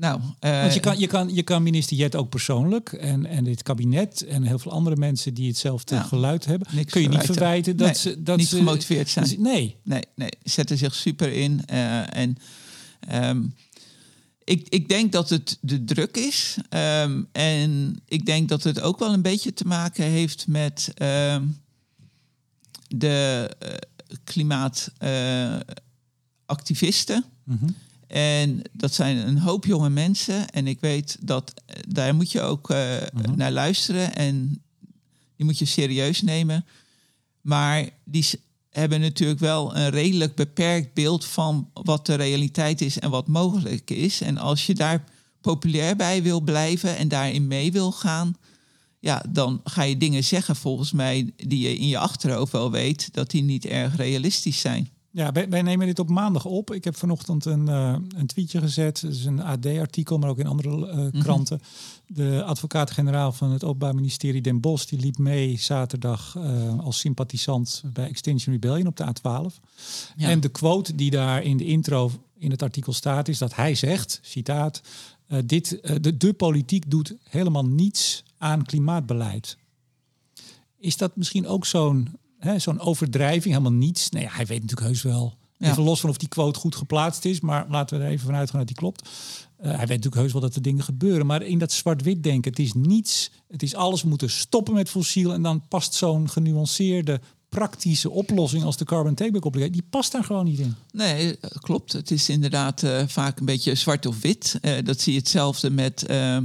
Nou, 0.00 0.20
uh, 0.40 0.60
Want 0.60 0.74
je 0.74 0.80
kan, 0.80 0.98
je, 0.98 1.06
kan, 1.06 1.34
je 1.34 1.42
kan 1.42 1.62
minister 1.62 1.96
Jet 1.96 2.16
ook 2.16 2.28
persoonlijk 2.28 2.92
en, 2.92 3.26
en 3.26 3.44
dit 3.44 3.62
kabinet 3.62 4.22
en 4.22 4.42
heel 4.42 4.58
veel 4.58 4.72
andere 4.72 4.96
mensen 4.96 5.34
die 5.34 5.48
hetzelfde 5.48 5.94
nou, 5.94 6.06
geluid 6.06 6.44
hebben, 6.44 6.68
kun 6.84 7.02
je 7.02 7.08
niet 7.08 7.22
verwijten 7.22 7.76
dat 7.76 7.96
ze 7.96 8.22
dat 8.22 8.36
niet 8.36 8.48
ze, 8.48 8.56
gemotiveerd 8.56 9.08
zijn. 9.08 9.34
Nee, 9.38 9.76
nee, 9.82 10.02
nee, 10.14 10.30
zetten 10.42 10.78
zich 10.78 10.94
super 10.94 11.32
in 11.32 11.62
uh, 11.72 12.16
en 12.16 12.36
um, 13.12 13.54
ik, 14.44 14.68
ik 14.68 14.88
denk 14.88 15.12
dat 15.12 15.30
het 15.30 15.58
de 15.60 15.84
druk 15.84 16.16
is 16.16 16.56
um, 16.70 17.28
en 17.32 18.00
ik 18.04 18.26
denk 18.26 18.48
dat 18.48 18.62
het 18.62 18.80
ook 18.80 18.98
wel 18.98 19.12
een 19.12 19.22
beetje 19.22 19.52
te 19.52 19.66
maken 19.66 20.04
heeft 20.04 20.46
met 20.46 20.92
um, 21.02 21.60
de 22.88 23.50
uh, 23.62 23.68
klimaatactivisten. 24.24 27.24
Mhm. 27.44 27.68
En 28.08 28.62
dat 28.72 28.94
zijn 28.94 29.16
een 29.28 29.38
hoop 29.38 29.64
jonge 29.64 29.90
mensen. 29.90 30.50
En 30.50 30.66
ik 30.66 30.80
weet 30.80 31.16
dat 31.20 31.54
eh, 31.66 31.76
daar 31.88 32.14
moet 32.14 32.32
je 32.32 32.40
ook 32.40 32.70
uh, 32.70 32.96
naar 33.34 33.52
luisteren. 33.52 34.14
En 34.14 34.62
die 35.36 35.46
moet 35.46 35.58
je 35.58 35.64
serieus 35.64 36.22
nemen. 36.22 36.64
Maar 37.40 37.88
die 38.04 38.26
hebben 38.70 39.00
natuurlijk 39.00 39.40
wel 39.40 39.76
een 39.76 39.90
redelijk 39.90 40.34
beperkt 40.34 40.94
beeld 40.94 41.24
van 41.24 41.70
wat 41.72 42.06
de 42.06 42.14
realiteit 42.14 42.80
is 42.80 42.98
en 42.98 43.10
wat 43.10 43.28
mogelijk 43.28 43.90
is. 43.90 44.20
En 44.20 44.38
als 44.38 44.66
je 44.66 44.74
daar 44.74 45.04
populair 45.40 45.96
bij 45.96 46.22
wil 46.22 46.40
blijven 46.40 46.96
en 46.96 47.08
daarin 47.08 47.46
mee 47.46 47.72
wil 47.72 47.92
gaan, 47.92 48.36
ja, 49.00 49.24
dan 49.28 49.60
ga 49.64 49.82
je 49.82 49.96
dingen 49.96 50.24
zeggen 50.24 50.56
volgens 50.56 50.92
mij 50.92 51.32
die 51.36 51.58
je 51.58 51.76
in 51.76 51.88
je 51.88 51.98
achterhoofd 51.98 52.52
wel 52.52 52.70
weet 52.70 53.14
dat 53.14 53.30
die 53.30 53.42
niet 53.42 53.66
erg 53.66 53.96
realistisch 53.96 54.60
zijn. 54.60 54.90
Ja, 55.18 55.32
wij, 55.32 55.48
wij 55.48 55.62
nemen 55.62 55.86
dit 55.86 55.98
op 55.98 56.08
maandag 56.08 56.44
op. 56.44 56.72
Ik 56.72 56.84
heb 56.84 56.96
vanochtend 56.96 57.44
een, 57.44 57.68
uh, 57.68 57.96
een 58.16 58.26
tweetje 58.26 58.60
gezet. 58.60 59.00
Het 59.00 59.12
is 59.12 59.24
een 59.24 59.42
AD-artikel, 59.42 60.18
maar 60.18 60.28
ook 60.28 60.38
in 60.38 60.46
andere 60.46 61.10
uh, 61.12 61.22
kranten. 61.22 61.60
De 62.06 62.42
advocaat-generaal 62.44 63.32
van 63.32 63.50
het 63.50 63.64
Openbaar 63.64 63.94
Ministerie 63.94 64.40
Den 64.40 64.60
Bosch... 64.60 64.86
die 64.86 64.98
liep 64.98 65.18
mee 65.18 65.58
zaterdag 65.58 66.34
uh, 66.36 66.78
als 66.78 66.98
sympathisant 66.98 67.82
bij 67.92 68.08
Extinction 68.08 68.54
Rebellion 68.54 68.86
op 68.86 68.96
de 68.96 69.04
A12. 69.04 69.54
Ja. 70.16 70.28
En 70.28 70.40
de 70.40 70.48
quote 70.48 70.94
die 70.94 71.10
daar 71.10 71.42
in 71.42 71.56
de 71.56 71.64
intro 71.64 72.10
in 72.36 72.50
het 72.50 72.62
artikel 72.62 72.92
staat... 72.92 73.28
is 73.28 73.38
dat 73.38 73.54
hij 73.54 73.74
zegt, 73.74 74.20
citaat... 74.22 74.80
dit, 75.44 75.80
de, 76.00 76.16
de 76.16 76.32
politiek 76.32 76.90
doet 76.90 77.14
helemaal 77.22 77.66
niets 77.66 78.24
aan 78.36 78.64
klimaatbeleid. 78.64 79.56
Is 80.78 80.96
dat 80.96 81.16
misschien 81.16 81.46
ook 81.46 81.66
zo'n 81.66 82.08
zo'n 82.56 82.80
overdrijving, 82.80 83.54
helemaal 83.54 83.78
niets? 83.78 84.10
Nee, 84.10 84.28
hij 84.28 84.46
weet 84.46 84.60
natuurlijk 84.60 84.88
heus 84.88 85.02
wel. 85.02 85.36
Ja. 85.56 85.70
Even 85.70 85.82
los 85.82 86.00
van 86.00 86.10
of 86.10 86.16
die 86.16 86.28
quote 86.28 86.58
goed 86.58 86.76
geplaatst 86.76 87.24
is, 87.24 87.40
maar 87.40 87.66
laten 87.68 87.98
we 87.98 88.04
er 88.04 88.10
even 88.10 88.26
vanuit 88.26 88.50
gaan 88.50 88.58
dat 88.58 88.68
die 88.68 88.76
klopt. 88.76 89.08
Uh, 89.08 89.66
hij 89.66 89.76
weet 89.76 89.88
natuurlijk 89.88 90.14
heus 90.14 90.32
wel 90.32 90.40
dat 90.40 90.54
er 90.54 90.62
dingen 90.62 90.84
gebeuren, 90.84 91.26
maar 91.26 91.42
in 91.42 91.58
dat 91.58 91.72
zwart-wit 91.72 92.22
denken, 92.22 92.50
het 92.50 92.60
is 92.60 92.72
niets, 92.72 93.30
het 93.48 93.62
is 93.62 93.74
alles, 93.74 94.02
moeten 94.02 94.30
stoppen 94.30 94.74
met 94.74 94.90
fossiel 94.90 95.32
en 95.32 95.42
dan 95.42 95.68
past 95.68 95.94
zo'n 95.94 96.30
genuanceerde 96.30 97.20
praktische 97.48 98.10
oplossing 98.10 98.64
als 98.64 98.76
de 98.76 98.84
carbon 98.84 99.14
takeback 99.14 99.72
die 99.72 99.84
past 99.90 100.12
daar 100.12 100.24
gewoon 100.24 100.44
niet 100.44 100.58
in. 100.58 100.74
Nee, 100.92 101.38
klopt. 101.60 101.92
Het 101.92 102.10
is 102.10 102.28
inderdaad 102.28 102.82
uh, 102.82 103.02
vaak 103.06 103.38
een 103.38 103.46
beetje 103.46 103.74
zwart 103.74 104.06
of 104.06 104.20
wit. 104.20 104.58
Uh, 104.62 104.72
dat 104.84 105.00
zie 105.00 105.12
je 105.12 105.18
hetzelfde 105.18 105.70
met 105.70 106.06
ehm, 106.06 106.44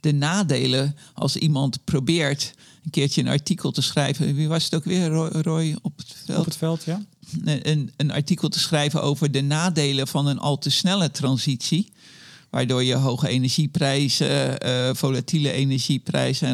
de 0.00 0.12
nadelen 0.12 0.96
als 1.14 1.36
iemand 1.36 1.84
probeert 1.84 2.54
een 2.84 2.90
keertje 2.90 3.20
een 3.20 3.28
artikel 3.28 3.70
te 3.70 3.82
schrijven. 3.82 4.34
Wie 4.34 4.48
was 4.48 4.64
het 4.64 4.74
ook 4.74 4.84
weer, 4.84 5.08
Roy, 5.08 5.28
Roy 5.28 5.76
op 5.82 5.96
het 5.96 6.14
veld? 6.24 6.38
Op 6.38 6.44
het 6.44 6.56
veld, 6.56 6.84
ja. 6.84 7.02
Een, 7.44 7.92
een 7.96 8.10
artikel 8.10 8.48
te 8.48 8.58
schrijven 8.58 9.02
over 9.02 9.30
de 9.30 9.42
nadelen 9.42 10.08
van 10.08 10.26
een 10.26 10.38
al 10.38 10.58
te 10.58 10.70
snelle 10.70 11.10
transitie 11.10 11.92
waardoor 12.54 12.84
je 12.84 12.94
hoge 12.94 13.28
energieprijzen, 13.28 14.66
uh, 14.66 14.90
volatiele 14.94 15.52
energieprijzen 15.52 16.48
en 16.48 16.52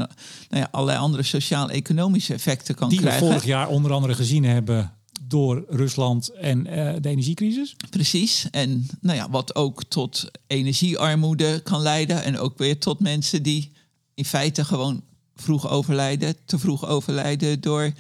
nou 0.49 0.63
ja, 0.63 0.69
allerlei 0.71 0.99
andere 0.99 1.23
sociaal-economische 1.23 2.35
effecten 2.35 2.75
kan 2.75 2.89
Die 2.89 2.99
krijgen. 2.99 3.21
Die 3.21 3.29
we 3.29 3.35
vorig 3.35 3.49
jaar 3.49 3.69
onder 3.69 3.93
andere 3.93 4.15
gezien 4.15 4.45
hebben 4.45 4.93
door 5.23 5.65
Rusland 5.69 6.29
en 6.29 6.59
uh, 6.59 6.93
de 7.01 7.09
energiecrisis. 7.09 7.77
Precies. 7.91 8.47
En 8.51 8.87
nou 9.01 9.17
ja, 9.17 9.31
wat 9.31 9.55
ook 9.55 9.85
tot 9.85 10.31
energiearmoede 10.47 11.61
kan 11.61 11.81
leiden. 11.81 12.25
En 12.25 12.39
ook 12.39 12.59
weer 12.59 12.79
tot 12.79 13.01
mensen 13.01 13.43
die 13.43 13.73
in 14.15 14.25
feite 14.25 14.65
gewoon 14.65 15.03
vroeg 15.41 15.69
overlijden, 15.69 16.35
te 16.45 16.59
vroeg 16.59 16.87
overlijden 16.87 17.61
door 17.61 17.93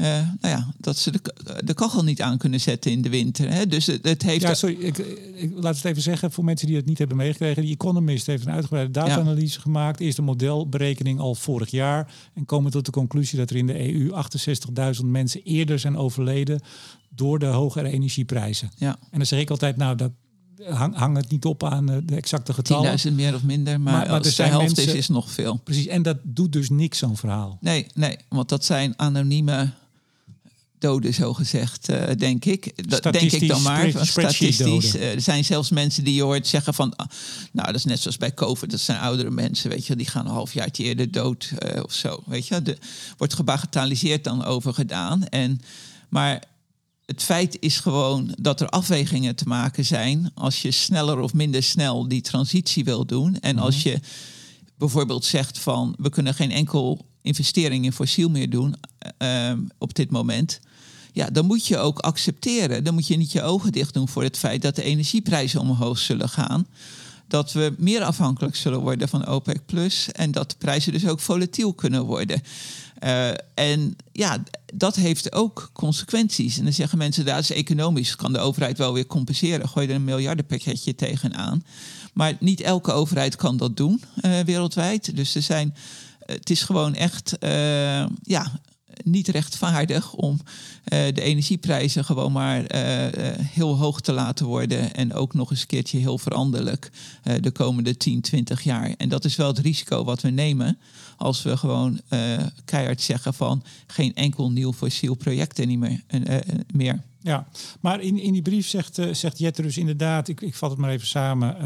uh, 0.00 0.06
nou 0.40 0.54
ja, 0.54 0.74
dat 0.78 0.96
ze 0.96 1.10
de, 1.10 1.20
de 1.64 1.74
kachel 1.74 2.04
niet 2.04 2.22
aan 2.22 2.38
kunnen 2.38 2.60
zetten 2.60 2.90
in 2.90 3.02
de 3.02 3.08
winter. 3.08 3.50
Hè? 3.50 3.66
Dus 3.66 3.86
het, 3.86 4.04
het 4.04 4.22
heeft. 4.22 4.42
Ja, 4.42 4.54
sorry, 4.54 4.76
ik, 4.78 4.98
ik, 5.34 5.52
laat 5.54 5.76
het 5.76 5.84
even 5.84 6.02
zeggen 6.02 6.32
voor 6.32 6.44
mensen 6.44 6.66
die 6.66 6.76
het 6.76 6.86
niet 6.86 6.98
hebben 6.98 7.16
meegekregen. 7.16 7.62
Die 7.62 7.72
Economist 7.72 8.26
heeft 8.26 8.46
een 8.46 8.52
uitgebreide 8.52 8.90
data-analyse 8.90 9.56
ja. 9.56 9.62
gemaakt. 9.62 10.00
Eerst 10.00 10.18
een 10.18 10.24
modelberekening 10.24 11.20
al 11.20 11.34
vorig 11.34 11.70
jaar. 11.70 12.12
En 12.34 12.44
komen 12.44 12.70
tot 12.70 12.84
de 12.84 12.92
conclusie 12.92 13.38
dat 13.38 13.50
er 13.50 13.56
in 13.56 13.66
de 13.66 13.94
EU 13.94 14.10
68.000 15.00 15.04
mensen 15.04 15.42
eerder 15.42 15.78
zijn 15.78 15.96
overleden 15.96 16.60
door 17.08 17.38
de 17.38 17.46
hogere 17.46 17.88
energieprijzen. 17.88 18.70
Ja. 18.76 18.96
En 19.10 19.18
dan 19.18 19.26
zeg 19.26 19.40
ik 19.40 19.50
altijd, 19.50 19.76
nou, 19.76 19.96
dat 19.96 20.10
hang, 20.68 20.96
hang 20.96 21.16
het 21.16 21.30
niet 21.30 21.44
op 21.44 21.64
aan 21.64 21.86
de 21.86 22.16
exacte 22.16 22.52
getallen. 22.52 22.98
10.000 23.06 23.12
meer 23.12 23.34
of 23.34 23.42
minder, 23.42 23.80
maar, 23.80 23.92
maar, 23.92 24.06
maar 24.06 24.18
als 24.18 24.34
de 24.34 24.42
helft 24.42 24.76
mensen, 24.76 24.86
is, 24.86 24.92
is 24.92 25.08
nog 25.08 25.30
veel. 25.30 25.56
Precies, 25.64 25.86
en 25.86 26.02
dat 26.02 26.16
doet 26.22 26.52
dus 26.52 26.70
niks, 26.70 26.98
zo'n 26.98 27.16
verhaal. 27.16 27.58
Nee, 27.60 27.86
nee, 27.94 28.16
want 28.28 28.48
dat 28.48 28.64
zijn 28.64 28.94
anonieme 28.96 29.72
doden, 30.84 31.14
zo 31.14 31.34
gezegd, 31.34 31.90
uh, 31.90 32.02
denk 32.18 32.44
ik. 32.44 32.88
Dat 32.88 33.02
denk 33.02 33.32
ik 33.32 33.48
dan 33.48 33.62
maar. 33.62 33.92
Statistisch. 34.00 34.94
Uh, 34.94 35.12
er 35.12 35.20
zijn 35.20 35.44
zelfs 35.44 35.70
mensen 35.70 36.04
die 36.04 36.14
je 36.14 36.22
hoort 36.22 36.46
zeggen 36.46 36.74
van... 36.74 36.94
Uh, 37.00 37.06
nou, 37.52 37.66
dat 37.66 37.76
is 37.76 37.84
net 37.84 38.00
zoals 38.00 38.16
bij 38.16 38.34
COVID. 38.34 38.70
Dat 38.70 38.80
zijn 38.80 38.98
oudere 38.98 39.30
mensen, 39.30 39.70
weet 39.70 39.86
je. 39.86 39.96
Die 39.96 40.06
gaan 40.06 40.26
een 40.26 40.32
halfjaartje 40.32 40.84
eerder 40.84 41.10
dood 41.10 41.52
eh, 41.58 41.82
of 41.82 41.92
zo, 41.92 42.22
weet 42.26 42.46
je. 42.46 42.62
De, 42.62 42.78
wordt 43.16 43.34
gebagatelliseerd 43.34 44.24
dan 44.24 44.44
over 44.44 44.74
gedaan. 44.74 45.26
En, 45.26 45.60
maar 46.08 46.42
het 47.06 47.22
feit 47.22 47.56
is 47.60 47.78
gewoon 47.78 48.34
dat 48.40 48.60
er 48.60 48.68
afwegingen 48.68 49.36
te 49.36 49.48
maken 49.48 49.84
zijn... 49.84 50.30
als 50.34 50.62
je 50.62 50.70
sneller 50.70 51.18
of 51.18 51.34
minder 51.34 51.62
snel 51.62 52.08
die 52.08 52.20
transitie 52.20 52.84
wil 52.84 53.06
doen. 53.06 53.40
En 53.40 53.58
als 53.58 53.82
je 53.82 54.00
bijvoorbeeld 54.78 55.24
zegt 55.24 55.58
van... 55.58 55.94
we 55.98 56.08
kunnen 56.08 56.34
geen 56.34 56.50
enkel 56.50 57.06
investering 57.22 57.84
in 57.84 57.92
fossiel 57.92 58.30
meer 58.30 58.50
doen 58.50 58.74
uh, 59.22 59.52
op 59.78 59.94
dit 59.94 60.10
moment. 60.10 60.60
Ja, 61.12 61.30
dan 61.30 61.46
moet 61.46 61.66
je 61.66 61.78
ook 61.78 61.98
accepteren. 61.98 62.84
Dan 62.84 62.94
moet 62.94 63.06
je 63.06 63.16
niet 63.16 63.32
je 63.32 63.42
ogen 63.42 63.72
dicht 63.72 63.94
doen 63.94 64.08
voor 64.08 64.22
het 64.22 64.38
feit 64.38 64.62
dat 64.62 64.76
de 64.76 64.82
energieprijzen 64.82 65.60
omhoog 65.60 65.98
zullen 65.98 66.28
gaan. 66.28 66.66
Dat 67.28 67.52
we 67.52 67.74
meer 67.78 68.02
afhankelijk 68.02 68.56
zullen 68.56 68.80
worden 68.80 69.08
van 69.08 69.26
OPEC 69.26 69.66
Plus. 69.66 70.12
En 70.12 70.30
dat 70.30 70.50
de 70.50 70.56
prijzen 70.58 70.92
dus 70.92 71.06
ook 71.06 71.20
volatiel 71.20 71.72
kunnen 71.72 72.04
worden. 72.04 72.42
Uh, 73.04 73.28
en 73.54 73.96
ja, 74.12 74.42
dat 74.74 74.96
heeft 74.96 75.32
ook 75.32 75.70
consequenties. 75.72 76.58
En 76.58 76.64
dan 76.64 76.72
zeggen 76.72 76.98
mensen, 76.98 77.24
dat 77.24 77.38
is 77.38 77.50
economisch, 77.50 78.16
kan 78.16 78.32
de 78.32 78.38
overheid 78.38 78.78
wel 78.78 78.92
weer 78.92 79.06
compenseren. 79.06 79.68
Gooi 79.68 79.88
er 79.88 79.94
een 79.94 80.04
miljardenpakketje 80.04 80.94
tegenaan. 80.94 81.64
Maar 82.12 82.36
niet 82.40 82.60
elke 82.60 82.92
overheid 82.92 83.36
kan 83.36 83.56
dat 83.56 83.76
doen 83.76 84.02
uh, 84.22 84.40
wereldwijd. 84.40 85.16
Dus 85.16 85.34
er 85.34 85.42
zijn 85.42 85.74
het 86.26 86.50
is 86.50 86.62
gewoon 86.62 86.94
echt 86.94 87.36
uh, 87.40 88.06
ja, 88.22 88.60
niet 89.04 89.28
rechtvaardig 89.28 90.12
om 90.12 90.32
uh, 90.32 90.42
de 90.88 91.20
energieprijzen 91.20 92.04
gewoon 92.04 92.32
maar 92.32 92.58
uh, 92.60 92.68
heel 93.40 93.76
hoog 93.76 94.00
te 94.00 94.12
laten 94.12 94.46
worden. 94.46 94.94
En 94.94 95.14
ook 95.14 95.34
nog 95.34 95.50
eens 95.50 95.60
een 95.60 95.66
keertje 95.66 95.98
heel 95.98 96.18
veranderlijk 96.18 96.90
de 97.40 97.50
komende 97.50 97.96
10, 97.96 98.20
20 98.20 98.62
jaar. 98.62 98.94
En 98.96 99.08
dat 99.08 99.24
is 99.24 99.36
wel 99.36 99.46
het 99.46 99.58
risico 99.58 100.04
wat 100.04 100.20
we 100.20 100.30
nemen 100.30 100.78
als 101.16 101.42
we 101.42 101.56
gewoon 101.56 102.00
keihard 102.64 103.00
zeggen 103.00 103.34
van 103.34 103.62
geen 103.86 104.14
enkel 104.14 104.50
nieuw 104.50 104.72
fossiel 104.72 105.14
project 105.14 105.66
niet 105.66 105.78
meer. 105.78 106.00
meer. 106.72 107.02
Ja, 107.20 107.46
maar 107.80 108.00
in, 108.00 108.18
in 108.18 108.32
die 108.32 108.42
brief 108.42 108.66
zegt, 108.66 109.00
zegt 109.12 109.38
Jette 109.38 109.62
dus 109.62 109.78
inderdaad, 109.78 110.28
ik, 110.28 110.40
ik 110.40 110.54
vat 110.54 110.70
het 110.70 110.78
maar 110.78 110.90
even 110.90 111.06
samen. 111.06 111.56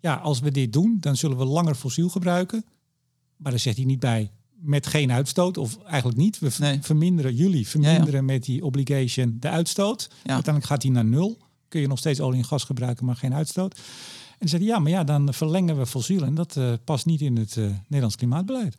Ja, 0.00 0.14
als 0.14 0.40
we 0.40 0.50
dit 0.50 0.72
doen, 0.72 0.96
dan 1.00 1.16
zullen 1.16 1.38
we 1.38 1.44
langer 1.44 1.74
fossiel 1.74 2.08
gebruiken. 2.08 2.64
Maar 3.36 3.50
daar 3.50 3.60
zegt 3.60 3.76
hij 3.76 3.86
niet 3.86 4.00
bij 4.00 4.30
met 4.62 4.86
geen 4.86 5.12
uitstoot, 5.12 5.56
of 5.56 5.78
eigenlijk 5.84 6.18
niet. 6.18 6.38
We 6.38 6.50
nee. 6.58 6.78
verminderen, 6.82 7.34
jullie 7.34 7.68
verminderen 7.68 8.10
ja, 8.10 8.16
ja. 8.16 8.22
met 8.22 8.44
die 8.44 8.64
obligation 8.64 9.36
de 9.40 9.48
uitstoot. 9.48 10.08
Ja. 10.10 10.16
Uiteindelijk 10.32 10.64
gaat 10.64 10.82
hij 10.82 10.92
naar 10.92 11.04
nul. 11.04 11.38
Kun 11.68 11.80
je 11.80 11.86
nog 11.86 11.98
steeds 11.98 12.20
olie 12.20 12.38
en 12.38 12.44
gas 12.44 12.64
gebruiken, 12.64 13.04
maar 13.04 13.16
geen 13.16 13.34
uitstoot. 13.34 13.80
En 14.38 14.50
hij, 14.50 14.60
ja, 14.60 14.78
maar 14.78 14.90
ja, 14.90 15.04
dan 15.04 15.34
verlengen 15.34 15.78
we 15.78 15.86
fossiel. 15.86 16.22
En 16.22 16.34
dat 16.34 16.56
uh, 16.56 16.72
past 16.84 17.06
niet 17.06 17.20
in 17.20 17.36
het 17.36 17.56
uh, 17.56 17.64
Nederlands 17.64 18.16
klimaatbeleid. 18.16 18.76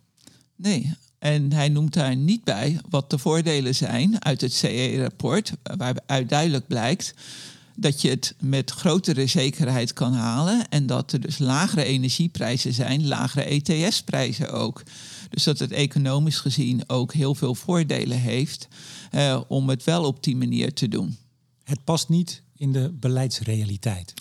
Nee, 0.56 0.94
en 1.18 1.52
hij 1.52 1.68
noemt 1.68 1.94
daar 1.94 2.16
niet 2.16 2.44
bij 2.44 2.80
wat 2.88 3.10
de 3.10 3.18
voordelen 3.18 3.74
zijn 3.74 4.24
uit 4.24 4.40
het 4.40 4.52
CE-rapport, 4.52 5.52
waaruit 5.62 6.28
duidelijk 6.28 6.66
blijkt 6.66 7.14
dat 7.76 8.00
je 8.00 8.08
het 8.08 8.34
met 8.40 8.70
grotere 8.70 9.26
zekerheid 9.26 9.92
kan 9.92 10.12
halen 10.12 10.68
en 10.68 10.86
dat 10.86 11.12
er 11.12 11.20
dus 11.20 11.38
lagere 11.38 11.84
energieprijzen 11.84 12.72
zijn, 12.72 13.06
lagere 13.06 13.44
ETS-prijzen 13.44 14.52
ook. 14.52 14.82
Dus 15.30 15.44
dat 15.44 15.58
het 15.58 15.70
economisch 15.70 16.38
gezien 16.38 16.82
ook 16.86 17.12
heel 17.12 17.34
veel 17.34 17.54
voordelen 17.54 18.20
heeft 18.20 18.68
uh, 19.14 19.40
om 19.48 19.68
het 19.68 19.84
wel 19.84 20.04
op 20.04 20.22
die 20.22 20.36
manier 20.36 20.72
te 20.72 20.88
doen. 20.88 21.16
Het 21.64 21.84
past 21.84 22.08
niet 22.08 22.42
in 22.56 22.72
de 22.72 22.92
beleidsrealiteit. 23.00 24.14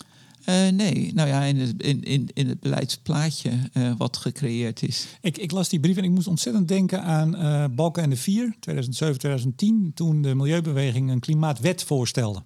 Uh, 0.50 0.68
nee, 0.70 1.12
nou 1.14 1.28
ja, 1.28 1.44
in 1.44 1.58
het, 1.58 1.84
in, 1.84 2.04
in, 2.04 2.30
in 2.34 2.48
het 2.48 2.60
beleidsplaatje 2.60 3.52
uh, 3.74 3.94
wat 3.98 4.18
gecreëerd 4.18 4.84
is. 4.84 5.08
Ik, 5.22 5.38
ik, 5.38 5.52
las 5.52 5.70
die 5.70 5.80
brief 5.80 5.98
en 5.98 6.04
ik 6.04 6.10
moest 6.10 6.28
ontzettend 6.28 6.68
denken 6.68 7.04
aan 7.04 7.36
uh, 7.36 7.66
Balken 7.76 8.04
en 8.04 8.10
de 8.10 8.16
Vier, 8.16 8.56
2007-2010, 8.56 9.94
toen 9.94 10.22
de 10.22 10.36
Milieubeweging 10.36 11.10
een 11.10 11.20
klimaatwet 11.20 11.84
voorstelde. 11.84 12.44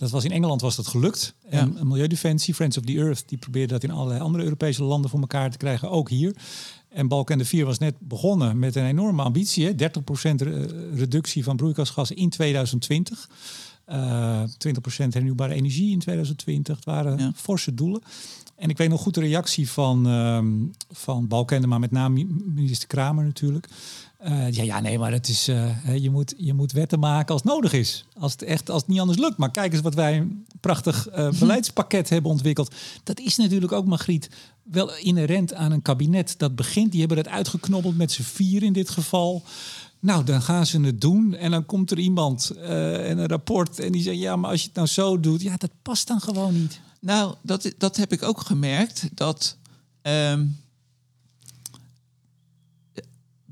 Dat 0.00 0.10
was 0.10 0.24
in 0.24 0.30
Engeland 0.30 0.60
was 0.60 0.76
dat 0.76 0.86
gelukt. 0.86 1.34
Ja. 1.50 1.58
En 1.58 1.88
Milieudefensie, 1.88 2.54
Friends 2.54 2.78
of 2.78 2.84
the 2.84 2.96
Earth, 2.96 3.22
die 3.26 3.38
probeerde 3.38 3.72
dat 3.72 3.82
in 3.82 3.90
allerlei 3.90 4.20
andere 4.20 4.44
Europese 4.44 4.82
landen 4.82 5.10
voor 5.10 5.20
elkaar 5.20 5.50
te 5.50 5.56
krijgen, 5.56 5.90
ook 5.90 6.08
hier. 6.08 6.36
En 6.88 7.08
Balken 7.08 7.38
de 7.38 7.44
4 7.44 7.64
was 7.64 7.78
net 7.78 7.94
begonnen 7.98 8.58
met 8.58 8.76
een 8.76 8.84
enorme 8.84 9.22
ambitie, 9.22 9.66
hè? 9.66 9.72
30% 9.72 10.34
reductie 10.94 11.44
van 11.44 11.56
broeikasgassen 11.56 12.16
in 12.16 12.28
2020. 12.28 13.28
Uh, 13.88 14.42
20% 14.42 14.46
hernieuwbare 14.88 15.54
energie 15.54 15.90
in 15.90 15.98
2020. 15.98 16.76
Het 16.76 16.84
waren 16.84 17.18
ja. 17.18 17.32
forse 17.34 17.74
doelen. 17.74 18.02
En 18.56 18.68
ik 18.68 18.76
weet 18.76 18.88
nog 18.88 19.00
goed 19.00 19.14
de 19.14 19.20
reactie 19.20 19.70
van, 19.70 20.06
um, 20.06 20.70
van 20.90 21.28
Balkende, 21.28 21.66
maar 21.66 21.80
met 21.80 21.90
name 21.90 22.24
minister 22.44 22.88
Kramer 22.88 23.24
natuurlijk. 23.24 23.68
Uh, 24.24 24.50
ja, 24.50 24.62
ja, 24.62 24.80
nee, 24.80 24.98
maar 24.98 25.12
het 25.12 25.28
is, 25.28 25.48
uh, 25.48 25.96
je, 25.96 26.10
moet, 26.10 26.34
je 26.36 26.54
moet 26.54 26.72
wetten 26.72 26.98
maken 26.98 27.32
als 27.32 27.42
het 27.42 27.52
nodig 27.52 27.72
is. 27.72 28.04
Als 28.18 28.32
het, 28.32 28.42
echt, 28.42 28.70
als 28.70 28.80
het 28.80 28.90
niet 28.90 29.00
anders 29.00 29.18
lukt. 29.18 29.36
Maar 29.36 29.50
kijk 29.50 29.72
eens 29.72 29.82
wat 29.82 29.94
wij 29.94 30.16
een 30.16 30.46
prachtig 30.60 31.08
uh, 31.16 31.30
beleidspakket 31.38 32.08
hebben 32.08 32.30
ontwikkeld. 32.30 32.74
Dat 33.04 33.20
is 33.20 33.36
natuurlijk 33.36 33.72
ook, 33.72 33.86
Margriet, 33.86 34.30
wel 34.62 34.96
inherent 34.96 35.54
aan 35.54 35.72
een 35.72 35.82
kabinet 35.82 36.34
dat 36.38 36.56
begint. 36.56 36.90
Die 36.90 37.00
hebben 37.00 37.18
het 37.18 37.28
uitgeknobbeld 37.28 37.96
met 37.96 38.12
z'n 38.12 38.22
vier 38.22 38.62
in 38.62 38.72
dit 38.72 38.90
geval. 38.90 39.42
Nou, 40.00 40.24
dan 40.24 40.42
gaan 40.42 40.66
ze 40.66 40.80
het 40.80 41.00
doen. 41.00 41.34
En 41.34 41.50
dan 41.50 41.66
komt 41.66 41.90
er 41.90 41.98
iemand 41.98 42.50
en 42.50 43.18
een 43.18 43.28
rapport. 43.28 43.78
En 43.78 43.92
die 43.92 44.02
zegt, 44.02 44.18
ja, 44.18 44.36
maar 44.36 44.50
als 44.50 44.60
je 44.60 44.66
het 44.66 44.76
nou 44.76 44.88
zo 44.88 45.20
doet. 45.20 45.42
Ja, 45.42 45.56
dat 45.56 45.70
past 45.82 46.06
dan 46.06 46.20
gewoon 46.20 46.52
niet. 46.52 46.80
Nou, 47.00 47.34
dat, 47.42 47.72
dat 47.78 47.96
heb 47.96 48.12
ik 48.12 48.22
ook 48.22 48.40
gemerkt. 48.40 49.08
Dat... 49.14 49.56
Um 50.02 50.58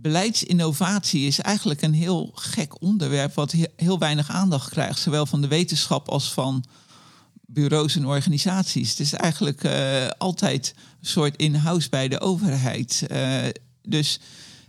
beleidsinnovatie 0.01 1.27
is 1.27 1.41
eigenlijk 1.41 1.83
een 1.83 1.95
heel 1.95 2.31
gek 2.35 2.83
onderwerp 2.83 3.35
wat 3.35 3.55
heel 3.77 3.99
weinig 3.99 4.31
aandacht 4.31 4.71
krijgt, 4.71 4.99
zowel 4.99 5.27
van 5.27 5.41
de 5.41 5.49
wetenschap 5.49 6.09
als 6.09 6.33
van 6.33 6.65
bureaus 7.47 7.97
en 7.97 8.07
organisaties. 8.07 8.91
Het 8.91 9.01
is 9.01 9.13
eigenlijk 9.13 9.65
uh, 9.65 10.07
altijd 10.19 10.75
een 11.01 11.07
soort 11.07 11.37
in-house 11.37 11.89
bij 11.89 12.09
de 12.09 12.21
overheid. 12.21 13.07
Uh, 13.11 13.37
dus 13.83 14.21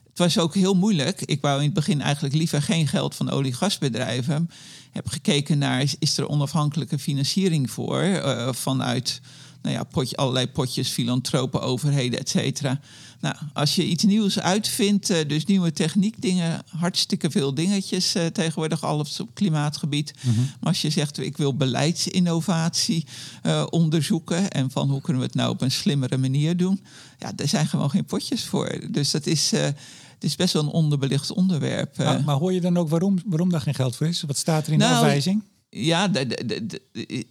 het 0.10 0.18
was 0.18 0.38
ook 0.38 0.56
heel 0.56 0.74
moeilijk. 0.74 1.22
Ik 1.22 1.42
wou 1.42 1.58
in 1.58 1.65
het 1.65 1.74
begin 1.74 2.02
eigenlijk 2.02 2.36
liever 2.36 2.62
geen 2.62 2.88
geld 2.88 3.15
van 3.15 3.30
olie-gasbedrijven. 3.30 4.50
Heb 4.92 5.08
gekeken 5.08 5.58
naar 5.58 5.86
is 6.00 6.18
er 6.18 6.28
onafhankelijke 6.28 7.00
financiering 7.00 7.72
voor 7.72 8.04
uh, 8.04 8.52
vanuit 8.52 9.22
nou 9.62 9.76
ja, 9.76 9.84
potje, 9.84 10.15
allerlei 10.15 10.48
potjes, 10.48 10.89
filantropen, 10.89 11.62
overheden, 11.62 12.20
et 12.20 12.30
cetera. 12.30 12.80
Nou, 13.19 13.36
als 13.53 13.75
je 13.75 13.86
iets 13.86 14.03
nieuws 14.03 14.39
uitvindt, 14.39 15.10
eh, 15.10 15.27
dus 15.27 15.45
nieuwe 15.45 15.73
techniek, 15.73 16.21
dingen, 16.21 16.62
hartstikke 16.67 17.32
veel 17.32 17.53
dingetjes 17.53 18.15
uh, 18.15 18.25
tegenwoordig, 18.25 18.83
alles 18.83 19.19
op 19.19 19.29
klimaatgebied. 19.33 20.13
Maar 20.23 20.58
als 20.60 20.81
je 20.81 20.89
zegt, 20.89 21.17
ik 21.17 21.37
wil 21.37 21.56
beleidsinnovatie 21.56 23.06
uh, 23.44 23.65
onderzoeken 23.69 24.50
en 24.50 24.71
van 24.71 24.89
hoe 24.89 25.02
kunnen 25.02 25.21
we 25.21 25.27
het 25.27 25.37
nou 25.37 25.50
op 25.50 25.62
een 25.62 25.71
slimmere 25.71 26.17
manier 26.17 26.58
doen, 26.58 26.81
ja, 27.17 27.31
daar 27.35 27.48
zijn 27.48 27.67
gewoon 27.67 27.89
geen 27.89 28.06
potjes 28.06 28.46
voor. 28.46 28.81
Dus 28.91 29.12
dat 29.12 29.25
is, 29.25 29.52
het 29.52 30.23
is 30.23 30.35
best 30.35 30.54
wel 30.54 30.63
een 30.63 30.69
onderbelicht 30.69 31.31
onderwerp. 31.31 31.98
Maar, 31.98 32.23
maar, 32.23 32.35
hoor 32.35 32.54
je 32.54 32.62
dan 32.62 32.77
ook 32.77 32.89
waarom, 32.89 33.19
waarom 33.25 33.50
daar 33.50 33.62
geen 33.62 33.75
geld 33.75 33.96
voor 33.96 34.08
is? 34.08 34.21
Wat 34.21 34.37
staat 34.37 34.67
er 34.67 34.73
in 34.73 34.79
nou, 34.79 34.91
de 34.91 34.98
afwijzing? 34.98 35.44
Ja, 35.72 36.13
er 36.13 36.80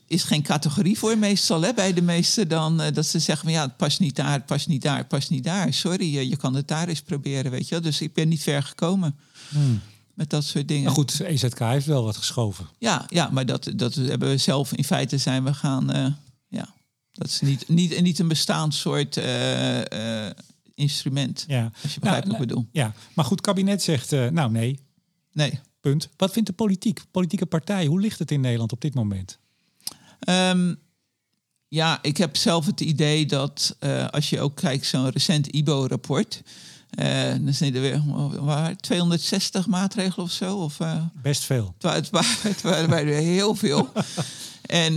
is 0.07 0.23
geen 0.23 0.43
categorie 0.43 0.99
voor 0.99 1.19
meestal 1.19 1.63
hè, 1.63 1.75
bij 1.75 1.93
de 1.93 2.03
meesten 2.03 2.49
dan 2.49 2.77
dat 2.77 3.07
ze 3.07 3.19
zeggen 3.19 3.45
van 3.45 3.53
ja, 3.53 3.63
het 3.63 3.77
past 3.77 4.01
niet 4.01 4.17
daar, 4.17 4.33
het 4.33 4.47
past 4.47 4.69
niet 4.69 4.83
daar, 4.83 4.97
het 4.97 5.09
past 5.09 5.31
niet 5.31 5.45
daar. 5.45 5.73
Sorry, 5.73 6.29
je 6.29 6.37
kan 6.37 6.55
het 6.55 6.69
daar 6.69 6.89
eens 6.89 7.03
proberen, 7.03 7.51
weet 7.51 7.69
je. 7.69 7.81
Dus 7.81 8.01
ik 8.01 8.15
ben 8.15 8.29
niet 8.29 8.43
ver 8.43 8.63
gekomen 8.63 9.19
hmm. 9.49 9.81
met 10.15 10.31
dat 10.31 10.45
soort 10.45 10.69
dingen. 10.69 10.85
Maar 10.85 10.93
goed, 10.93 11.21
EZK 11.21 11.59
heeft 11.59 11.87
wel 11.87 12.05
wat 12.05 12.17
geschoven. 12.17 12.69
Ja, 12.79 13.07
ja 13.09 13.29
maar 13.31 13.47
dat, 13.47 13.71
dat 13.75 13.95
hebben 13.95 14.29
we 14.29 14.37
zelf 14.37 14.73
in 14.73 14.85
feite 14.85 15.19
zijn 15.19 15.45
we 15.45 15.55
gaan, 15.55 15.97
uh, 15.97 16.07
ja, 16.49 16.69
dat 17.13 17.29
is 17.29 17.41
niet, 17.41 17.69
niet, 17.69 18.01
niet 18.01 18.19
een 18.19 18.29
bestaand 18.29 18.75
soort 18.75 19.17
uh, 19.17 19.81
instrument. 20.75 21.45
Ja. 21.49 21.71
Als 21.83 21.95
je 21.95 22.01
begrijpt 22.01 22.27
nou, 22.27 22.39
wat 22.39 22.43
ik 22.43 22.55
bedoel. 22.55 22.69
Ja, 22.73 22.95
maar 23.15 23.25
goed, 23.25 23.37
het 23.37 23.47
kabinet 23.47 23.83
zegt 23.83 24.11
nou 24.11 24.51
nee. 24.51 24.81
Nee. 25.33 25.61
Punt. 25.81 26.09
Wat 26.17 26.33
vindt 26.33 26.49
de 26.49 26.55
politiek, 26.55 27.01
politieke 27.11 27.47
partij? 27.47 27.87
Hoe 27.87 28.01
ligt 28.01 28.19
het 28.19 28.31
in 28.31 28.41
Nederland 28.41 28.73
op 28.73 28.81
dit 28.81 28.95
moment? 28.95 29.39
Um, 30.29 30.79
ja, 31.69 31.99
ik 32.03 32.17
heb 32.17 32.37
zelf 32.37 32.67
het 32.67 32.81
idee 32.81 33.27
dat 33.27 33.77
uh, 33.81 34.09
als 34.09 34.31
je 34.31 34.41
ook 34.41 34.57
kijkt, 34.57 34.87
zo'n 34.87 35.11
recent 35.11 35.47
IBO-rapport. 35.47 36.43
Uh, 36.99 37.31
dan 37.41 37.55
zijn 37.55 37.75
er 37.75 37.81
weer 37.81 38.03
waar, 38.45 38.77
260 38.77 39.67
maatregelen 39.67 40.27
of 40.27 40.33
zo. 40.33 40.57
Of, 40.57 40.81
uh, 40.81 41.03
Best 41.23 41.45
veel. 41.45 41.75
Het, 41.79 42.11
waren 42.63 42.91
er 42.91 43.07
heel 43.07 43.55
veel. 43.55 43.93
en 44.83 44.97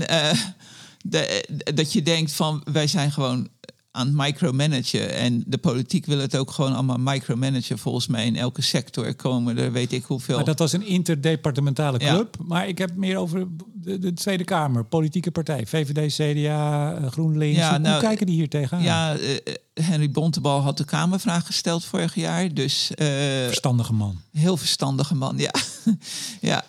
de, 1.01 1.47
dat 1.73 1.93
je 1.93 2.01
denkt 2.01 2.31
van 2.31 2.61
wij 2.71 2.87
zijn 2.87 3.11
gewoon 3.11 3.49
aan 3.91 4.07
het 4.07 4.15
micromanagen. 4.15 5.13
En 5.13 5.43
de 5.47 5.57
politiek 5.57 6.05
wil 6.05 6.17
het 6.17 6.37
ook 6.37 6.51
gewoon 6.51 6.73
allemaal 6.73 6.97
micromanagen. 6.99 7.77
Volgens 7.77 8.07
mij 8.07 8.25
in 8.25 8.35
elke 8.35 8.61
sector 8.61 9.15
komen 9.15 9.57
er 9.57 9.71
weet 9.71 9.91
ik 9.91 10.03
hoeveel. 10.03 10.35
Maar 10.35 10.45
dat 10.45 10.59
was 10.59 10.73
een 10.73 10.85
interdepartementale 10.85 11.97
club. 11.97 12.37
Maar 12.43 12.67
ik 12.67 12.77
heb 12.77 12.95
meer 12.95 13.17
over 13.17 13.47
de, 13.73 13.99
de, 13.99 14.13
Tweede 14.13 14.43
Kamer, 14.43 14.85
politieke 14.85 15.31
partij. 15.31 15.65
VVD, 15.65 16.13
CDA, 16.13 16.93
eh, 16.93 17.11
GroenLinks. 17.11 17.57
Ja, 17.57 17.69
hoe, 17.69 17.79
nou, 17.79 18.01
kijken 18.01 18.25
die 18.25 18.35
hier 18.35 18.49
tegenaan? 18.49 18.83
Ja, 18.83 19.17
uh, 19.17 19.37
Henry 19.73 20.11
Bontebal 20.11 20.61
had 20.61 20.77
de 20.77 20.85
Kamervraag 20.85 21.45
gesteld 21.45 21.85
vorig 21.85 22.15
jaar. 22.15 22.53
Dus, 22.53 22.91
uh, 22.95 23.07
verstandige 23.45 23.93
man. 23.93 24.21
Heel 24.31 24.57
verstandige 24.57 25.15
man, 25.15 25.37
ja. 25.37 25.53
ja, 26.51 26.65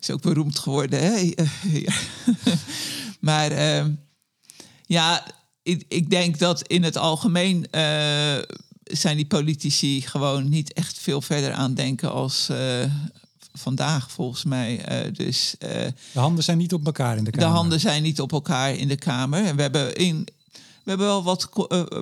is 0.00 0.10
ook 0.10 0.22
beroemd 0.22 0.58
geworden. 0.58 1.02
Hè? 1.02 1.32
maar 3.20 3.50
ehm, 3.50 3.90
ja 4.86 5.22
ik, 5.66 5.84
ik 5.88 6.10
denk 6.10 6.38
dat 6.38 6.62
in 6.66 6.82
het 6.82 6.96
algemeen 6.96 7.66
uh, 7.70 8.36
zijn 8.82 9.16
die 9.16 9.26
politici 9.26 10.00
gewoon 10.00 10.48
niet 10.48 10.72
echt 10.72 10.98
veel 10.98 11.20
verder 11.20 11.52
aan 11.52 11.74
denken 11.74 12.12
als 12.12 12.48
uh, 12.50 12.58
vandaag, 13.52 14.10
volgens 14.10 14.44
mij. 14.44 15.04
Uh, 15.06 15.14
dus, 15.14 15.54
de 15.58 15.92
handen 16.12 16.44
zijn 16.44 16.58
niet 16.58 16.72
op 16.72 16.86
elkaar 16.86 17.16
in 17.16 17.24
de 17.24 17.30
Kamer. 17.30 17.48
De 17.48 17.54
handen 17.54 17.80
zijn 17.80 18.02
niet 18.02 18.20
op 18.20 18.32
elkaar 18.32 18.74
in 18.74 18.88
de 18.88 18.96
Kamer. 18.96 19.44
En 19.44 19.56
we 19.56 19.62
hebben 19.62 19.94
in. 19.94 20.26
We 20.82 20.92
hebben 20.92 21.10
wel 21.10 21.22
wat 21.22 21.48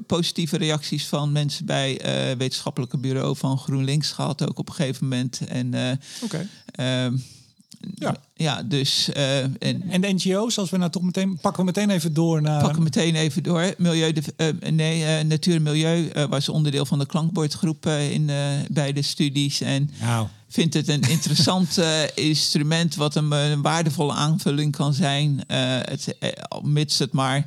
positieve 0.06 0.56
reacties 0.56 1.06
van 1.06 1.32
mensen 1.32 1.66
bij 1.66 1.92
het 2.02 2.38
wetenschappelijke 2.38 2.98
bureau 2.98 3.36
van 3.36 3.58
GroenLinks 3.58 4.10
gehad, 4.10 4.48
ook 4.48 4.58
op 4.58 4.68
een 4.68 4.74
gegeven 4.74 5.08
moment. 5.08 5.40
En 5.46 5.98
okay. 6.22 6.48
Ja. 7.94 8.16
ja, 8.34 8.62
dus... 8.62 9.10
Uh, 9.16 9.38
en, 9.38 9.82
en, 9.88 10.00
de 10.00 10.12
NGO's, 10.12 10.58
als 10.58 10.70
we 10.70 10.76
nou 10.76 10.90
toch 10.90 11.02
meteen... 11.02 11.38
Pakken 11.40 11.60
we 11.60 11.72
meteen 11.74 11.90
even 11.90 12.14
door 12.14 12.42
naar... 12.42 12.60
Pakken 12.60 12.78
we 12.78 12.84
meteen 12.84 13.14
even 13.14 13.42
door. 13.42 13.74
Milieu, 13.78 14.12
de, 14.12 14.22
uh, 14.36 14.70
nee, 14.70 15.00
uh, 15.00 15.28
Natuur 15.28 15.54
en 15.54 15.62
Milieu 15.62 16.10
was 16.28 16.48
onderdeel 16.48 16.86
van 16.86 16.98
de 16.98 17.06
klankbordgroep 17.06 17.86
in, 17.86 18.30
bij 18.70 18.92
de 18.92 19.02
studies. 19.02 19.60
En 19.60 19.90
nou. 20.00 20.26
vindt 20.48 20.74
het 20.74 20.88
een 20.88 21.02
interessant 21.02 21.80
instrument... 22.14 22.94
wat 22.94 23.14
een, 23.14 23.32
een, 23.32 23.62
waardevolle 23.62 24.12
aanvulling 24.12 24.76
kan 24.76 24.94
zijn. 24.94 25.44
het, 25.46 26.16
mits 26.62 26.98
het 26.98 27.12
maar 27.12 27.46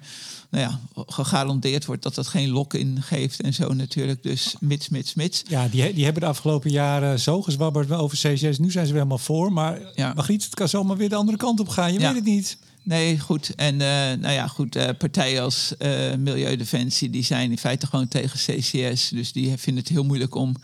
nou 0.58 0.70
ja, 0.70 1.04
gegarandeerd 1.08 1.86
wordt 1.86 2.04
dat 2.04 2.16
het 2.16 2.28
geen 2.28 2.50
lock-in 2.50 3.02
geeft 3.02 3.42
en 3.42 3.54
zo 3.54 3.74
natuurlijk. 3.74 4.24
Dus 4.24 4.56
mits, 4.60 4.90
mits, 4.90 5.14
mits. 5.14 5.44
Ja, 5.48 5.68
die, 5.68 5.94
die 5.94 6.04
hebben 6.04 6.22
de 6.22 6.28
afgelopen 6.28 6.72
jaren 6.72 7.20
zo 7.20 7.42
gezwabberd 7.42 7.92
over 7.92 8.18
CCS. 8.18 8.60
Nu 8.60 8.72
zijn 8.72 8.86
ze 8.86 8.92
weer 8.92 9.02
helemaal 9.02 9.18
voor. 9.18 9.54
Maar 9.54 9.80
ja. 9.96 10.14
Margriet, 10.14 10.44
het 10.44 10.56
kan 10.56 10.70
zomaar 10.70 10.98
weer 10.98 11.10
de 11.10 11.16
andere 11.16 11.38
kant 11.38 11.60
op 11.60 11.68
gaan. 11.70 11.94
Je 11.94 12.00
weet 12.00 12.16
het 12.16 12.24
niet. 12.24 12.58
Nee, 12.84 13.20
goed. 13.20 13.56
En 13.56 13.74
uh, 13.74 13.80
nou 14.20 14.30
ja, 14.30 14.48
goed, 14.48 14.76
uh, 14.76 14.90
partijen 14.98 15.42
als 15.42 15.74
uh, 15.80 16.16
Milieudefensie, 16.16 17.10
die 17.10 17.24
zijn 17.24 17.52
in 17.52 17.58
feite 17.58 17.88
gewoon 17.88 18.08
tegen 18.08 18.40
CCS. 18.40 19.10
Dus 19.10 19.32
die 19.32 19.58
vinden 19.58 19.84
het 19.84 19.92
heel 19.92 20.04
moeilijk 20.04 20.36
om 20.36 20.56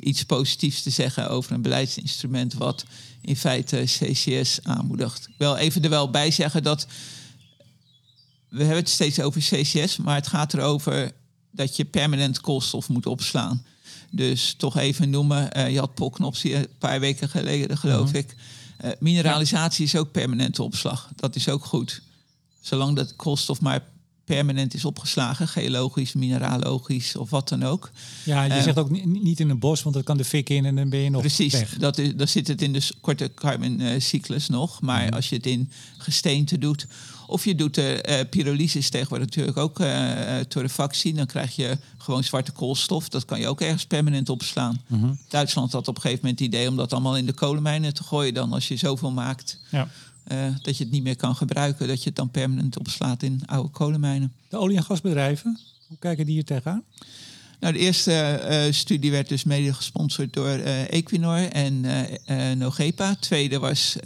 iets 0.00 0.24
positiefs 0.24 0.82
te 0.82 0.90
zeggen 0.90 1.30
over 1.30 1.52
een 1.52 1.62
beleidsinstrument 1.62 2.54
wat 2.54 2.84
in 3.20 3.36
feite 3.36 3.82
CCS 3.84 4.58
aanmoedigt. 4.62 5.26
Ik 5.28 5.34
wil 5.36 5.56
even 5.56 5.82
er 5.82 5.90
wel 5.90 6.10
bij 6.10 6.30
zeggen 6.30 6.62
dat 6.62 6.86
we 8.50 8.58
hebben 8.58 8.76
het 8.76 8.88
steeds 8.88 9.20
over 9.20 9.40
CCS, 9.40 9.96
maar 9.96 10.14
het 10.14 10.26
gaat 10.26 10.54
erover 10.54 11.12
dat 11.50 11.76
je 11.76 11.84
permanent 11.84 12.40
koolstof 12.40 12.88
moet 12.88 13.06
opslaan. 13.06 13.64
Dus 14.10 14.54
toch 14.56 14.76
even 14.76 15.10
noemen, 15.10 15.58
uh, 15.58 15.70
je 15.70 15.78
had 15.78 15.94
Polknops 15.94 16.42
hier 16.42 16.56
een 16.56 16.68
paar 16.78 17.00
weken 17.00 17.28
geleden, 17.28 17.78
geloof 17.78 18.08
mhm. 18.08 18.16
ik. 18.16 18.34
Uh, 18.84 18.90
mineralisatie 18.98 19.84
is 19.84 19.96
ook 19.96 20.10
permanente 20.10 20.62
opslag. 20.62 21.08
Dat 21.16 21.36
is 21.36 21.48
ook 21.48 21.64
goed. 21.64 22.02
Zolang 22.60 22.96
dat 22.96 23.16
koolstof 23.16 23.60
maar 23.60 23.82
permanent 24.24 24.74
is 24.74 24.84
opgeslagen, 24.84 25.48
geologisch, 25.48 26.12
mineralogisch 26.12 27.16
of 27.16 27.30
wat 27.30 27.48
dan 27.48 27.62
ook. 27.62 27.90
Ja, 28.24 28.42
je 28.42 28.54
uh, 28.54 28.62
zegt 28.62 28.78
ook 28.78 29.04
niet 29.04 29.40
in 29.40 29.50
een 29.50 29.58
bos, 29.58 29.82
want 29.82 29.94
dan 29.94 30.04
kan 30.04 30.16
de 30.16 30.24
fik 30.24 30.48
in 30.48 30.64
en 30.64 30.76
dan 30.76 30.88
ben 30.88 31.00
je 31.00 31.10
nog 31.10 31.20
precies, 31.20 31.52
weg. 31.52 31.76
Dat 31.78 31.98
is, 31.98 32.14
dan 32.16 32.28
zit 32.28 32.48
het 32.48 32.62
in 32.62 32.72
de 32.72 32.88
korte 33.00 33.30
carbon-cyclus 33.34 34.48
nog. 34.48 34.80
Maar 34.80 35.04
mhm. 35.04 35.14
als 35.14 35.28
je 35.28 35.36
het 35.36 35.46
in 35.46 35.70
gesteente 35.98 36.58
doet 36.58 36.86
of 37.30 37.44
je 37.44 37.54
doet 37.54 37.74
de 37.74 38.04
uh, 38.08 38.20
pyrolysis 38.30 38.90
tegenwoordig 38.90 39.26
natuurlijk 39.26 39.56
ook 39.56 39.80
uh, 39.80 40.38
torrefactie. 40.38 41.14
Dan 41.14 41.26
krijg 41.26 41.56
je 41.56 41.78
gewoon 41.98 42.24
zwarte 42.24 42.52
koolstof. 42.52 43.08
Dat 43.08 43.24
kan 43.24 43.40
je 43.40 43.48
ook 43.48 43.60
ergens 43.60 43.86
permanent 43.86 44.28
opslaan. 44.28 44.80
Mm 44.86 45.18
Duitsland 45.28 45.72
had 45.72 45.88
op 45.88 45.94
een 45.94 46.00
gegeven 46.00 46.22
moment 46.22 46.40
het 46.40 46.48
idee 46.48 46.68
om 46.68 46.76
dat 46.76 46.92
allemaal 46.92 47.16
in 47.16 47.26
de 47.26 47.32
kolenmijnen 47.32 47.94
te 47.94 48.02
gooien. 48.02 48.34
Dan 48.34 48.52
als 48.52 48.68
je 48.68 48.76
zoveel 48.76 49.10
maakt. 49.10 49.58
Ja. 49.70 49.88
Uh, 50.32 50.38
dat 50.62 50.76
je 50.76 50.84
het 50.84 50.92
niet 50.92 51.02
meer 51.02 51.16
kan 51.16 51.36
gebruiken, 51.36 51.88
dat 51.88 51.98
je 51.98 52.08
het 52.08 52.16
dan 52.16 52.30
permanent 52.30 52.78
opslaat 52.78 53.22
in 53.22 53.42
oude 53.46 53.68
kolenmijnen. 53.68 54.32
De 54.48 54.56
olie- 54.56 54.76
en 54.76 54.84
gasbedrijven, 54.84 55.58
hoe 55.88 55.98
kijken 55.98 56.24
die 56.24 56.34
hier 56.34 56.44
tegenaan? 56.44 56.82
Nou, 57.60 57.72
de 57.72 57.78
eerste 57.78 58.42
uh, 58.50 58.72
studie 58.72 59.10
werd 59.10 59.28
dus 59.28 59.44
mede 59.44 59.74
gesponsord 59.74 60.32
door 60.32 60.58
uh, 60.58 60.92
Equinor 60.92 61.48
en 61.48 61.86
Nogepa. 62.58 63.14
tweede 63.14 63.58
was 63.58 63.96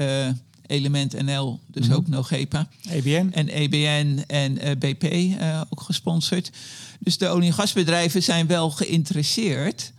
Element 0.67 1.23
NL, 1.23 1.61
dus 1.67 1.87
mhm. 1.87 1.97
ook 1.97 2.09
Nogepa. 2.09 2.69
EBN. 2.89 3.31
En 3.33 3.49
EBN 3.49 4.25
en 4.27 4.53
uh, 4.53 4.71
eh, 4.71 4.79
BP 4.79 5.03
uh, 5.03 5.51
eh, 5.51 5.63
ook 5.69 5.81
gesponsord. 5.81 6.51
Dus 6.99 7.19
de 7.19 7.29
olie- 7.29 7.47
en 7.47 7.55
gasbedrijven 7.55 8.23
zijn 8.23 8.47
wel 8.47 8.71
geïnteresseerd. 8.71 9.93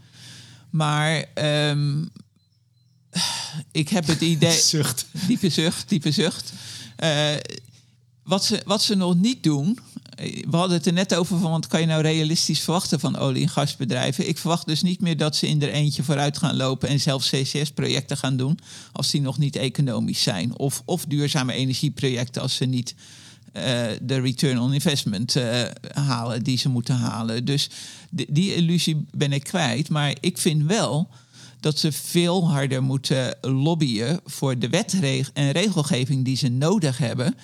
Maar 0.70 1.26
um, 1.70 2.10
ik 3.72 3.90
heb 3.90 4.08
het 4.08 4.22
idee... 4.36 4.60
zucht. 4.60 5.06
Diepe 5.28 5.50
zucht, 5.50 5.90
diepe 5.90 6.12
zucht. 6.12 6.54
Uh, 7.04 7.34
wat, 8.24 8.46
ze, 8.46 8.62
wat 8.66 8.84
ze 8.84 8.96
nog 8.96 9.16
niet 9.16 9.44
doen, 9.44 9.80
we 10.50 10.58
hadden 10.58 10.78
het 10.78 10.86
er 10.86 10.94
net 10.94 11.16
over 11.16 11.40
van 11.40 11.52
wat 11.52 11.68
kan 11.68 11.80
je 11.80 11.86
nou 11.86 12.02
realistisch 12.02 12.60
verwachten 12.60 13.00
van 13.00 13.18
olie- 13.18 13.42
en 13.42 13.50
gasbedrijven. 13.50 14.28
Ik 14.28 14.38
verwacht 14.38 14.68
dus 14.68 14.82
niet 14.82 15.02
meer 15.02 15.18
dat 15.18 15.36
ze 15.36 15.48
in 15.48 15.62
er 15.62 15.70
eentje 15.70 16.04
vooruit 16.04 16.38
gaan 16.38 16.56
lopen 16.56 16.90
en 16.90 17.00
zelf 17.00 17.30
CCS-projecten 17.30 18.18
gaan 18.18 18.38
doen 18.38 18.60
als 18.92 19.12
die 19.12 19.22
nog 19.22 19.38
niet 19.38 19.56
economisch 19.56 20.22
zijn. 20.22 20.58
Of, 20.58 20.82
of 20.86 21.06
duurzame 21.06 21.54
energieprojecten 21.54 22.42
als 22.42 22.56
ze 22.56 22.66
niet 22.66 22.96
uh, 23.54 23.64
de 24.02 24.20
return 24.20 24.60
on 24.60 24.74
investment 24.74 25.36
uh, 25.36 25.64
halen 25.94 26.44
die 26.44 26.58
ze 26.58 26.70
moeten 26.70 26.96
halen. 26.96 27.46
Dus 27.46 27.70
die 28.10 28.56
illusie 28.56 29.06
ben 29.12 29.32
ik 29.32 29.44
kwijt. 29.44 29.90
Maar 29.90 30.16
ik 30.20 30.38
vind 30.38 30.64
wel 30.64 31.10
dat 31.60 31.80
ze 31.80 31.92
veel 31.92 32.50
harder 32.50 32.84
moeten 32.84 33.38
lobbyen 33.42 34.20
voor 34.26 34.60
de 34.60 34.70
wet 34.70 35.00
en 35.34 35.52
regelgeving 35.52 36.26
die 36.26 36.38
ze 36.38 36.48
nodig 36.48 36.98
hebben 36.98 37.36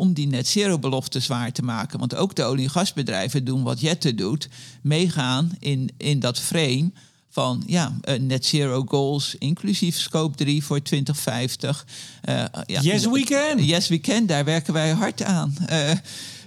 om 0.00 0.12
die 0.12 0.26
net 0.26 0.46
zero 0.48 0.78
beloftes 0.78 1.26
waar 1.26 1.52
te 1.52 1.62
maken. 1.62 1.98
Want 1.98 2.14
ook 2.14 2.34
de 2.34 2.42
olie- 2.42 2.64
en 2.64 2.70
gasbedrijven 2.70 3.44
doen 3.44 3.62
wat 3.62 3.80
Jette 3.80 4.14
doet, 4.14 4.48
meegaan 4.80 5.52
in, 5.58 5.90
in 5.96 6.20
dat 6.20 6.38
frame 6.40 6.90
van 7.30 7.62
ja, 7.66 7.96
uh, 8.04 8.18
net 8.18 8.46
zero 8.46 8.84
goals, 8.86 9.34
inclusief 9.38 9.98
scope 9.98 10.36
3 10.36 10.64
voor 10.64 10.82
2050. 10.82 11.86
Uh, 12.28 12.44
ja, 12.66 12.80
yes, 12.80 13.06
we 13.06 13.24
can. 13.24 13.64
Yes, 13.64 13.88
we 13.88 14.00
can. 14.00 14.26
Daar 14.26 14.44
werken 14.44 14.72
wij 14.72 14.90
hard 14.90 15.22
aan. 15.22 15.54
Uh, 15.70 15.90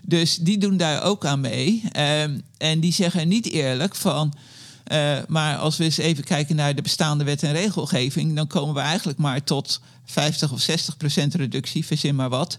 Dus 0.05 0.35
die 0.35 0.57
doen 0.57 0.77
daar 0.77 1.03
ook 1.03 1.25
aan 1.25 1.41
mee. 1.41 1.83
Ehm, 1.91 2.39
en 2.57 2.79
die 2.79 2.93
zeggen 2.93 3.27
niet 3.27 3.49
eerlijk 3.49 3.95
van. 3.95 4.33
Eh, 4.83 5.17
maar 5.27 5.57
als 5.57 5.77
we 5.77 5.83
eens 5.83 5.97
even 5.97 6.23
kijken 6.23 6.55
naar 6.55 6.75
de 6.75 6.81
bestaande 6.81 7.23
wet 7.23 7.43
en 7.43 7.51
regelgeving, 7.51 8.35
dan 8.35 8.47
komen 8.47 8.73
we 8.73 8.79
eigenlijk 8.79 9.19
maar 9.19 9.43
tot 9.43 9.81
50 10.05 10.51
of 10.51 10.61
60 10.61 10.97
procent 10.97 11.33
reductie, 11.33 11.85
verzin 11.85 12.15
maar 12.15 12.29
wat. 12.29 12.57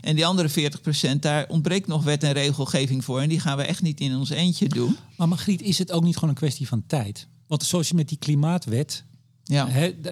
En 0.00 0.14
die 0.14 0.26
andere 0.26 0.48
40 0.48 0.80
procent, 0.80 1.22
daar 1.22 1.48
ontbreekt 1.48 1.86
nog 1.86 2.04
wet 2.04 2.22
en 2.22 2.32
regelgeving 2.32 3.04
voor. 3.04 3.20
En 3.20 3.28
die 3.28 3.40
gaan 3.40 3.56
we 3.56 3.62
echt 3.62 3.82
niet 3.82 4.00
in 4.00 4.16
ons 4.16 4.30
eentje 4.30 4.68
doen. 4.68 4.96
Maar 5.16 5.28
Margriet, 5.28 5.62
is 5.62 5.78
het 5.78 5.92
ook 5.92 6.02
niet 6.02 6.14
gewoon 6.14 6.28
een 6.30 6.34
kwestie 6.34 6.68
van 6.68 6.84
tijd? 6.86 7.26
Want 7.46 7.62
zoals 7.62 7.88
je 7.88 7.94
met 7.94 8.08
die 8.08 8.18
klimaatwet, 8.18 9.04
Ja, 9.44 9.68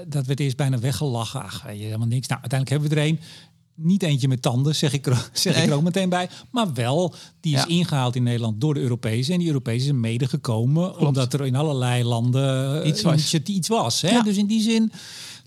dat 0.09 0.27
werd 0.27 0.41
eerst 0.41 0.57
bijna 0.57 0.79
weggelachen. 0.79 1.43
Ach, 1.43 1.63
helemaal 1.67 2.07
niks. 2.07 2.27
Nou, 2.27 2.41
uiteindelijk 2.41 2.71
hebben 2.71 2.89
we 2.89 2.95
er 2.95 3.07
een. 3.07 3.21
Niet 3.83 4.03
eentje 4.03 4.28
met 4.28 4.43
tanden, 4.43 4.74
zeg 4.74 4.93
ik 4.93 5.07
er, 5.07 5.28
zeg 5.33 5.62
ik 5.62 5.68
er 5.70 5.74
ook 5.74 5.83
meteen 5.83 6.09
bij. 6.09 6.28
Maar 6.51 6.72
wel, 6.72 7.14
die 7.41 7.55
is 7.55 7.61
Ja. 7.61 7.66
ingehaald 7.68 8.16
in 8.16 8.22
Nederland 8.22 8.61
door 8.61 8.74
de 8.74 8.80
Europese. 8.80 9.33
En 9.33 9.39
die 9.39 9.47
Europese 9.47 9.87
is 9.87 9.93
mede 9.93 10.28
gekomen 10.28 10.99
omdat 10.99 11.33
er 11.33 11.47
in 11.47 11.55
allerlei 11.57 12.05
landen 12.05 12.83
eh, 12.83 12.89
Iets 12.89 13.03
was. 13.03 13.35
iets 13.35 13.68
was. 13.68 14.01
Hè? 14.01 14.09
Ja. 14.11 14.22
Dus 14.22 14.37
in 14.37 14.47
die 14.47 14.62
zin, 14.62 14.93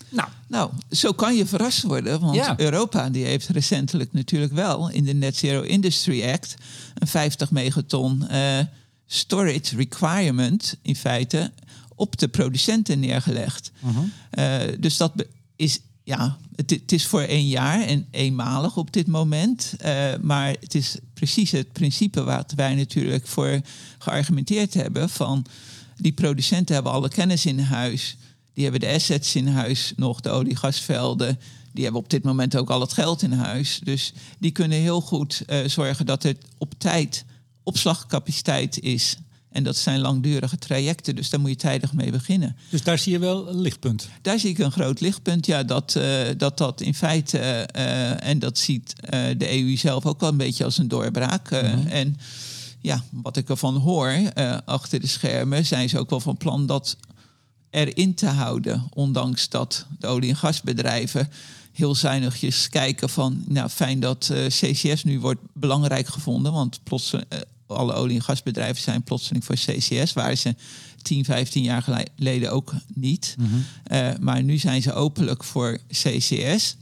nou, 0.09 0.29
Nou, 0.47 0.69
zo 0.89 1.11
kan 1.11 1.35
je 1.35 1.45
verrast 1.45 1.81
worden. 1.83 2.19
Want 2.19 2.35
Ja. 2.35 2.59
Europa 2.59 3.09
die 3.09 3.25
heeft 3.25 3.47
recentelijk 3.47 4.13
natuurlijk 4.13 4.53
wel 4.53 4.89
in 4.89 5.03
de 5.03 5.13
Net 5.13 5.35
Zero 5.35 5.61
Industry 5.61 6.23
Act 6.29 6.55
een 6.95 7.07
50 7.07 7.51
megaton 7.51 8.27
eh, 8.27 8.59
storage 9.05 9.75
requirement 9.75 10.75
in 10.81 10.95
feite 10.95 11.51
op 11.95 12.17
de 12.17 12.27
producenten 12.27 12.99
neergelegd. 12.99 13.71
Eh, 14.29 14.57
dus 14.79 14.97
dat 14.97 15.11
is, 15.55 15.79
ja, 16.05 16.37
het, 16.55 16.69
het 16.69 16.91
is 16.91 17.05
voor 17.05 17.21
één 17.21 17.47
jaar 17.47 17.81
en 17.81 18.07
eenmalig 18.11 18.77
op 18.77 18.91
dit 18.91 19.07
moment. 19.07 19.73
Eh, 19.77 20.13
maar 20.21 20.55
het 20.59 20.75
is 20.75 20.97
precies 21.13 21.51
het 21.51 21.71
principe 21.71 22.23
wat 22.23 22.53
wij 22.55 22.75
natuurlijk 22.75 23.27
voor 23.27 23.61
geargumenteerd 23.97 24.73
hebben 24.73 25.09
van 25.09 25.45
die 25.97 26.13
producenten 26.13 26.75
hebben 26.75 26.91
alle 26.91 27.09
kennis 27.09 27.45
in 27.45 27.59
huis. 27.59 28.17
Die 28.53 28.63
hebben 28.63 28.81
de 28.81 28.93
assets 28.93 29.35
in 29.35 29.47
huis 29.47 29.93
nog, 29.95 30.21
de 30.21 30.29
olie, 30.29 30.55
gasvelden. 30.55 31.39
Die 31.71 31.83
hebben 31.83 32.01
op 32.01 32.09
dit 32.09 32.23
moment 32.23 32.57
ook 32.57 32.69
al 32.69 32.81
het 32.81 32.93
geld 32.93 33.21
in 33.21 33.31
huis. 33.31 33.79
Dus 33.83 34.13
die 34.39 34.51
kunnen 34.51 34.77
heel 34.77 35.01
goed 35.01 35.43
eh, 35.47 35.59
zorgen 35.65 36.05
dat 36.05 36.23
er 36.23 36.35
op 36.57 36.73
tijd 36.77 37.25
opslagcapaciteit 37.63 38.79
is. 38.79 39.17
En 39.55 39.63
dat 39.63 39.75
zijn 39.77 39.99
langdurige 39.99 40.57
trajecten, 40.57 41.15
dus 41.15 41.29
daar 41.29 41.39
moet 41.39 41.49
je 41.49 41.55
tijdig 41.55 41.93
mee 41.93 42.11
beginnen. 42.11 42.55
dus 42.69 42.83
daar 42.83 42.97
zie 42.97 43.11
je 43.11 43.19
wel 43.19 43.49
een 43.49 43.61
lichtpunt. 43.61 44.09
Daar 44.21 44.39
zie 44.39 44.49
ik 44.49 44.57
een 44.57 44.71
groot 44.71 44.99
lichtpunt. 44.99 45.45
Ja, 45.45 45.63
dat 45.63 45.95
eh, 45.95 46.17
dat, 46.37 46.57
dat 46.57 46.81
in 46.81 46.93
feite, 46.95 47.37
eh, 47.39 48.27
en 48.27 48.39
dat 48.39 48.57
ziet 48.57 48.93
eh, 48.99 49.19
de 49.37 49.61
EU 49.61 49.77
zelf 49.77 50.05
ook 50.05 50.19
wel 50.19 50.29
een 50.29 50.37
beetje 50.37 50.63
als 50.63 50.77
een 50.77 50.87
doorbraak. 50.87 51.51
eh, 51.51 51.99
En 51.99 52.17
ja, 52.81 53.03
wat 53.11 53.37
ik 53.37 53.49
ervan 53.49 53.75
hoor, 53.75 54.31
achter 54.65 54.99
de 54.99 55.07
schermen, 55.07 55.65
zijn 55.65 55.89
ze 55.89 55.99
ook 55.99 56.09
wel 56.09 56.19
van 56.19 56.37
plan 56.37 56.65
dat 56.65 56.97
erin 57.69 58.13
te 58.13 58.25
houden. 58.27 58.87
Ondanks 58.93 59.49
dat 59.49 59.85
de 59.99 60.07
olie- 60.07 60.29
en 60.29 60.35
gasbedrijven 60.35 61.29
heel 61.71 61.95
zuinigjes 61.95 62.69
kijken 62.69 63.09
van... 63.09 63.43
nou, 63.47 63.69
fijn 63.69 63.99
dat 63.99 64.31
CCS 64.47 65.03
nu 65.03 65.19
wordt 65.19 65.41
belangrijk 65.53 66.07
gevonden... 66.07 66.51
want 66.53 66.79
plots, 66.83 67.13
alle 67.67 67.93
olie- 67.93 68.15
en 68.15 68.23
gasbedrijven 68.23 68.81
zijn 68.83 69.03
plotseling 69.03 69.45
voor 69.45 69.55
CCS... 69.55 70.13
waren 70.13 70.37
ze 70.37 70.55
10, 71.01 71.25
15 71.25 71.63
jaar 71.63 71.81
geleden 72.15 72.51
ook 72.51 72.73
niet. 72.93 73.35
Eh, 73.83 74.09
maar 74.19 74.43
nu 74.43 74.57
zijn 74.57 74.81
ze 74.81 74.93
openlijk 74.93 75.43
voor 75.43 75.79
CCS... 75.87 76.75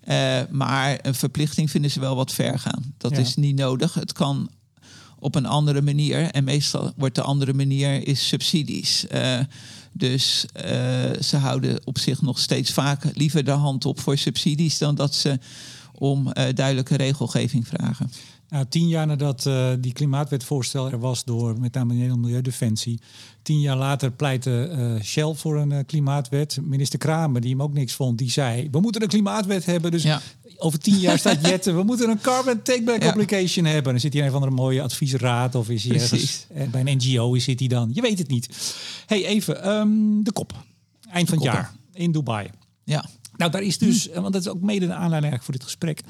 Eh, 0.00 0.40
maar 0.50 0.98
een 1.02 1.14
verplichting 1.14 1.70
vinden 1.70 1.90
ze 1.90 2.00
wel 2.00 2.16
wat 2.16 2.32
ver 2.32 2.58
gaan. 2.58 2.94
Dat 2.98 3.10
Ja. 3.10 3.18
is 3.18 3.34
niet 3.36 3.56
nodig. 3.56 3.94
Het 3.94 4.12
kan 4.12 4.50
op 5.18 5.34
een 5.34 5.46
andere 5.46 5.82
manier. 5.82 6.30
En 6.30 6.44
meestal 6.44 6.92
wordt 6.96 7.14
de 7.14 7.22
andere 7.22 7.52
manier 7.52 8.06
is 8.08 8.28
subsidies. 8.28 9.06
Eh, 9.06 9.40
dus 9.92 10.44
ze 11.20 11.36
houden 11.36 11.80
op 11.84 11.98
zich 11.98 12.22
nog 12.22 12.38
steeds 12.38 12.70
vaak 12.70 13.04
liever 13.14 13.44
de 13.44 13.50
hand 13.50 13.84
op 13.84 14.00
voor 14.00 14.18
subsidies 14.18 14.78
dan 14.78 14.94
dat 14.94 15.14
ze 15.14 15.38
om 15.92 16.32
duidelijke 16.54 16.96
regelgeving 16.96 17.66
vragen. 17.68 18.10
Nou, 18.48 18.64
tien 18.68 18.88
jaar 18.88 19.06
nadat 19.06 19.46
eh, 19.46 19.68
die 19.78 19.92
klimaatwetvoorstel 19.92 20.90
er 20.90 20.98
was 20.98 21.24
door 21.24 21.60
met 21.60 21.74
name 21.74 21.92
Nederland 21.94 22.20
Milieudefensie. 22.20 23.00
Tien 23.42 23.60
jaar 23.60 23.76
later 23.76 24.10
pleitte 24.10 24.62
eh, 24.68 25.02
Shell 25.02 25.34
voor 25.34 25.56
een 25.58 25.72
eh, 25.72 25.84
klimaatwet. 25.86 26.58
Minister 26.62 26.98
Kramer, 26.98 27.40
die 27.40 27.50
hem 27.50 27.62
ook 27.62 27.72
niks 27.72 27.92
vond, 27.92 28.18
die 28.18 28.30
zei... 28.30 28.68
we 28.70 28.80
moeten 28.80 29.02
een 29.02 29.08
klimaatwet 29.08 29.64
hebben. 29.66 29.90
Dus 29.90 30.02
Ja. 30.02 30.20
over 30.56 30.78
tien 30.78 30.98
jaar 30.98 31.18
staat 31.18 31.46
Jetten... 31.48 31.76
we 31.76 31.82
moeten 31.82 32.10
een 32.10 32.20
carbon 32.20 32.62
take-back 32.62 33.02
Ja. 33.02 33.08
application 33.08 33.64
hebben. 33.64 33.92
Dan 33.92 34.00
zit 34.00 34.12
hij 34.12 34.22
in 34.22 34.28
een 34.28 34.34
of 34.34 34.40
andere 34.42 34.62
mooie 34.62 34.82
adviesraad... 34.82 35.54
of 35.54 35.68
is 35.68 35.84
hij 35.84 35.94
ergens 35.94 36.46
bij 36.70 36.80
een 36.84 36.96
NGO 36.96 37.38
zit 37.38 37.58
hij 37.58 37.68
dan. 37.68 37.90
Je 37.92 38.00
weet 38.00 38.18
het 38.18 38.28
niet. 38.28 38.74
hey, 39.06 39.24
even 39.26 39.62
ehm, 39.62 39.88
de 40.22 40.32
kop. 40.32 40.52
Eind 41.10 41.28
van 41.28 41.38
het 41.38 41.46
jaar 41.46 41.72
in 41.92 42.12
Dubai. 42.12 42.50
Ja, 42.84 43.04
Nou, 43.36 43.50
daar 43.50 43.62
is 43.62 43.78
dus, 43.78 44.06
want 44.06 44.32
dat 44.32 44.42
is 44.42 44.48
ook 44.48 44.60
mede 44.60 44.86
de 44.86 44.92
aanleiding 44.92 45.32
eigenlijk 45.32 45.42
voor 45.42 45.54
dit 45.54 45.62
gesprek. 45.62 46.00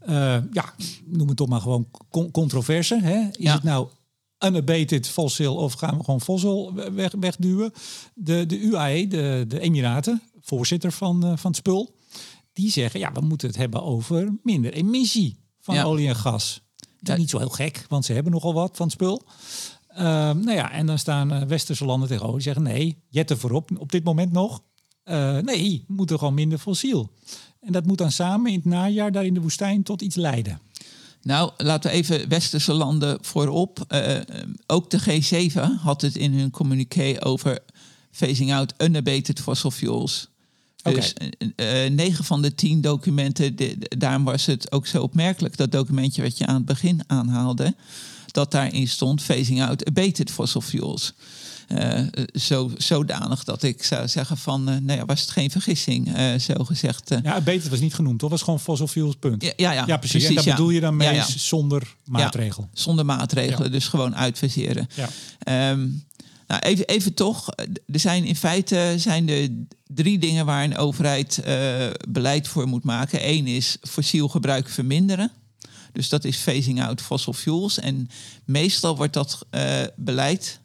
Eh, 0.00 0.38
ja, 0.52 0.74
noem 1.04 1.28
het 1.28 1.36
toch 1.36 1.48
maar 1.48 1.60
gewoon 1.60 1.88
con- 2.10 2.30
controverse. 2.30 3.00
Hè? 3.02 3.20
Is 3.28 3.36
Ja. 3.38 3.52
het 3.54 3.62
nou 3.62 3.88
unabated 4.44 5.08
fossil 5.08 5.56
of 5.56 5.72
gaan 5.72 5.98
we 5.98 6.04
gewoon 6.04 6.20
fossil 6.20 6.74
weg, 6.94 7.12
wegduwen? 7.20 7.72
De, 8.14 8.46
de 8.46 8.58
UAE, 8.60 9.06
de, 9.08 9.44
de 9.48 9.60
Emiraten, 9.60 10.22
voorzitter 10.40 10.92
van, 10.92 11.24
eh, 11.24 11.32
van 11.36 11.50
het 11.50 11.56
spul, 11.56 11.94
die 12.52 12.70
zeggen 12.70 13.00
ja, 13.00 13.12
we 13.12 13.20
moeten 13.20 13.48
het 13.48 13.56
hebben 13.56 13.82
over 13.82 14.34
minder 14.42 14.72
emissie 14.72 15.36
van 15.60 15.74
Ja. 15.74 15.82
olie 15.82 16.08
en 16.08 16.16
gas. 16.16 16.60
Dat 17.00 17.14
is 17.14 17.20
niet 17.20 17.30
zo 17.30 17.38
heel 17.38 17.48
gek, 17.48 17.84
want 17.88 18.04
ze 18.04 18.12
hebben 18.12 18.32
nogal 18.32 18.54
wat 18.54 18.76
van 18.76 18.86
het 18.86 18.94
spul. 18.94 19.22
Ehm, 19.88 20.38
nou 20.40 20.52
ja, 20.52 20.70
en 20.72 20.86
dan 20.86 20.98
staan 20.98 21.32
eh, 21.32 21.42
westerse 21.42 21.84
landen 21.84 22.08
tegenover 22.08 22.34
die 22.40 22.44
zeggen 22.52 22.62
nee, 22.62 23.02
jetten 23.08 23.38
voorop 23.38 23.70
op 23.78 23.92
dit 23.92 24.04
moment 24.04 24.32
nog. 24.32 24.62
Eh, 25.06 25.38
nee, 25.38 25.84
we 25.88 25.94
moeten 25.94 26.18
gewoon 26.18 26.34
minder 26.34 26.58
fossiel. 26.58 27.10
En 27.60 27.72
dat 27.72 27.86
moet 27.86 27.98
dan 27.98 28.12
samen 28.12 28.50
in 28.50 28.56
het 28.56 28.64
najaar 28.64 29.12
daar 29.12 29.24
in 29.24 29.34
de 29.34 29.40
woestijn 29.40 29.82
tot 29.82 30.02
iets 30.02 30.16
leiden. 30.16 30.60
Nou, 31.22 31.50
laten 31.56 31.90
we 31.90 31.96
even 31.96 32.28
westerse 32.28 32.72
landen 32.72 33.18
voorop. 33.20 33.84
Eh, 33.88 34.16
ook 34.66 34.90
de 34.90 35.00
G7 35.00 35.60
had 35.82 36.00
het 36.02 36.16
in 36.16 36.32
hun 36.32 36.50
communiqué 36.50 37.16
over 37.24 37.58
phasing 38.10 38.52
out 38.52 38.74
unabated 38.78 39.40
fossil 39.40 39.70
fuels. 39.70 40.28
Oké. 40.82 40.94
Dus 40.96 41.12
eh, 41.56 41.84
eh, 41.84 41.92
negen 41.92 42.24
van 42.24 42.42
de 42.42 42.54
tien 42.54 42.80
documenten, 42.80 43.56
de- 43.56 43.76
de- 43.78 43.96
daarom 43.98 44.24
was 44.24 44.46
het 44.46 44.72
ook 44.72 44.86
zo 44.86 45.02
opmerkelijk, 45.02 45.56
dat 45.56 45.72
documentje 45.72 46.22
wat 46.22 46.38
je 46.38 46.46
aan 46.46 46.54
het 46.54 46.64
begin 46.64 47.00
aanhaalde, 47.06 47.74
dat 48.26 48.50
daarin 48.50 48.88
stond 48.88 49.22
phasing 49.22 49.62
out 49.62 49.84
abated 49.86 50.30
fossil 50.30 50.60
fuels. 50.60 51.12
Eh, 51.66 52.02
zo, 52.34 52.70
zodanig 52.76 53.44
dat 53.44 53.62
ik 53.62 53.82
zou 53.82 54.08
zeggen 54.08 54.36
van, 54.36 54.68
eh, 54.68 54.76
nou 54.76 54.98
ja, 54.98 55.04
was 55.04 55.20
het 55.20 55.30
geen 55.30 55.50
vergissing, 55.50 56.14
eh, 56.14 56.38
zo 56.38 56.54
gezegd. 56.64 57.14
Ja, 57.22 57.40
beter 57.40 57.70
was 57.70 57.80
niet 57.80 57.94
genoemd, 57.94 58.18
toch? 58.18 58.30
was 58.30 58.42
gewoon 58.42 58.60
fossil 58.60 58.86
fuels, 58.86 59.14
punt. 59.16 59.42
ja, 59.42 59.52
ja, 59.56 59.72
ja, 59.72 59.84
Ja, 59.86 59.96
precies. 59.96 60.24
en 60.24 60.32
ja. 60.32 60.42
bedoel 60.42 60.70
je 60.70 60.80
dan 60.80 60.96
mee 60.96 61.22
zonder 61.36 61.96
maatregel. 62.04 62.68
Zonder 62.72 63.04
maatregelen, 63.04 63.72
dus 63.72 63.88
gewoon 63.88 64.16
uitfaseren. 64.16 64.88
Ja. 64.94 65.08
Ehm, 65.38 65.88
nou, 66.46 66.60
even, 66.60 66.86
even 66.86 67.14
toch, 67.14 67.48
er 67.92 68.00
zijn 68.00 68.24
in 68.24 68.36
feite 68.36 68.94
zijn 68.96 69.28
er 69.28 69.48
drie 69.86 70.18
dingen 70.18 70.46
waar 70.46 70.64
een 70.64 70.76
overheid 70.76 71.42
beleid 72.08 72.48
voor 72.48 72.68
moet 72.68 72.84
maken. 72.84 73.28
Eén 73.28 73.46
is 73.46 73.76
fossiel 73.80 74.28
gebruik 74.28 74.68
verminderen. 74.68 75.30
Dus 75.92 76.08
dat 76.08 76.24
is 76.24 76.36
phasing 76.36 76.82
out 76.82 77.00
fossil 77.00 77.32
fuels. 77.32 77.78
En 77.78 78.08
meestal 78.44 78.96
wordt 78.96 79.12
dat 79.12 79.46
beleid 79.96 80.60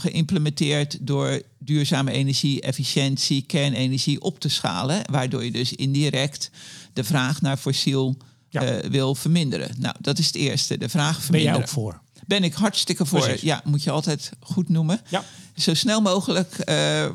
geïmplementeerd 0.00 0.98
door 1.00 1.42
duurzame 1.58 2.10
energie, 2.12 2.60
efficiëntie, 2.60 3.42
kernenergie 3.46 4.20
op 4.20 4.40
te 4.40 4.48
schalen. 4.48 5.02
Waardoor 5.10 5.44
je 5.44 5.50
dus 5.50 5.72
indirect 5.72 6.50
de 6.92 7.04
vraag 7.04 7.40
naar 7.40 7.56
fossiel 7.56 8.16
Ja. 8.48 8.62
eh, 8.64 8.90
wil 8.90 9.14
verminderen. 9.14 9.74
Nou, 9.78 9.94
dat 10.00 10.18
is 10.18 10.26
het 10.26 10.34
eerste, 10.34 10.78
de 10.78 10.88
vraag 10.88 11.12
Ben 11.14 11.22
verminderen. 11.22 11.54
jij 11.58 11.62
ook 11.66 11.72
voor? 11.72 12.00
Ben 12.26 12.44
ik 12.44 12.52
hartstikke 12.54 13.06
voor. 13.06 13.20
Precies. 13.20 13.40
Ja, 13.40 13.60
moet 13.64 13.82
je 13.82 13.90
altijd 13.90 14.30
goed 14.40 14.68
noemen. 14.68 15.00
Ja. 15.08 15.24
Zo 15.56 15.74
snel 15.74 16.00
mogelijk 16.00 16.52
eh, 16.58 17.06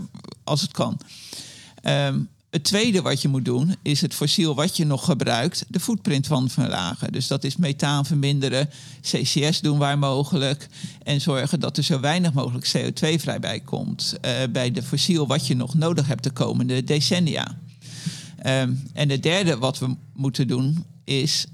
als 0.44 0.62
het 0.62 0.72
kan. 0.72 1.00
Ehm, 1.82 2.20
het 2.56 2.64
tweede 2.64 3.02
wat 3.02 3.22
je 3.22 3.28
moet 3.28 3.46
doen, 3.46 3.76
is 3.82 4.02
het 4.02 4.14
fossiel 4.14 4.56
wat 4.56 4.78
je 4.78 4.86
nog 4.86 5.06
gebruikt, 5.06 5.66
de 5.68 5.80
footprint 5.80 6.28
van 6.28 6.50
verlagen. 6.50 7.12
Dus 7.12 7.28
dat 7.28 7.44
is 7.44 7.56
methaan 7.56 8.06
verminderen, 8.06 8.70
CCS 9.02 9.62
doen 9.62 9.78
waar 9.78 10.00
mogelijk. 10.00 10.68
En 11.04 11.22
zorgen 11.22 11.60
dat 11.60 11.78
er 11.78 11.84
zo 11.84 12.00
weinig 12.00 12.34
mogelijk 12.34 12.72
CO2 12.78 13.20
vrij 13.20 13.40
bij 13.40 13.60
komt 13.60 14.18
eh, 14.22 14.34
bij 14.50 14.72
de 14.72 14.84
fossiel 14.84 15.28
wat 15.28 15.48
je 15.48 15.56
nog 15.56 15.74
nodig 15.74 16.08
hebt 16.08 16.24
de 16.24 16.32
komende 16.32 16.84
decennia. 16.84 17.58
Ehm, 18.38 18.74
en 18.94 19.10
het 19.10 19.24
derde 19.24 19.58
wat 19.58 19.80
we 19.80 19.96
moeten 20.14 20.48
doen 20.48 20.86
is 21.04 21.46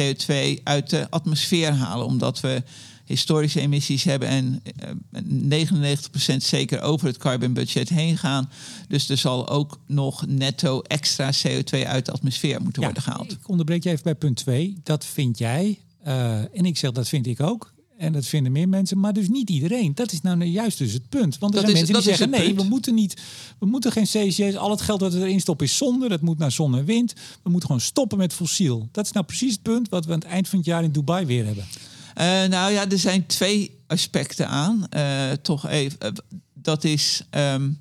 CO2 0.00 0.60
uit 0.64 0.90
de 0.90 1.06
atmosfeer 1.10 1.72
halen, 1.72 2.06
omdat 2.06 2.40
we 2.40 2.62
historische 3.10 3.60
emissies 3.60 4.04
hebben 4.04 4.28
en 4.28 4.62
eh, 4.76 5.66
99% 5.66 6.36
zeker 6.36 6.80
over 6.80 7.06
het 7.06 7.16
carbon 7.16 7.52
budget 7.52 7.88
heen 7.88 8.18
gaan. 8.18 8.50
Dus 8.88 9.08
er 9.08 9.16
zal 9.16 9.48
ook 9.48 9.78
nog 9.86 10.26
netto 10.26 10.80
extra 10.80 11.32
CO2 11.32 11.86
uit 11.86 12.06
de 12.06 12.12
atmosfeer 12.12 12.62
moeten 12.62 12.82
worden 12.82 13.02
gehaald. 13.02 13.32
Ik 13.32 13.48
onderbreek 13.48 13.82
je 13.82 13.90
even 13.90 14.04
bij 14.04 14.14
punt 14.14 14.36
2. 14.36 14.76
Dat 14.82 15.04
vind 15.04 15.38
jij 15.38 15.78
Uh, 16.06 16.38
en 16.38 16.64
ik 16.64 16.78
zeg, 16.78 16.92
dat 16.92 17.08
vind 17.08 17.26
ik 17.26 17.40
ook. 17.40 17.72
En 17.96 18.12
dat 18.12 18.26
vinden 18.26 18.52
meer 18.52 18.68
mensen, 18.68 18.98
maar 18.98 19.12
dus 19.12 19.28
niet 19.28 19.50
iedereen. 19.50 19.94
Dat 19.94 20.12
is 20.12 20.20
nou 20.20 20.44
juist 20.44 20.78
dus 20.78 20.92
het 20.92 21.08
punt. 21.08 21.38
Want 21.38 21.54
er 21.54 21.60
dat 21.60 21.70
zijn 21.70 21.82
is, 21.82 21.90
mensen 21.90 21.94
die 21.94 22.16
zeggen: 22.16 22.30
nee, 22.30 22.54
punt. 22.54 22.62
we 22.62 22.68
moeten 22.68 22.94
niet, 22.94 23.22
we 23.58 23.66
moeten 23.66 23.92
geen 23.92 24.04
CCS. 24.04 24.56
Al 24.56 24.70
het 24.70 24.80
geld 24.80 25.00
dat 25.00 25.12
we 25.12 25.20
erin 25.20 25.40
stoppen 25.40 25.66
is 25.66 25.76
zonde. 25.76 26.08
Dat 26.08 26.20
moet 26.20 26.38
naar 26.38 26.52
zon 26.52 26.76
en 26.76 26.84
wind. 26.84 27.14
We 27.42 27.50
moeten 27.50 27.66
gewoon 27.66 27.80
stoppen 27.80 28.18
met 28.18 28.32
fossiel. 28.32 28.88
Dat 28.92 29.04
is 29.04 29.12
nou 29.12 29.26
precies 29.26 29.52
het 29.52 29.62
punt 29.62 29.88
wat 29.88 30.04
we 30.04 30.12
aan 30.12 30.18
het 30.18 30.28
eind 30.28 30.48
van 30.48 30.58
het 30.58 30.66
jaar 30.66 30.84
in 30.84 30.92
Dubai 30.92 31.26
weer 31.26 31.46
hebben. 31.46 31.64
Uh, 32.18 32.24
nou 32.44 32.72
ja, 32.72 32.88
er 32.88 32.98
zijn 32.98 33.26
twee 33.26 33.78
aspecten 33.86 34.48
aan. 34.48 34.86
Uh, 34.96 35.30
toch 35.32 35.68
even. 35.68 36.14
dat 36.54 36.84
is 36.84 37.22
um, 37.30 37.80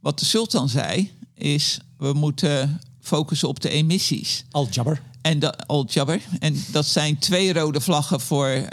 wat 0.00 0.18
de 0.18 0.24
sultan 0.24 0.68
zei: 0.68 1.12
is 1.34 1.78
we 1.98 2.12
moeten 2.12 2.80
focussen 3.00 3.48
op 3.48 3.60
de 3.60 3.68
emissies. 3.68 4.44
Al 4.50 4.68
jabber. 4.70 5.02
En 5.20 5.38
dat, 5.38 5.66
al 5.66 5.86
jabber. 5.88 6.20
En 6.38 6.64
dat 6.72 6.86
zijn 6.86 7.18
twee 7.18 7.52
rode 7.52 7.80
vlaggen 7.80 8.20
voor 8.20 8.68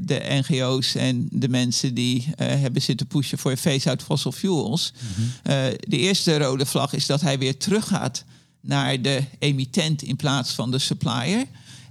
de 0.00 0.42
NGO's 0.48 0.94
en 0.94 1.28
de 1.30 1.48
mensen 1.48 1.94
die 1.94 2.26
uh, 2.26 2.46
hebben 2.46 2.82
zitten 2.82 3.06
pushen 3.06 3.38
voor 3.38 3.56
phase-out 3.56 4.02
fossil 4.02 4.32
fuels. 4.32 4.92
Uh, 4.98 5.64
de 5.80 5.96
eerste 5.96 6.38
rode 6.38 6.66
vlag 6.66 6.92
is 6.92 7.06
dat 7.06 7.20
hij 7.20 7.38
weer 7.38 7.56
teruggaat 7.56 8.24
naar 8.60 9.02
de 9.02 9.24
emittent 9.38 10.02
in 10.02 10.16
plaats 10.16 10.52
van 10.52 10.70
de 10.70 10.78
supplier. 10.78 11.46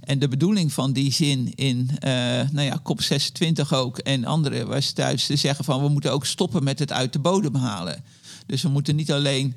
En 0.08 0.18
de 0.18 0.28
bedoeling 0.28 0.72
van 0.72 0.92
die 0.92 1.12
zin 1.12 1.54
in 1.54 1.90
nou 2.52 2.60
ja, 2.60 2.80
COP26 2.80 3.68
ook 3.70 3.98
en 3.98 4.24
andere 4.24 4.66
was 4.66 4.90
thuis 4.90 5.26
te 5.26 5.36
zeggen 5.36 5.64
van 5.64 5.82
we 5.82 5.88
moeten 5.88 6.12
ook 6.12 6.26
stoppen 6.26 6.64
met 6.64 6.78
het 6.78 6.92
uit 6.92 7.12
de 7.12 7.18
bodem 7.18 7.54
halen. 7.54 8.04
Dus 8.46 8.62
we 8.62 8.68
moeten 8.68 8.96
niet 8.96 9.12
alleen 9.12 9.56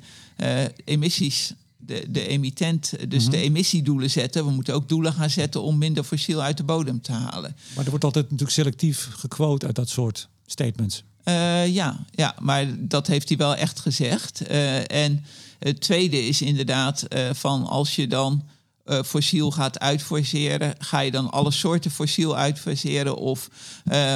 emissies 0.84 1.54
de, 1.76 2.06
de 2.08 2.26
emittent, 2.26 2.90
dus 3.08 3.24
mm 3.24 3.30
-hmm. 3.30 3.30
de 3.30 3.44
emissiedoelen 3.44 4.10
zetten. 4.10 4.44
We 4.44 4.50
moeten 4.50 4.74
ook 4.74 4.88
doelen 4.88 5.12
gaan 5.12 5.30
zetten 5.30 5.62
om 5.62 5.78
minder 5.78 6.04
fossiel 6.04 6.42
uit 6.42 6.56
de 6.56 6.64
bodem 6.64 7.00
te 7.00 7.12
halen. 7.12 7.56
Maar 7.74 7.84
er 7.84 7.90
wordt 7.90 8.04
altijd 8.04 8.24
natuurlijk 8.24 8.50
selectief 8.50 9.08
gequote 9.16 9.66
uit 9.66 9.74
dat 9.74 9.88
soort 9.88 10.28
statements. 10.46 11.02
Uh, 11.24 11.66
ja, 11.66 12.04
ja, 12.10 12.34
maar 12.40 12.66
dat 12.78 13.06
heeft 13.06 13.28
hij 13.28 13.38
wel 13.38 13.56
echt 13.56 13.80
gezegd. 13.80 14.50
Uh, 14.50 14.90
en 14.90 15.24
het 15.58 15.80
tweede 15.80 16.26
is 16.26 16.42
inderdaad 16.42 17.04
uh, 17.08 17.30
van 17.32 17.66
als 17.66 17.96
je 17.96 18.06
dan 18.06 18.44
fossiel 18.84 19.50
gaat 19.50 19.78
uitfaseren, 19.78 20.74
ga 20.78 21.00
je 21.00 21.10
dan 21.10 21.30
alle 21.30 21.50
soorten 21.50 21.90
fossiel 21.90 22.36
uitfaseren 22.36 23.16
of 23.16 23.48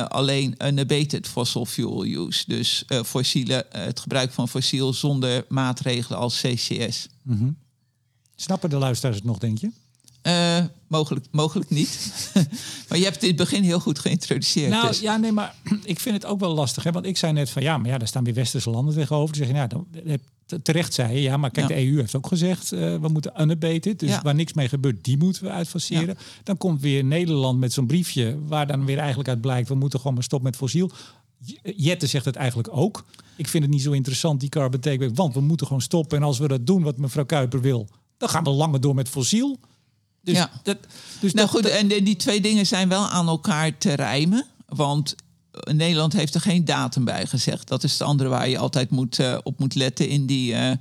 alleen 0.09 0.55
een 0.59 0.79
abated 0.79 1.27
fossil 1.27 1.67
fuel 1.67 2.05
use. 2.05 2.45
Dus 2.47 2.85
fossiele, 3.05 3.67
het 3.69 4.01
gebruik 4.01 4.33
van 4.33 4.49
fossiel 4.49 4.93
zonder 4.93 5.45
maatregelen 5.49 6.19
als 6.19 6.41
CCS. 6.41 7.09
Mm 7.23 7.39
-hmm. 7.39 7.57
Snappen 8.37 8.71
de 8.71 8.77
luisteraars 8.77 9.17
het 9.17 9.27
nog, 9.27 9.39
denk 9.39 9.59
je? 9.59 9.71
Uh, 10.27 10.65
mogelijk, 10.89 11.27
mogelijk 11.31 11.71
niet. 11.71 12.11
maar 12.89 12.99
je 12.99 13.05
hebt 13.05 13.23
in 13.23 13.29
het 13.29 13.37
begin 13.37 13.63
heel 13.63 13.81
goed 13.81 13.99
geïntroduceerd. 13.99 14.71
Nou 14.71 14.87
dus. 14.87 15.01
ja, 15.01 15.17
nee, 15.17 15.33
maar 15.33 15.55
ik 15.85 16.01
vind 16.01 16.15
het 16.15 16.25
ook 16.25 16.41
wel 16.41 16.55
lastig. 16.55 16.83
Hè? 16.83 16.93
Want 16.93 17.07
ik 17.07 17.17
zei 17.17 17.33
net 17.33 17.51
van 17.51 17.63
ja, 17.63 17.79
maar 17.79 17.91
ja, 17.91 17.99
daar 17.99 18.09
staan 18.09 18.25
weer 18.25 18.35
westerse 18.35 18.71
landen 18.71 18.95
tegenover. 18.95 19.39
Dan 19.39 19.47
zeg 19.47 19.47
je, 19.47 19.67
nou, 19.67 19.69
dan, 19.69 20.19
terecht 20.63 20.95
zei 20.95 21.19
ja, 21.21 21.37
maar 21.37 21.51
kijk, 21.51 21.69
ja. 21.69 21.75
de 21.75 21.87
EU 21.87 21.97
heeft 21.97 22.17
ook 22.17 22.27
gezegd, 22.27 22.73
uh, 22.73 22.81
we 23.01 23.09
moeten 23.09 23.33
unabated. 23.41 23.99
Dus 23.99 24.09
Ja. 24.11 24.23
waar 24.23 24.35
niks 24.35 24.53
mee 24.53 24.69
gebeurt, 24.69 25.05
die 25.05 25.17
moeten 25.19 25.43
we 25.43 25.51
uitfaseren. 25.51 26.17
Dan 26.43 26.57
komt 26.57 26.81
weer 26.81 27.05
Nederland 27.05 27.59
met 27.59 27.73
zo'n 27.73 27.87
briefje, 27.87 28.39
waar 28.47 28.67
dan 28.67 28.85
weer 28.85 28.99
eigenlijk 28.99 29.29
uit 29.29 29.41
blijkt, 29.41 29.69
we 29.69 29.75
moeten 29.75 29.99
gewoon 29.99 30.15
maar 30.15 30.25
stoppen 30.25 30.49
met 30.51 30.59
fossiel. 30.59 30.91
J- 31.45 31.59
Jette 31.77 32.07
zegt 32.07 32.25
het 32.25 32.37
eigenlijk 32.37 32.69
ook. 32.73 33.05
Ik 33.37 33.49
vind 33.49 33.63
het 33.65 33.73
niet 33.73 33.83
zo 33.83 33.93
interessant, 33.93 34.41
die 34.41 34.49
carbon 34.49 35.15
want 35.15 35.35
we 35.35 35.41
moeten 35.41 35.67
gewoon 35.67 35.83
stoppen. 35.83 36.17
En 36.19 36.23
als 36.25 36.39
we 36.39 36.49
dat 36.49 36.67
doen, 36.67 36.83
wat 36.83 36.97
mevrouw 36.99 37.25
Kuiper 37.25 37.61
wil, 37.61 37.89
dan 38.19 38.29
gaan 38.29 38.45
we 38.45 38.51
langer 38.51 38.81
door 38.81 38.95
met 38.95 39.09
fossiel. 39.09 39.59
Dus 40.23 40.37
Ja. 40.37 40.51
dat, 40.63 40.77
dus 41.21 41.33
Nou 41.33 41.47
dat- 41.47 41.57
goed, 41.57 41.71
en 41.71 41.89
die- 41.89 42.17
twee 42.17 42.41
dingen 42.41 42.67
zijn 42.67 42.89
wel 42.89 43.07
aan 43.09 43.27
elkaar 43.29 43.79
te 43.79 43.93
rijmen. 43.95 44.47
Want 44.67 45.15
eh, 45.15 45.26
Nederland 45.61 46.13
heeft 46.13 46.35
er 46.35 46.41
geen 46.41 46.65
datum 46.65 47.05
bij 47.05 47.27
gezegd. 47.27 47.69
Dat 47.69 47.85
is 47.85 47.93
het 47.93 48.03
andere 48.03 48.29
waar 48.29 48.49
je 48.49 48.59
altijd 48.59 48.91
moet, 48.91 49.19
eh, 49.19 49.39
op 49.43 49.59
moet 49.59 49.75
letten 49.75 50.09
in 50.09 50.27
die 50.27 50.55
eh, 50.55 50.73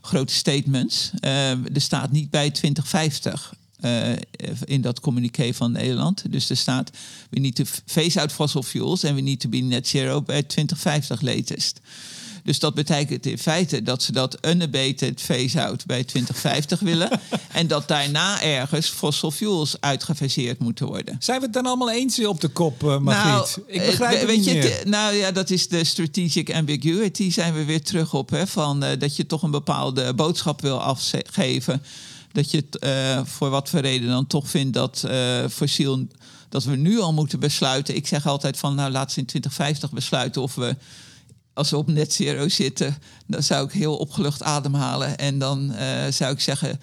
grote 0.00 0.34
statements. 0.34 1.10
Eh, 1.20 1.50
er 1.50 1.80
staat 1.80 2.10
niet 2.10 2.30
bij 2.30 2.50
2050 2.50 3.54
eh, 3.80 4.12
in 4.64 4.80
dat 4.80 5.00
communiqué 5.00 5.54
van 5.54 5.72
Nederland. 5.72 6.32
Dus 6.32 6.50
er 6.50 6.56
staat, 6.56 6.90
we 7.30 7.40
need 7.40 7.54
to 7.54 7.64
phase 7.84 8.20
out 8.20 8.32
fossil 8.32 8.62
fuels... 8.62 9.02
en 9.02 9.14
we 9.14 9.20
need 9.20 9.40
to 9.40 9.48
be 9.48 9.56
net 9.56 9.88
zero 9.88 10.22
bij 10.22 10.42
2050 10.42 11.20
latest. 11.20 11.80
Dus 12.48 12.58
dat 12.58 12.74
betekent 12.74 13.26
in 13.26 13.38
feite 13.38 13.82
dat 13.82 14.02
ze 14.02 14.12
dat 14.12 14.38
unabated 14.46 15.20
phase-out 15.20 15.86
bij 15.86 16.04
2050 16.04 16.80
willen. 16.80 17.20
en 17.52 17.66
dat 17.66 17.88
daarna 17.88 18.42
ergens 18.42 18.88
fossil 18.88 19.30
fuels 19.30 19.80
uitgefaseerd 19.80 20.58
moeten 20.58 20.86
worden. 20.86 21.16
Zijn 21.18 21.38
we 21.38 21.44
het 21.44 21.54
dan 21.54 21.66
allemaal 21.66 21.90
eens 21.90 22.24
op 22.26 22.40
de 22.40 22.48
kop, 22.48 22.82
eh 22.82 22.98
Margriet? 22.98 23.58
ik 23.66 23.80
eh, 23.80 23.86
begrijp 23.86 24.12
we- 24.12 24.18
het 24.18 24.26
weet 24.26 24.36
niet 24.36 24.44
je, 24.46 24.54
meer. 24.54 24.80
nou 24.84 25.14
ja, 25.14 25.32
dat 25.32 25.50
is 25.50 25.68
de 25.68 25.84
strategic 25.84 26.54
ambiguity. 26.54 27.30
Zijn 27.30 27.54
we 27.54 27.64
weer 27.64 27.82
terug 27.82 28.14
op. 28.14 28.30
Hè, 28.30 28.46
van, 28.46 28.82
eh, 28.82 28.98
dat 28.98 29.16
je 29.16 29.26
toch 29.26 29.42
een 29.42 29.50
bepaalde 29.50 30.14
boodschap 30.14 30.60
wil 30.60 30.80
afgeven. 30.80 31.82
Dat 32.32 32.50
je 32.50 32.56
het 32.56 32.78
eh, 32.78 33.20
voor 33.24 33.50
wat 33.50 33.68
voor 33.68 33.80
reden 33.80 34.08
dan 34.08 34.26
toch 34.26 34.48
vindt 34.48 34.74
dat 34.74 35.04
eh, 35.08 35.44
fossiel. 35.50 36.06
Dat 36.48 36.64
we 36.64 36.76
nu 36.76 37.00
al 37.00 37.12
moeten 37.12 37.40
besluiten. 37.40 37.96
Ik 37.96 38.06
zeg 38.06 38.26
altijd 38.26 38.58
van 38.58 38.74
nou 38.74 38.90
laten 38.90 39.14
we 39.14 39.20
in 39.20 39.26
2050 39.26 39.90
besluiten 39.92 40.42
of 40.42 40.54
we 40.54 40.76
als 41.58 41.70
we 41.70 41.76
op 41.76 41.88
net 41.88 42.12
zero 42.12 42.48
zitten, 42.48 42.96
dan 43.26 43.42
zou 43.42 43.66
ik 43.66 43.72
heel 43.72 43.96
opgelucht 43.96 44.42
ademhalen. 44.42 45.18
En 45.18 45.38
dan 45.38 45.72
eh, 45.72 46.12
zou 46.12 46.32
ik 46.32 46.40
zeggen, 46.40 46.80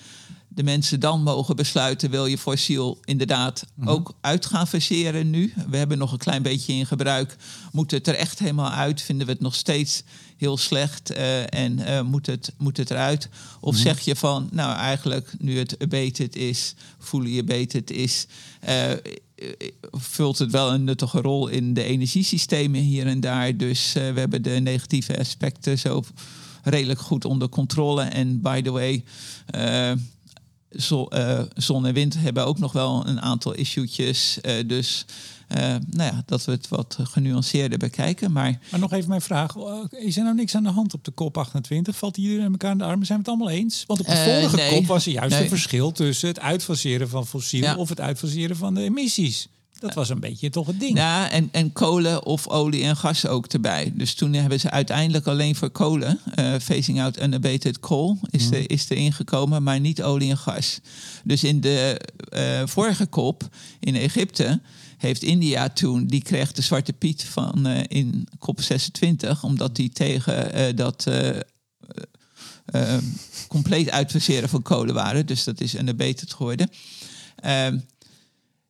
de 0.55 0.63
mensen 0.63 0.99
dan 0.99 1.23
mogen 1.23 1.55
besluiten, 1.55 2.09
wil 2.09 2.25
je 2.25 2.37
fossiel 2.37 2.97
inderdaad 3.03 3.65
ook 3.85 4.13
uit 4.21 4.45
gaan 4.45 4.67
faseren 4.67 5.29
nu? 5.29 5.53
We 5.69 5.77
hebben 5.77 5.97
nog 5.97 6.11
een 6.11 6.17
klein 6.17 6.41
beetje 6.41 6.73
in 6.73 6.85
gebruik. 6.85 7.35
Moet 7.71 7.91
het 7.91 8.07
er 8.07 8.15
echt 8.15 8.39
helemaal 8.39 8.71
uit? 8.71 9.01
Vinden 9.01 9.25
we 9.25 9.31
het 9.31 9.41
nog 9.41 9.55
steeds 9.55 10.03
heel 10.37 10.57
slecht 10.57 11.11
eh, 11.11 11.53
en 11.53 11.79
eh, 11.79 12.01
moet, 12.01 12.25
het, 12.25 12.53
moet 12.57 12.77
het 12.77 12.91
eruit? 12.91 13.29
Of 13.59 13.75
zeg 13.75 13.99
je 13.99 14.15
van, 14.15 14.49
nou 14.51 14.75
eigenlijk 14.75 15.33
nu 15.39 15.57
het 15.57 15.75
abated 15.79 16.35
is, 16.35 16.73
fully 16.99 17.39
abated 17.39 17.91
is... 17.91 18.27
eh, 18.59 18.91
vult 19.91 20.37
het 20.37 20.51
wel 20.51 20.73
een 20.73 20.83
nuttige 20.83 21.21
rol 21.21 21.47
in 21.47 21.73
de 21.73 21.83
energiesystemen 21.83 22.81
hier 22.81 23.07
en 23.07 23.19
daar. 23.19 23.57
Dus 23.57 23.93
we 23.93 23.99
hebben 23.99 24.41
de 24.41 24.49
negatieve 24.49 25.19
aspecten 25.19 25.79
zo 25.79 26.03
redelijk 26.63 26.99
goed 26.99 27.25
onder 27.25 27.49
controle. 27.49 28.03
En 28.03 28.41
by 28.41 28.61
the 28.61 28.71
way, 28.71 29.03
eh, 30.75 30.81
zo- 30.81 31.05
eh, 31.05 31.41
zon 31.55 31.85
en 31.85 31.93
wind 31.93 32.15
hebben 32.19 32.45
ook 32.45 32.59
nog 32.59 32.71
wel 32.71 33.07
een 33.07 33.21
aantal 33.21 33.53
issuetjes. 33.53 34.41
Eh, 34.41 34.53
dus 34.67 35.05
eh, 35.47 35.57
nou 35.89 36.13
ja, 36.15 36.23
dat 36.25 36.45
we 36.45 36.51
het 36.51 36.67
wat 36.67 36.97
genuanceerder 37.03 37.77
bekijken. 37.77 38.31
Maar 38.31 38.59
Maar 38.71 38.79
nog 38.79 38.93
even 38.93 39.09
mijn 39.09 39.21
vraag. 39.21 39.55
Is 39.89 40.17
er 40.17 40.23
nou 40.23 40.35
niks 40.35 40.55
aan 40.55 40.63
de 40.63 40.69
hand 40.69 40.93
op 40.93 41.03
de 41.03 41.11
kop 41.11 41.37
28? 41.37 41.95
Valt 41.95 42.17
iedereen 42.17 42.51
elkaar 42.51 42.71
in 42.71 42.77
de 42.77 42.83
armen? 42.83 43.05
Zijn 43.05 43.19
we 43.23 43.29
het 43.29 43.33
allemaal 43.39 43.55
eens? 43.57 43.83
Want 43.87 43.99
op 43.99 44.05
de 44.05 44.15
vorige 44.15 44.55
nee. 44.55 44.69
kop 44.75 44.85
was 44.85 45.05
er 45.05 45.11
juist 45.11 45.33
Nee. 45.33 45.43
een 45.43 45.49
verschil 45.49 45.91
tussen 45.91 46.27
het 46.27 46.39
uitfaseren 46.39 47.09
van 47.09 47.27
fossiel 47.27 47.61
Ja. 47.63 47.75
of 47.75 47.89
het 47.89 47.99
uitfaseren 48.01 48.55
van 48.55 48.73
de 48.73 48.81
emissies. 48.81 49.47
Dat 49.85 49.95
was 49.95 50.09
een 50.09 50.19
beetje 50.19 50.49
toch 50.49 50.67
het 50.67 50.79
ding. 50.79 50.97
Ja, 50.97 51.29
en, 51.29 51.49
en 51.51 51.73
kolen 51.73 52.25
of 52.25 52.47
olie 52.47 52.83
en 52.83 52.97
gas 52.97 53.27
ook 53.27 53.45
erbij. 53.45 53.91
Dus 53.95 54.13
toen 54.13 54.33
hebben 54.33 54.59
ze 54.59 54.69
uiteindelijk 54.69 55.27
alleen 55.27 55.55
voor 55.55 55.69
kolen, 55.69 56.19
eh 56.35 56.53
phasing 56.61 57.01
out 57.01 57.21
unabated 57.21 57.79
coal, 57.79 58.17
is, 58.29 58.51
er, 58.51 58.69
is 58.69 58.89
er 58.89 58.97
ingekomen, 58.97 59.63
maar 59.63 59.79
niet 59.79 60.03
olie 60.03 60.29
en 60.29 60.37
gas. 60.37 60.79
Dus 61.23 61.43
in 61.43 61.61
de 61.61 61.99
eh, 62.29 62.61
vorige 62.65 63.05
kop 63.05 63.49
in 63.79 63.95
Egypte 63.95 64.61
heeft 64.97 65.23
India 65.23 65.69
toen, 65.69 66.07
die 66.07 66.21
kreeg 66.21 66.51
de 66.51 66.61
zwarte 66.61 66.93
piet 66.93 67.23
van 67.23 67.65
eh, 67.65 67.83
in 67.87 68.27
kop 68.39 68.61
26, 68.61 69.43
omdat 69.43 69.75
die 69.75 69.89
tegen 69.89 70.75
dat 70.75 71.07
compleet 73.47 73.89
uitfaseren 73.89 74.49
van 74.49 74.61
kolen 74.61 74.93
waren. 74.93 75.25
Dus 75.25 75.43
dat 75.43 75.61
is 75.61 75.75
unabated 75.75 76.33
geworden. 76.33 76.69
Ehm, 77.35 77.77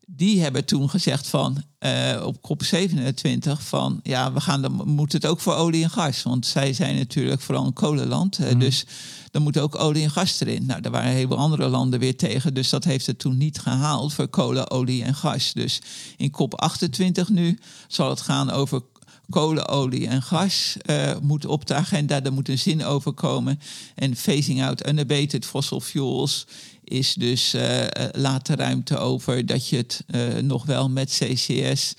die 0.05 0.41
hebben 0.41 0.65
toen 0.65 0.89
gezegd 0.89 1.27
van 1.27 1.63
eh, 1.79 2.21
op 2.25 2.41
kop 2.41 2.63
27 2.63 3.63
van 3.63 3.99
ja, 4.03 4.33
we 4.33 4.41
gaan 4.41 4.61
dan 4.61 4.81
moet 4.85 5.11
het 5.11 5.25
ook 5.25 5.39
voor 5.39 5.53
olie 5.53 5.83
en 5.83 5.89
gas. 5.89 6.23
Want 6.23 6.45
zij 6.45 6.73
zijn 6.73 6.95
natuurlijk 6.95 7.41
vooral 7.41 7.65
een 7.65 7.73
kolenland. 7.73 8.39
eh, 8.39 8.59
Dus 8.59 8.85
dan 9.31 9.41
moet 9.41 9.57
ook 9.57 9.79
olie 9.79 10.03
en 10.03 10.11
gas 10.11 10.39
erin. 10.39 10.65
Nou, 10.65 10.81
daar 10.81 10.91
waren 10.91 11.11
heleboel 11.11 11.37
andere 11.37 11.67
landen 11.67 11.99
weer 11.99 12.17
tegen. 12.17 12.53
Dus 12.53 12.69
dat 12.69 12.83
heeft 12.83 13.05
het 13.05 13.19
toen 13.19 13.37
niet 13.37 13.59
gehaald 13.59 14.13
voor 14.13 14.27
kolen, 14.27 14.71
olie 14.71 15.03
en 15.03 15.15
gas. 15.15 15.53
Dus 15.53 15.81
in 16.17 16.31
kop 16.31 16.53
28 16.53 17.29
nu 17.29 17.59
zal 17.87 18.09
het 18.09 18.21
gaan 18.21 18.49
over 18.49 18.81
kolen, 19.29 19.67
olie 19.67 20.07
en 20.07 20.21
gas 20.21 20.77
eh, 20.81 21.11
moet 21.21 21.45
op 21.45 21.65
de 21.65 21.73
agenda. 21.73 22.19
Daar 22.19 22.33
moet 22.33 22.49
een 22.49 22.59
zin 22.59 22.83
over 22.85 23.13
komen. 23.13 23.59
En 23.95 24.15
phasing 24.15 24.63
out 24.63 24.87
unabated 24.87 25.45
fossil 25.45 25.79
fuels 25.79 26.45
is 26.85 27.13
dus 27.13 27.53
eh, 27.53 27.83
eh, 27.83 27.89
laat 28.11 28.45
de 28.45 28.55
ruimte 28.55 28.97
over 28.97 29.45
dat 29.45 29.67
je 29.67 29.77
het 29.77 30.03
eh, 30.07 30.35
nog 30.35 30.65
wel 30.65 30.89
met 30.89 31.09
CCS 31.09 31.95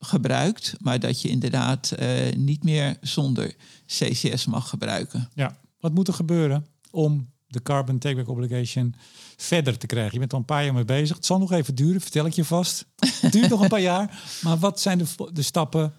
gebruikt, 0.00 0.74
maar 0.80 1.00
dat 1.00 1.22
je 1.22 1.28
inderdaad 1.28 1.92
niet 2.36 2.64
meer 2.64 2.96
zonder 3.00 3.54
CCS 3.86 4.46
mag 4.46 4.68
gebruiken. 4.68 5.30
Ja. 5.34 5.58
Wat 5.80 5.94
moet 5.94 6.08
er 6.08 6.14
gebeuren 6.14 6.66
om 6.90 7.30
de 7.46 7.62
carbon 7.62 7.98
takeback 7.98 8.28
obligation 8.28 8.94
verder 9.36 9.78
te 9.78 9.86
krijgen? 9.86 10.12
Je 10.12 10.18
bent 10.18 10.32
al 10.32 10.38
een 10.38 10.44
paar 10.44 10.64
jaar 10.64 10.74
mee 10.74 10.84
bezig. 10.84 11.16
Het 11.16 11.26
zal 11.26 11.38
nog 11.38 11.52
even 11.52 11.74
duren, 11.74 12.00
vertel 12.00 12.26
ik 12.26 12.32
je 12.32 12.44
vast. 12.44 12.86
Het 13.20 13.32
duurt 13.32 13.48
nog 13.48 13.60
een 13.60 13.68
paar 13.68 13.80
jaar. 13.80 14.22
Maar 14.42 14.58
wat 14.58 14.80
zijn 14.80 14.98
de, 14.98 15.06
de 15.32 15.42
stappen 15.42 15.92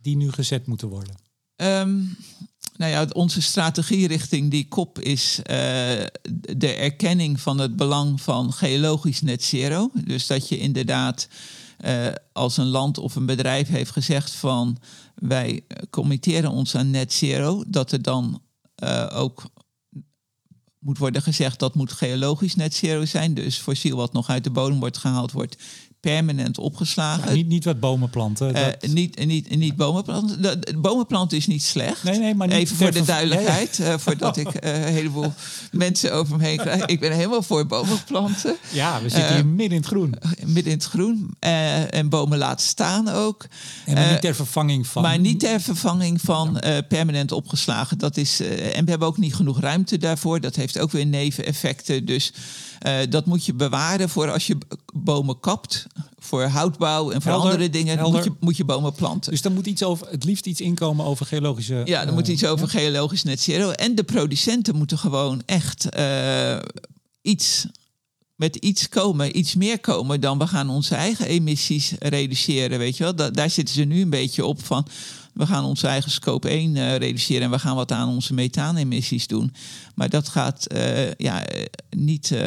die 0.00 0.16
nu 0.16 0.32
gezet 0.32 0.66
moeten 0.66 0.88
worden? 0.88 1.14
Um, 1.56 2.16
nou 2.76 2.90
ja, 2.90 3.06
onze 3.12 3.42
strategie 3.42 4.06
richting 4.06 4.50
die 4.50 4.68
kop 4.68 4.98
is 4.98 5.38
uh, 5.38 5.44
de 6.56 6.74
erkenning 6.74 7.40
van 7.40 7.58
het 7.58 7.76
belang 7.76 8.20
van 8.20 8.52
geologisch 8.52 9.20
net 9.20 9.42
zero. 9.42 9.90
Dus 10.04 10.26
dat 10.26 10.48
je 10.48 10.58
inderdaad 10.58 11.28
uh, 11.84 12.06
als 12.32 12.56
een 12.56 12.66
land 12.66 12.98
of 12.98 13.14
een 13.14 13.26
bedrijf 13.26 13.68
heeft 13.68 13.90
gezegd 13.90 14.30
van 14.30 14.78
wij 15.14 15.64
committeren 15.90 16.50
ons 16.50 16.74
aan 16.74 16.90
net 16.90 17.12
zero, 17.12 17.64
dat 17.66 17.92
er 17.92 18.02
dan 18.02 18.42
uh, 18.84 19.10
ook 19.12 19.50
moet 20.78 20.98
worden 20.98 21.22
gezegd 21.22 21.58
dat 21.58 21.74
moet 21.74 21.92
geologisch 21.92 22.54
net 22.54 22.74
zero 22.74 23.04
zijn. 23.04 23.34
Dus 23.34 23.56
fossiel 23.56 23.96
wat 23.96 24.12
nog 24.12 24.28
uit 24.28 24.44
de 24.44 24.50
bodem 24.50 24.80
wordt 24.80 24.98
gehaald, 24.98 25.32
wordt 25.32 25.56
permanent 26.02 26.58
opgeslagen. 26.58 27.34
niet, 27.34 27.48
niet 27.48 27.64
wat 27.64 27.80
bomen 27.80 28.10
planten. 28.10 28.56
Uh, 28.56 28.90
niet, 28.90 29.24
niet, 29.24 29.56
niet 29.56 29.76
bomen 29.76 30.02
planten. 30.02 30.42
De, 30.42 30.74
bomen 30.76 31.06
planten 31.06 31.38
is 31.38 31.46
niet 31.46 31.62
slecht. 31.62 32.02
Nee, 32.02 32.18
nee, 32.18 32.34
maar 32.34 32.46
niet 32.46 32.56
Even 32.56 32.76
voor 32.76 32.92
de 32.92 33.04
duidelijkheid. 33.04 33.78
Uh, 33.78 33.94
voordat 33.98 34.36
ik 34.36 34.46
uh, 34.46 34.86
een 34.86 34.92
heleboel 34.92 35.32
mensen 35.72 36.14
over 36.14 36.36
me 36.36 36.44
heen 36.44 36.56
krijg. 36.56 36.84
Ik 36.86 37.00
ben 37.00 37.12
helemaal 37.12 37.42
voor 37.42 37.66
bomen 37.66 38.04
planten. 38.04 38.56
Ja, 38.72 39.02
we 39.02 39.08
zitten 39.08 39.34
hier 39.34 39.46
midden 39.46 39.70
in 39.70 39.76
het 39.76 39.86
groen. 39.86 40.14
Midden 40.44 40.72
in 40.72 40.78
het 40.78 40.84
groen. 40.84 41.34
en 41.90 42.08
bomen 42.08 42.38
laten 42.38 42.66
staan 42.66 43.08
ook. 43.08 43.46
En 43.86 43.94
maar 43.94 44.10
niet 44.10 44.20
ter 44.20 44.34
vervanging 44.34 44.86
van. 44.86 45.02
Maar 45.02 45.18
niet 45.18 45.40
ter 45.40 45.60
vervanging 45.60 46.20
van 46.20 46.62
permanent 46.88 47.32
opgeslagen. 47.32 47.98
Dat 47.98 48.16
is, 48.16 48.40
en 48.40 48.84
we 48.84 48.90
hebben 48.90 49.08
ook 49.08 49.18
niet 49.18 49.34
genoeg 49.34 49.60
ruimte 49.60 49.98
daarvoor. 49.98 50.40
Dat 50.40 50.56
heeft 50.56 50.78
ook 50.78 50.90
weer 50.90 51.06
neveneffecten. 51.06 52.04
Dus 52.04 52.32
uh, 52.86 52.98
dat 53.08 53.26
moet 53.26 53.44
je 53.44 53.54
bewaren 53.54 54.08
voor 54.08 54.30
als 54.30 54.46
je 54.46 54.56
bomen 54.94 55.40
kapt. 55.40 55.86
Voor 56.18 56.42
houtbouw 56.42 57.10
en 57.10 57.22
voor 57.22 57.30
helder, 57.30 57.50
andere 57.50 57.70
dingen 57.70 58.10
moet 58.10 58.24
je, 58.24 58.32
moet 58.40 58.56
je 58.56 58.64
bomen 58.64 58.92
planten. 58.92 59.30
Dus 59.30 59.42
dan 59.42 59.52
moet 59.52 59.66
iets 59.66 59.82
over, 59.82 60.08
het 60.08 60.24
liefst 60.24 60.46
iets 60.46 60.60
inkomen 60.60 61.04
over 61.04 61.26
geologische... 61.26 61.82
Ja, 61.84 62.00
er 62.00 62.08
uh, 62.08 62.12
moet 62.12 62.28
iets 62.28 62.44
over 62.44 62.66
ja? 62.72 62.78
geologisch 62.78 63.22
net 63.22 63.40
zero. 63.40 63.70
En 63.70 63.94
de 63.94 64.02
producenten 64.02 64.76
moeten 64.76 64.98
gewoon 64.98 65.42
echt 65.46 65.96
uh, 65.96 66.58
iets 67.22 67.66
met 68.42 68.56
iets 68.56 68.88
komen, 68.88 69.38
iets 69.38 69.54
meer 69.54 69.80
komen 69.80 70.20
dan 70.20 70.38
we 70.38 70.46
gaan 70.46 70.70
onze 70.70 70.94
eigen 70.94 71.26
emissies 71.26 71.92
reduceren. 71.98 72.78
Weet 72.78 72.96
je 72.96 73.02
wel? 73.04 73.14
Da 73.14 73.30
daar 73.30 73.50
zitten 73.50 73.74
ze 73.74 73.84
nu 73.84 74.00
een 74.00 74.10
beetje 74.10 74.44
op 74.44 74.64
van 74.64 74.86
we 75.32 75.46
gaan 75.46 75.64
onze 75.64 75.86
eigen 75.86 76.10
scope 76.10 76.48
1 76.48 76.76
uh, 76.76 76.96
reduceren 76.96 77.42
en 77.42 77.50
we 77.50 77.58
gaan 77.58 77.76
wat 77.76 77.92
aan 77.92 78.08
onze 78.08 78.34
methaanemissies 78.34 79.26
doen. 79.26 79.54
Maar 79.94 80.08
dat 80.08 80.28
gaat 80.28 80.66
uh, 80.72 81.12
ja, 81.12 81.44
niet. 81.90 82.30
Uh, 82.30 82.40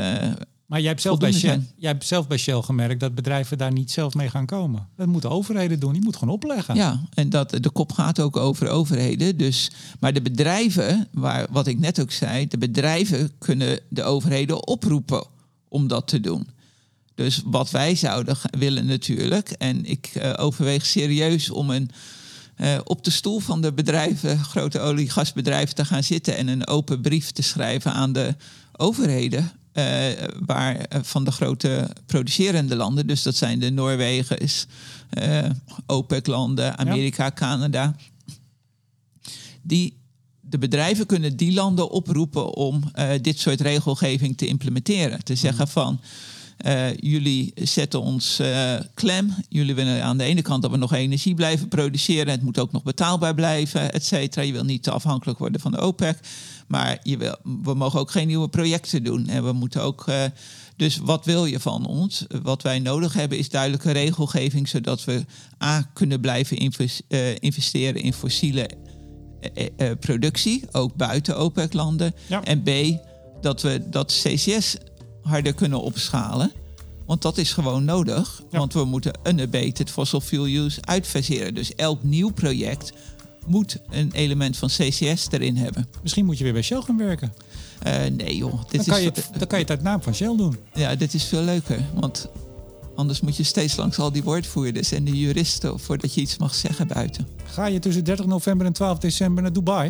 maar 0.66 0.80
jij 0.80 0.90
hebt, 0.90 1.02
zelf 1.02 1.20
bij 1.20 1.32
Shell, 1.32 1.62
jij 1.78 1.92
hebt 1.92 2.06
zelf 2.06 2.28
bij 2.28 2.38
Shell 2.38 2.62
gemerkt 2.62 3.00
dat 3.00 3.16
bedrijven 3.16 3.58
daar 3.58 3.72
niet 3.72 3.92
zelf 3.92 4.14
mee 4.14 4.30
gaan 4.30 4.46
komen. 4.46 4.88
Dat 4.96 5.08
moeten 5.08 5.30
overheden 5.30 5.80
doen, 5.80 5.94
die 5.94 6.02
moeten 6.02 6.20
gewoon 6.20 6.36
opleggen. 6.36 6.76
Ja, 6.76 7.02
en 7.14 7.30
dat, 7.30 7.58
de 7.62 7.70
kop 7.70 7.92
gaat 7.92 8.20
ook 8.20 8.38
over 8.38 8.70
overheden. 8.70 9.38
Dus, 9.38 9.72
maar 10.00 10.14
de 10.14 10.22
bedrijven, 10.22 11.08
waar, 11.12 11.48
wat 11.50 11.68
ik 11.68 11.80
net 11.80 12.02
ook 12.02 12.12
zei, 12.12 12.48
de 12.48 12.58
bedrijven 12.58 13.32
kunnen 13.38 13.80
de 13.90 14.04
overheden 14.04 14.68
oproepen 14.68 15.24
om 15.68 15.88
dat 15.88 16.08
te 16.08 16.20
doen. 16.20 16.48
Dus 17.16 17.42
wat 17.46 17.72
wij 17.72 17.96
zouden 17.96 18.38
willen 18.60 18.86
natuurlijk, 18.86 19.50
en 19.50 19.86
ik 19.86 20.12
uh, 20.18 20.34
overweeg 20.38 20.86
serieus 20.86 21.50
om 21.50 21.70
een 21.70 21.90
uh, 22.58 22.78
op 22.84 23.03
de 23.03 23.12
stoel 23.12 23.39
van 23.39 23.62
de 23.62 23.74
bedrijven, 23.74 24.39
grote 24.39 24.80
olie- 24.80 25.10
gasbedrijven, 25.10 25.76
te 25.76 25.86
gaan 25.86 26.03
zitten 26.03 26.38
en 26.38 26.47
een 26.47 26.68
open 26.68 27.01
brief 27.01 27.32
te 27.32 27.41
schrijven 27.41 27.93
aan 27.93 28.14
de 28.14 28.36
overheden. 28.72 29.51
Uh, 29.74 29.84
waar, 30.45 30.76
uh, 30.76 30.99
van 31.01 31.24
de 31.24 31.32
grote 31.32 31.89
producerende 32.06 32.76
landen, 32.76 33.08
dus 33.08 33.24
dat 33.24 33.36
zijn 33.36 33.60
de 33.60 33.70
Noorwegen, 33.70 34.38
OPEC-landen, 35.86 36.78
Amerika, 36.78 37.24
ja. 37.24 37.32
Canada. 37.32 37.95
Die, 39.62 39.97
de 40.41 40.58
bedrijven 40.58 41.06
kunnen 41.06 41.38
die 41.38 41.53
landen 41.53 41.89
oproepen 41.89 42.56
om 42.56 42.84
dit 43.22 43.39
soort 43.39 43.62
regelgeving 43.62 44.38
te 44.38 44.47
implementeren. 44.47 45.24
Te 45.24 45.36
zeggen 45.36 45.68
van 45.68 45.99
uh, 46.66 46.93
jullie 46.97 47.51
zetten 47.56 48.01
ons 48.01 48.39
uh, 48.39 48.74
klem. 48.93 49.36
Jullie 49.49 49.76
willen 49.76 50.03
aan 50.03 50.18
de 50.18 50.24
ene 50.24 50.41
kant 50.41 50.62
dat 50.62 50.72
we 50.72 50.78
nog 50.78 50.93
energie 50.93 51.36
blijven 51.36 51.68
produceren. 51.68 52.32
Het 52.32 52.41
moet 52.41 52.60
ook 52.60 52.72
nog 52.72 52.84
betaalbaar 52.84 53.36
blijven, 53.36 53.93
et 53.93 54.06
cetera. 54.06 54.41
Je 54.41 54.51
wil 54.51 54.64
niet 54.64 54.84
te 54.84 54.91
afhankelijk 54.91 55.39
worden 55.39 55.62
van 55.62 55.72
de 55.72 55.82
OPEC. 55.82 56.20
Maar 56.68 56.99
je 57.03 57.18
wil, 57.18 57.36
we 57.64 57.74
mogen 57.74 57.99
ook 57.99 58.12
geen 58.12 58.28
nieuwe 58.28 58.49
projecten 58.49 59.03
doen. 59.03 59.28
En 59.28 59.43
we 59.43 59.51
moeten 59.51 59.82
ook. 59.82 60.06
Uh, 60.10 60.24
dus 60.76 60.97
wat 60.97 61.26
wil 61.26 61.45
je 61.45 61.60
van 61.60 61.86
ons? 61.86 62.26
Wat 62.43 62.62
wij 62.62 62.80
nodig 62.80 63.14
hebben 63.14 63.38
is 63.38 63.49
duidelijke 63.49 63.91
regelgeving, 63.91 64.68
zodat 64.68 65.03
we 65.03 65.26
A 65.64 65.89
kunnen 65.93 66.22
blijven 66.22 66.58
investeren 67.39 68.01
in 68.01 68.14
fossiele 68.14 68.70
productie, 69.99 70.64
ook 70.72 70.95
buiten 70.95 71.38
OPEC-landen. 71.38 72.14
Ja. 72.28 72.43
En 72.43 72.64
B, 72.64 72.70
dat 73.41 73.62
we 73.62 73.89
dat 73.89 74.22
CCS 74.24 74.78
harder 75.26 75.53
kunnen 75.53 75.82
opschalen. 75.82 76.51
Want 77.05 77.21
dat 77.21 77.38
is 77.38 77.53
gewoon 77.53 77.86
nodig. 77.86 78.41
Ja. 78.51 78.57
Want 78.57 78.73
we 78.73 78.84
moeten 78.84 79.19
unabated 79.28 79.89
fossil 79.89 80.21
fuel 80.21 80.47
use 80.47 80.82
uitfaseren. 80.82 81.53
Dus 81.53 81.76
elk 81.76 82.03
nieuw 82.03 82.32
project 82.32 82.93
moet 83.45 83.78
een 83.89 84.11
element 84.13 84.57
van 84.57 84.69
CCS 84.69 85.28
erin 85.32 85.55
hebben. 85.55 85.88
Misschien 86.01 86.26
moet 86.26 86.38
je 86.38 86.43
weer 86.43 86.53
bij 86.53 86.61
Shell 86.61 86.82
gaan 86.82 86.97
werken. 86.97 87.34
Uh, 87.88 87.93
nee 88.05 88.38
joh. 88.38 88.63
Dit 88.69 88.86
dan, 88.86 88.95
kan 88.95 89.01
je 89.01 89.07
het, 89.07 89.30
dan 89.38 89.47
kan 89.47 89.59
je 89.59 89.65
het 89.65 89.69
uit 89.73 89.82
naam 89.82 90.01
van 90.01 90.15
Shell 90.15 90.36
doen. 90.36 90.57
Ja, 90.73 90.95
dit 90.95 91.13
is 91.13 91.23
veel 91.23 91.41
leuker. 91.41 91.80
Want 91.93 92.30
anders 92.95 93.21
moet 93.21 93.36
je 93.36 93.43
steeds 93.43 93.76
langs 93.76 93.99
al 93.99 94.11
die 94.11 94.23
woordvoerders 94.23 94.91
en 94.91 95.03
de 95.03 95.19
juristen... 95.19 95.80
voordat 95.80 96.13
je 96.13 96.21
iets 96.21 96.38
mag 96.38 96.55
zeggen 96.55 96.88
buiten. 96.88 97.28
Ga 97.45 97.65
je 97.65 97.80
tussen 97.80 98.03
30 98.03 98.26
november 98.26 98.65
en 98.65 98.73
12 98.73 98.97
december 98.97 99.43
naar 99.43 99.53
Dubai? 99.53 99.89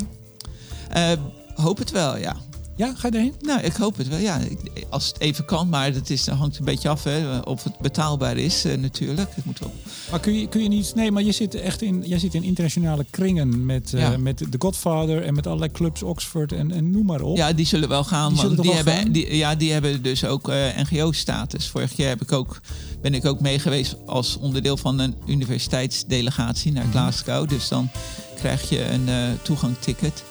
Uh, 0.95 1.11
hoop 1.55 1.77
het 1.77 1.91
wel, 1.91 2.17
ja. 2.17 2.35
Ja, 2.77 2.93
ga 2.95 3.07
je 3.07 3.13
erheen? 3.13 3.33
Nou, 3.41 3.61
ik 3.61 3.73
hoop 3.73 3.97
het 3.97 4.07
wel. 4.07 4.17
Ja, 4.17 4.39
als 4.89 5.07
het 5.07 5.19
even 5.19 5.45
kan, 5.45 5.69
maar 5.69 5.93
dat 5.93 6.09
is, 6.09 6.27
hangt 6.27 6.57
een 6.57 6.65
beetje 6.65 6.89
af 6.89 7.03
hè, 7.03 7.37
of 7.37 7.63
het 7.63 7.79
betaalbaar 7.79 8.37
is 8.37 8.65
uh, 8.65 8.77
natuurlijk. 8.77 9.35
Het 9.35 9.45
moet 9.45 9.59
wel. 9.59 9.73
Maar 10.11 10.19
kun 10.19 10.39
je, 10.39 10.47
kun 10.47 10.63
je 10.63 10.69
niet... 10.69 10.95
Nee, 10.95 11.11
maar 11.11 11.23
je 11.23 11.31
zit 11.31 11.55
echt 11.55 11.81
in, 11.81 12.03
jij 12.05 12.19
zit 12.19 12.33
in 12.33 12.43
internationale 12.43 13.05
kringen 13.09 13.65
met, 13.65 13.91
uh, 13.93 14.01
ja. 14.01 14.17
met 14.17 14.37
The 14.37 14.55
Godfather 14.59 15.23
en 15.23 15.33
met 15.33 15.47
allerlei 15.47 15.71
clubs, 15.71 16.03
Oxford 16.03 16.51
en, 16.51 16.71
en 16.71 16.91
noem 16.91 17.05
maar 17.05 17.21
op. 17.21 17.37
Ja, 17.37 17.53
die 17.53 17.65
zullen 17.65 17.89
wel 17.89 18.03
gaan. 18.03 18.29
Die, 18.29 18.39
zullen 18.39 18.61
die 18.61 18.73
hebben, 18.73 18.93
gaan? 18.93 19.11
Die, 19.11 19.35
ja, 19.35 19.55
die 19.55 19.71
hebben 19.71 20.01
dus 20.01 20.25
ook 20.25 20.49
uh, 20.49 20.55
NGO-status. 20.77 21.67
Vorig 21.67 21.95
jaar 21.95 22.09
heb 22.09 22.21
ik 22.21 22.31
ook, 22.31 22.61
ben 23.01 23.13
ik 23.13 23.25
ook 23.25 23.39
mee 23.39 23.59
geweest 23.59 23.95
als 24.05 24.37
onderdeel 24.37 24.77
van 24.77 24.99
een 24.99 25.15
universiteitsdelegatie 25.27 26.71
naar 26.71 26.85
Glasgow. 26.91 27.49
Dus 27.49 27.67
dan 27.67 27.89
krijg 28.35 28.69
je 28.69 28.85
een 28.89 29.09
toegangticket. 29.41 30.23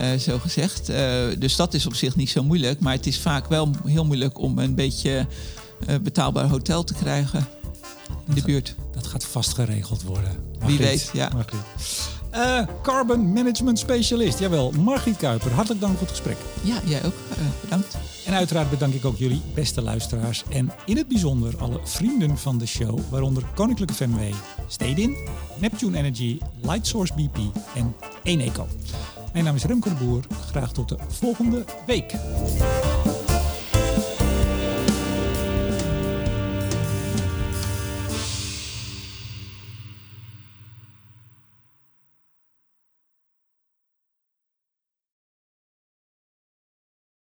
Uh, 0.00 0.18
zo 0.18 0.38
gezegd. 0.38 0.90
Uh, 0.90 0.96
dus 1.38 1.56
dat 1.56 1.74
is 1.74 1.86
op 1.86 1.94
zich 1.94 2.16
niet 2.16 2.30
zo 2.30 2.42
moeilijk. 2.42 2.80
Maar 2.80 2.92
het 2.92 3.06
is 3.06 3.18
vaak 3.18 3.48
wel 3.48 3.70
heel 3.86 4.04
moeilijk 4.04 4.38
om 4.38 4.58
een 4.58 4.74
beetje 4.74 5.26
uh, 5.88 5.96
betaalbaar 6.02 6.48
hotel 6.48 6.84
te 6.84 6.94
krijgen 6.94 7.46
in 8.28 8.34
de 8.34 8.42
buurt. 8.42 8.74
Dat 8.92 9.06
gaat 9.06 9.24
vast 9.24 9.54
geregeld 9.54 10.02
worden. 10.02 10.36
Margriet. 10.58 10.78
Wie 10.78 10.86
weet, 10.86 11.10
ja. 11.12 11.30
Carbon 12.82 13.32
Management 13.32 13.78
Specialist, 13.78 14.38
jawel, 14.38 14.70
Margriet 14.70 15.16
Kuiper. 15.16 15.52
Hartelijk 15.52 15.80
dank 15.80 15.98
voor 15.98 16.06
het 16.06 16.16
gesprek. 16.16 16.36
Ja, 16.62 16.80
jij 16.84 17.04
ook. 17.04 17.14
Bedankt. 17.60 17.96
En 18.26 18.34
uiteraard 18.34 18.70
bedank 18.70 18.94
ik 18.94 19.04
ook 19.04 19.16
jullie 19.16 19.42
beste 19.54 19.82
luisteraars. 19.82 20.44
En 20.48 20.72
in 20.86 20.96
het 20.96 21.08
bijzonder 21.08 21.56
alle 21.58 21.80
vrienden 21.84 22.38
van 22.38 22.58
de 22.58 22.66
show, 22.66 22.98
waaronder 23.08 23.42
Koninklijke 23.54 23.94
FMW, 23.94 24.20
Stedin, 24.66 25.16
Neptune 25.58 25.98
Energy, 25.98 26.38
Lightsource 26.62 27.12
BP 27.14 27.38
en 27.74 27.94
Eneco. 28.22 28.66
Mijn 29.32 29.44
naam 29.44 29.54
is 29.54 29.64
Remco 29.64 29.88
de 29.88 30.04
Boer. 30.04 30.24
Graag 30.50 30.72
tot 30.72 30.88
de 30.88 30.96
volgende 31.08 31.64
week. 31.86 32.12